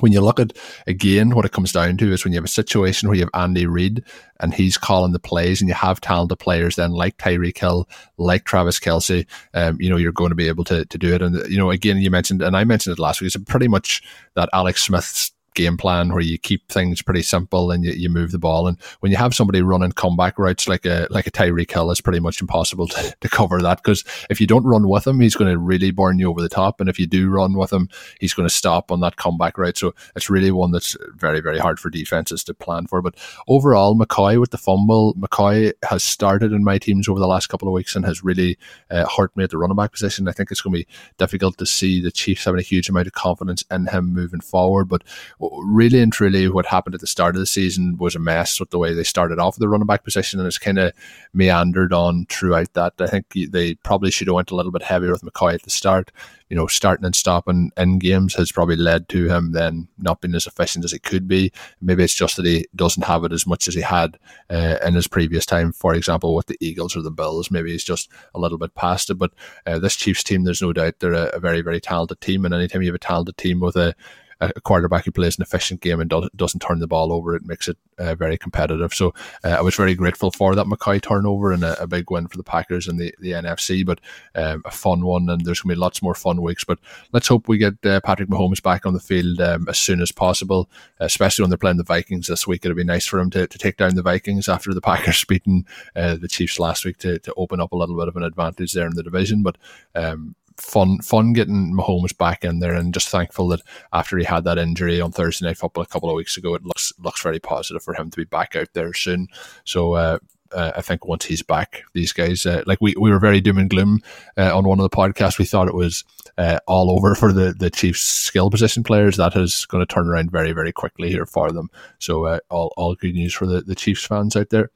when 0.00 0.12
you 0.12 0.20
look 0.20 0.40
at 0.40 0.56
again 0.86 1.34
what 1.34 1.44
it 1.44 1.52
comes 1.52 1.72
down 1.72 1.96
to 1.98 2.12
is 2.12 2.24
when 2.24 2.32
you 2.32 2.38
have 2.38 2.44
a 2.44 2.48
situation 2.48 3.08
where 3.08 3.16
you 3.16 3.22
have 3.22 3.30
Andy 3.34 3.66
Reid 3.66 4.02
and 4.40 4.54
he's 4.54 4.78
calling 4.78 5.12
the 5.12 5.18
plays 5.18 5.60
and 5.60 5.68
you 5.68 5.74
have 5.74 6.00
talented 6.00 6.38
players 6.38 6.76
then 6.76 6.92
like 6.92 7.16
Tyreek 7.18 7.58
Hill, 7.58 7.88
like 8.18 8.44
Travis 8.44 8.80
Kelce, 8.80 9.26
um, 9.54 9.76
you 9.80 9.88
know, 9.88 9.96
you're 9.96 10.12
going 10.12 10.30
to 10.30 10.36
be 10.36 10.48
able 10.48 10.64
to, 10.64 10.84
to 10.84 10.98
do 10.98 11.14
it. 11.14 11.22
And, 11.22 11.48
you 11.50 11.58
know, 11.58 11.70
again, 11.70 11.98
you 11.98 12.10
mentioned, 12.10 12.42
and 12.42 12.56
I 12.56 12.64
mentioned 12.64 12.92
it 12.92 13.00
last 13.00 13.20
week, 13.20 13.34
it's 13.34 13.44
pretty 13.44 13.68
much 13.68 14.02
that 14.34 14.48
Alex 14.52 14.82
Smith's 14.82 15.32
game 15.54 15.76
plan 15.76 16.12
where 16.12 16.22
you 16.22 16.38
keep 16.38 16.68
things 16.68 17.02
pretty 17.02 17.22
simple 17.22 17.70
and 17.70 17.84
you, 17.84 17.92
you 17.92 18.08
move 18.08 18.32
the 18.32 18.38
ball. 18.38 18.66
And 18.66 18.80
when 19.00 19.12
you 19.12 19.18
have 19.18 19.34
somebody 19.34 19.62
running 19.62 19.92
comeback 19.92 20.38
routes 20.38 20.68
like 20.68 20.84
a 20.84 21.06
like 21.10 21.26
a 21.26 21.30
Tyreek 21.30 21.70
Hill, 21.70 21.90
it's 21.90 22.00
pretty 22.00 22.20
much 22.20 22.40
impossible 22.40 22.88
to, 22.88 23.14
to 23.20 23.28
cover 23.28 23.60
that 23.60 23.82
because 23.82 24.04
if 24.30 24.40
you 24.40 24.46
don't 24.46 24.64
run 24.64 24.88
with 24.88 25.06
him, 25.06 25.20
he's 25.20 25.34
going 25.34 25.50
to 25.50 25.58
really 25.58 25.90
burn 25.90 26.18
you 26.18 26.28
over 26.28 26.40
the 26.40 26.48
top. 26.48 26.80
And 26.80 26.88
if 26.88 26.98
you 26.98 27.06
do 27.06 27.30
run 27.30 27.54
with 27.54 27.72
him, 27.72 27.88
he's 28.20 28.34
going 28.34 28.48
to 28.48 28.54
stop 28.54 28.90
on 28.90 29.00
that 29.00 29.16
comeback 29.16 29.58
route. 29.58 29.78
So 29.78 29.94
it's 30.16 30.30
really 30.30 30.50
one 30.50 30.72
that's 30.72 30.96
very, 31.14 31.40
very 31.40 31.58
hard 31.58 31.78
for 31.78 31.90
defenses 31.90 32.44
to 32.44 32.54
plan 32.54 32.86
for. 32.86 33.02
But 33.02 33.16
overall, 33.48 33.96
McCoy 33.96 34.40
with 34.40 34.50
the 34.50 34.58
fumble, 34.58 35.14
McCoy 35.14 35.72
has 35.88 36.02
started 36.02 36.52
in 36.52 36.64
my 36.64 36.78
teams 36.78 37.08
over 37.08 37.20
the 37.20 37.26
last 37.26 37.48
couple 37.48 37.68
of 37.68 37.74
weeks 37.74 37.96
and 37.96 38.04
has 38.04 38.24
really 38.24 38.58
uh, 38.90 39.08
hurt 39.08 39.36
me 39.36 39.44
at 39.44 39.50
the 39.50 39.58
running 39.58 39.76
back 39.76 39.92
position. 39.92 40.28
I 40.28 40.32
think 40.32 40.50
it's 40.50 40.60
going 40.60 40.74
to 40.74 40.80
be 40.80 40.88
difficult 41.18 41.58
to 41.58 41.66
see 41.66 42.00
the 42.00 42.10
Chiefs 42.10 42.44
having 42.44 42.60
a 42.60 42.62
huge 42.62 42.88
amount 42.88 43.06
of 43.06 43.12
confidence 43.12 43.64
in 43.70 43.86
him 43.86 44.12
moving 44.12 44.40
forward. 44.40 44.88
But 44.88 45.02
really 45.50 46.00
and 46.00 46.12
truly, 46.12 46.48
what 46.48 46.66
happened 46.66 46.94
at 46.94 47.00
the 47.00 47.06
start 47.06 47.34
of 47.34 47.40
the 47.40 47.46
season 47.46 47.96
was 47.98 48.14
a 48.14 48.18
mess 48.18 48.60
with 48.60 48.70
the 48.70 48.78
way 48.78 48.94
they 48.94 49.02
started 49.02 49.38
off 49.38 49.56
the 49.56 49.68
running 49.68 49.86
back 49.86 50.04
position, 50.04 50.38
and 50.38 50.46
it's 50.46 50.58
kind 50.58 50.78
of 50.78 50.92
meandered 51.32 51.92
on 51.92 52.26
throughout 52.26 52.72
that. 52.74 52.94
I 53.00 53.06
think 53.06 53.26
they 53.50 53.74
probably 53.76 54.10
should 54.10 54.28
have 54.28 54.34
went 54.34 54.50
a 54.50 54.54
little 54.54 54.72
bit 54.72 54.82
heavier 54.82 55.10
with 55.10 55.22
McCoy 55.22 55.54
at 55.54 55.62
the 55.62 55.70
start. 55.70 56.12
You 56.48 56.56
know, 56.56 56.66
starting 56.66 57.06
and 57.06 57.16
stopping 57.16 57.72
in 57.78 57.98
games 57.98 58.34
has 58.34 58.52
probably 58.52 58.76
led 58.76 59.08
to 59.08 59.26
him 59.26 59.52
then 59.52 59.88
not 59.96 60.20
being 60.20 60.34
as 60.34 60.46
efficient 60.46 60.84
as 60.84 60.92
he 60.92 60.98
could 60.98 61.26
be. 61.26 61.50
Maybe 61.80 62.04
it's 62.04 62.14
just 62.14 62.36
that 62.36 62.44
he 62.44 62.66
doesn't 62.76 63.04
have 63.04 63.24
it 63.24 63.32
as 63.32 63.46
much 63.46 63.68
as 63.68 63.74
he 63.74 63.80
had 63.80 64.18
uh, 64.50 64.76
in 64.84 64.94
his 64.94 65.08
previous 65.08 65.46
time. 65.46 65.72
For 65.72 65.94
example, 65.94 66.34
with 66.34 66.46
the 66.46 66.58
Eagles 66.60 66.94
or 66.94 67.00
the 67.00 67.10
Bills, 67.10 67.50
maybe 67.50 67.72
he's 67.72 67.84
just 67.84 68.10
a 68.34 68.38
little 68.38 68.58
bit 68.58 68.74
past 68.74 69.08
it. 69.08 69.14
But 69.14 69.32
uh, 69.66 69.78
this 69.78 69.96
Chiefs 69.96 70.22
team, 70.22 70.44
there's 70.44 70.62
no 70.62 70.74
doubt 70.74 71.00
they're 71.00 71.14
a, 71.14 71.30
a 71.30 71.40
very, 71.40 71.62
very 71.62 71.80
talented 71.80 72.20
team, 72.20 72.44
and 72.44 72.52
anytime 72.52 72.82
you 72.82 72.88
have 72.88 72.96
a 72.96 72.98
talented 72.98 73.38
team 73.38 73.58
with 73.58 73.76
a 73.76 73.94
a 74.42 74.60
quarterback 74.60 75.04
who 75.04 75.12
plays 75.12 75.38
an 75.38 75.42
efficient 75.42 75.80
game 75.80 76.00
and 76.00 76.12
doesn't 76.36 76.60
turn 76.60 76.80
the 76.80 76.86
ball 76.86 77.12
over, 77.12 77.36
it 77.36 77.46
makes 77.46 77.68
it 77.68 77.76
uh, 77.98 78.14
very 78.14 78.36
competitive. 78.36 78.92
So 78.92 79.14
uh, 79.44 79.50
I 79.50 79.60
was 79.60 79.74
very 79.74 79.94
grateful 79.94 80.30
for 80.30 80.54
that 80.54 80.66
McCoy 80.66 81.00
turnover 81.00 81.52
and 81.52 81.62
a, 81.62 81.80
a, 81.80 81.86
big 81.86 82.10
win 82.10 82.26
for 82.26 82.36
the 82.36 82.42
Packers 82.42 82.88
and 82.88 82.98
the, 82.98 83.14
the 83.20 83.32
NFC, 83.32 83.84
but 83.84 84.00
um, 84.34 84.62
a 84.64 84.70
fun 84.70 85.04
one. 85.04 85.28
And 85.28 85.44
there's 85.44 85.60
going 85.60 85.74
to 85.74 85.76
be 85.76 85.80
lots 85.80 86.02
more 86.02 86.14
fun 86.14 86.42
weeks. 86.42 86.64
But 86.64 86.78
let's 87.12 87.28
hope 87.28 87.48
we 87.48 87.58
get 87.58 87.74
uh, 87.84 88.00
Patrick 88.00 88.28
Mahomes 88.28 88.62
back 88.62 88.86
on 88.86 88.94
the 88.94 89.00
field 89.00 89.40
um, 89.40 89.68
as 89.68 89.78
soon 89.78 90.00
as 90.00 90.10
possible, 90.10 90.68
especially 91.00 91.42
when 91.42 91.50
they're 91.50 91.58
playing 91.58 91.76
the 91.76 91.84
Vikings 91.84 92.26
this 92.26 92.46
week. 92.46 92.64
It'll 92.64 92.76
be 92.76 92.84
nice 92.84 93.06
for 93.06 93.20
him 93.20 93.30
to, 93.30 93.46
to 93.46 93.58
take 93.58 93.76
down 93.76 93.94
the 93.94 94.02
Vikings 94.02 94.48
after 94.48 94.74
the 94.74 94.80
Packers 94.80 95.24
beating 95.28 95.66
uh, 95.94 96.16
the 96.16 96.28
Chiefs 96.28 96.58
last 96.58 96.84
week 96.84 96.98
to, 96.98 97.18
to 97.20 97.34
open 97.36 97.60
up 97.60 97.72
a 97.72 97.76
little 97.76 97.96
bit 97.96 98.08
of 98.08 98.16
an 98.16 98.24
advantage 98.24 98.72
there 98.72 98.86
in 98.86 98.94
the 98.94 99.02
division. 99.02 99.42
But 99.42 99.58
um, 99.94 100.34
fun 100.62 100.98
fun 101.00 101.32
getting 101.32 101.74
Mahomes 101.74 102.16
back 102.16 102.44
in 102.44 102.60
there 102.60 102.74
and 102.74 102.94
just 102.94 103.08
thankful 103.08 103.48
that 103.48 103.62
after 103.92 104.16
he 104.16 104.24
had 104.24 104.44
that 104.44 104.58
injury 104.58 105.00
on 105.00 105.12
Thursday 105.12 105.46
night 105.46 105.58
football 105.58 105.82
a 105.82 105.86
couple 105.86 106.08
of 106.08 106.16
weeks 106.16 106.36
ago, 106.36 106.54
it 106.54 106.64
looks 106.64 106.92
looks 106.98 107.22
very 107.22 107.40
positive 107.40 107.82
for 107.82 107.94
him 107.94 108.10
to 108.10 108.16
be 108.16 108.24
back 108.24 108.56
out 108.56 108.68
there 108.72 108.94
soon. 108.94 109.26
So 109.64 109.94
uh, 109.94 110.18
uh, 110.52 110.72
I 110.76 110.80
think 110.82 111.06
once 111.06 111.24
he's 111.24 111.42
back, 111.42 111.82
these 111.94 112.12
guys 112.12 112.46
uh, 112.46 112.62
like 112.66 112.78
we, 112.80 112.94
we 112.98 113.10
were 113.10 113.18
very 113.18 113.40
doom 113.40 113.58
and 113.58 113.70
gloom 113.70 114.00
uh, 114.38 114.56
on 114.56 114.66
one 114.66 114.78
of 114.78 114.88
the 114.88 114.96
podcasts. 114.96 115.38
We 115.38 115.44
thought 115.44 115.68
it 115.68 115.74
was 115.74 116.04
uh, 116.38 116.60
all 116.66 116.90
over 116.90 117.14
for 117.14 117.32
the 117.32 117.54
the 117.58 117.70
Chiefs 117.70 118.02
skill 118.02 118.50
position 118.50 118.82
players. 118.82 119.16
That 119.16 119.36
is 119.36 119.66
going 119.66 119.84
to 119.84 119.92
turn 119.92 120.08
around 120.08 120.30
very 120.30 120.52
very 120.52 120.72
quickly 120.72 121.10
here 121.10 121.26
for 121.26 121.50
them. 121.50 121.70
So 121.98 122.26
uh, 122.26 122.38
all 122.50 122.72
all 122.76 122.94
good 122.94 123.14
news 123.14 123.34
for 123.34 123.46
the 123.46 123.62
the 123.62 123.74
Chiefs 123.74 124.06
fans 124.06 124.36
out 124.36 124.50
there. 124.50 124.70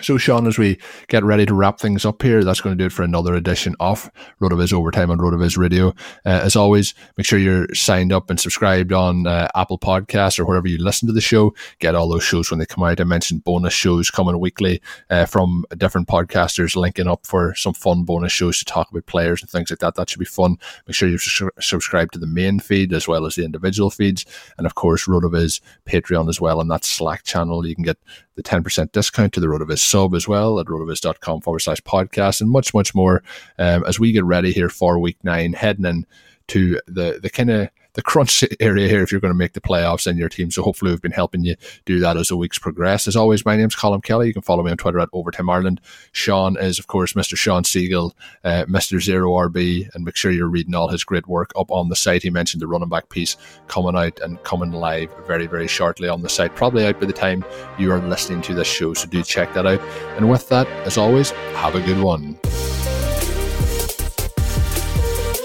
So, 0.00 0.16
Sean, 0.16 0.46
as 0.46 0.56
we 0.56 0.78
get 1.08 1.22
ready 1.22 1.44
to 1.44 1.52
wrap 1.52 1.78
things 1.78 2.06
up 2.06 2.22
here, 2.22 2.42
that's 2.42 2.62
going 2.62 2.76
to 2.76 2.82
do 2.82 2.86
it 2.86 2.92
for 2.92 3.02
another 3.02 3.34
edition 3.34 3.76
of 3.78 4.10
RotoViz 4.40 4.72
Overtime 4.72 5.10
on 5.10 5.18
RotoViz 5.18 5.58
Radio. 5.58 5.88
Uh, 6.24 6.40
as 6.42 6.56
always, 6.56 6.94
make 7.18 7.26
sure 7.26 7.38
you're 7.38 7.66
signed 7.74 8.10
up 8.10 8.30
and 8.30 8.40
subscribed 8.40 8.90
on 8.94 9.26
uh, 9.26 9.48
Apple 9.54 9.78
Podcasts 9.78 10.38
or 10.38 10.46
wherever 10.46 10.66
you 10.66 10.78
listen 10.78 11.08
to 11.08 11.12
the 11.12 11.20
show. 11.20 11.54
Get 11.78 11.94
all 11.94 12.08
those 12.08 12.24
shows 12.24 12.50
when 12.50 12.58
they 12.58 12.64
come 12.64 12.82
out. 12.84 13.02
I 13.02 13.04
mentioned 13.04 13.44
bonus 13.44 13.74
shows 13.74 14.10
coming 14.10 14.40
weekly 14.40 14.80
uh, 15.10 15.26
from 15.26 15.66
different 15.76 16.08
podcasters 16.08 16.74
linking 16.74 17.06
up 17.06 17.26
for 17.26 17.54
some 17.54 17.74
fun 17.74 18.04
bonus 18.04 18.32
shows 18.32 18.58
to 18.60 18.64
talk 18.64 18.90
about 18.90 19.04
players 19.04 19.42
and 19.42 19.50
things 19.50 19.68
like 19.68 19.80
that. 19.80 19.96
That 19.96 20.08
should 20.08 20.20
be 20.20 20.24
fun. 20.24 20.56
Make 20.86 20.94
sure 20.94 21.10
you 21.10 21.18
subscribe 21.18 22.12
to 22.12 22.18
the 22.18 22.26
main 22.26 22.60
feed 22.60 22.94
as 22.94 23.06
well 23.06 23.26
as 23.26 23.34
the 23.34 23.44
individual 23.44 23.90
feeds. 23.90 24.24
And 24.56 24.66
of 24.66 24.74
course, 24.74 25.06
RotoViz 25.06 25.60
Patreon 25.84 26.30
as 26.30 26.40
well. 26.40 26.62
And 26.62 26.70
that 26.70 26.86
Slack 26.86 27.24
channel, 27.24 27.66
you 27.66 27.74
can 27.74 27.84
get 27.84 27.98
the 28.34 28.42
10% 28.42 28.92
discount 28.92 29.32
to 29.32 29.40
the 29.40 29.46
RotoViz 29.46 29.78
sub 29.78 30.14
as 30.14 30.26
well 30.26 30.58
at 30.58 30.66
rotoviz.com 30.66 31.40
forward 31.40 31.60
slash 31.60 31.80
podcast 31.82 32.40
and 32.40 32.50
much, 32.50 32.72
much 32.74 32.94
more 32.94 33.22
um, 33.58 33.84
as 33.86 34.00
we 34.00 34.12
get 34.12 34.24
ready 34.24 34.52
here 34.52 34.68
for 34.68 34.98
week 34.98 35.18
nine, 35.22 35.52
heading 35.52 35.84
in 35.84 36.06
to 36.48 36.80
the, 36.86 37.18
the 37.22 37.30
kind 37.30 37.50
of 37.50 37.68
the 37.94 38.02
crunch 38.02 38.44
area 38.60 38.88
here 38.88 39.02
if 39.02 39.12
you're 39.12 39.20
going 39.20 39.32
to 39.32 39.38
make 39.38 39.52
the 39.52 39.60
playoffs 39.60 40.06
in 40.06 40.16
your 40.16 40.28
team. 40.28 40.50
So 40.50 40.62
hopefully 40.62 40.90
we've 40.90 41.02
been 41.02 41.12
helping 41.12 41.44
you 41.44 41.56
do 41.84 41.98
that 42.00 42.16
as 42.16 42.28
the 42.28 42.36
weeks 42.36 42.58
progress. 42.58 43.06
As 43.06 43.16
always, 43.16 43.44
my 43.44 43.56
name's 43.56 43.74
Colin 43.74 44.00
Kelly. 44.00 44.28
You 44.28 44.32
can 44.32 44.42
follow 44.42 44.62
me 44.62 44.70
on 44.70 44.76
Twitter 44.76 45.00
at 45.00 45.08
Overtime 45.12 45.50
Ireland. 45.50 45.80
Sean 46.12 46.56
is, 46.58 46.78
of 46.78 46.86
course, 46.86 47.12
Mr. 47.12 47.36
Sean 47.36 47.62
Siegele, 47.62 48.12
uh, 48.44 48.64
Mr. 48.66 49.00
Zero 49.00 49.30
RB, 49.30 49.88
and 49.94 50.04
make 50.04 50.16
sure 50.16 50.30
you're 50.30 50.48
reading 50.48 50.74
all 50.74 50.88
his 50.88 51.04
great 51.04 51.26
work 51.26 51.52
up 51.56 51.70
on 51.70 51.88
the 51.88 51.96
site. 51.96 52.22
He 52.22 52.30
mentioned 52.30 52.62
the 52.62 52.66
running 52.66 52.88
back 52.88 53.08
piece 53.08 53.36
coming 53.68 53.96
out 53.96 54.18
and 54.20 54.42
coming 54.42 54.72
live 54.72 55.10
very, 55.26 55.46
very 55.46 55.68
shortly 55.68 56.08
on 56.08 56.22
the 56.22 56.28
site, 56.28 56.54
probably 56.54 56.86
out 56.86 57.00
by 57.00 57.06
the 57.06 57.12
time 57.12 57.44
you 57.78 57.92
are 57.92 58.00
listening 58.00 58.42
to 58.42 58.54
this 58.54 58.68
show. 58.68 58.94
So 58.94 59.08
do 59.08 59.22
check 59.22 59.52
that 59.54 59.66
out. 59.66 59.80
And 60.16 60.30
with 60.30 60.48
that, 60.48 60.66
as 60.86 60.96
always, 60.96 61.30
have 61.30 61.74
a 61.74 61.80
good 61.80 62.00
one. 62.00 62.38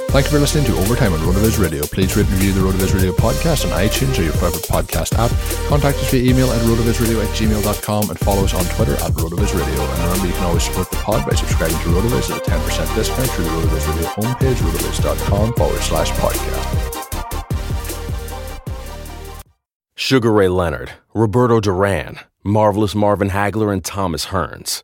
Thank 0.09 0.25
you 0.27 0.31
for 0.31 0.39
listening 0.39 0.65
to 0.65 0.77
Overtime 0.79 1.13
on 1.13 1.19
RotoViz 1.19 1.61
Radio. 1.61 1.83
Please 1.85 2.15
rate 2.15 2.25
and 2.25 2.33
review 2.35 2.53
the 2.53 2.61
RotoViz 2.61 2.93
Radio 2.95 3.11
podcast 3.11 3.65
on 3.69 3.77
iTunes 3.77 4.17
or 4.17 4.23
your 4.23 4.33
favorite 4.33 4.63
podcast 4.63 5.13
app. 5.19 5.29
Contact 5.67 5.97
us 5.97 6.09
via 6.09 6.31
email 6.31 6.49
at 6.49 6.61
rotovizradio 6.61 7.21
at 7.23 7.29
gmail.com 7.35 8.09
and 8.09 8.19
follow 8.19 8.43
us 8.45 8.53
on 8.53 8.63
Twitter 8.75 8.93
at 8.93 9.11
RotoViz 9.11 9.53
Radio. 9.53 9.81
And 9.83 10.03
remember, 10.03 10.27
you 10.27 10.33
can 10.33 10.43
always 10.45 10.63
support 10.63 10.89
the 10.89 10.97
pod 10.97 11.29
by 11.29 11.35
subscribing 11.35 11.77
to 11.77 11.89
RotoViz 11.89 12.31
at 12.35 12.47
a 12.47 12.49
10% 12.49 12.95
discount 12.95 13.29
through 13.31 13.45
the 13.45 13.51
RotoViz 13.51 13.87
Radio 13.93 14.07
homepage, 14.07 14.55
rotoviz.com 14.55 15.53
forward 15.53 15.81
slash 15.81 16.09
podcast. 16.11 16.93
Sugar 19.95 20.31
Ray 20.31 20.47
Leonard, 20.47 20.93
Roberto 21.13 21.59
Duran, 21.59 22.19
Marvelous 22.43 22.95
Marvin 22.95 23.29
Hagler, 23.31 23.73
and 23.73 23.83
Thomas 23.83 24.27
Hearns 24.27 24.83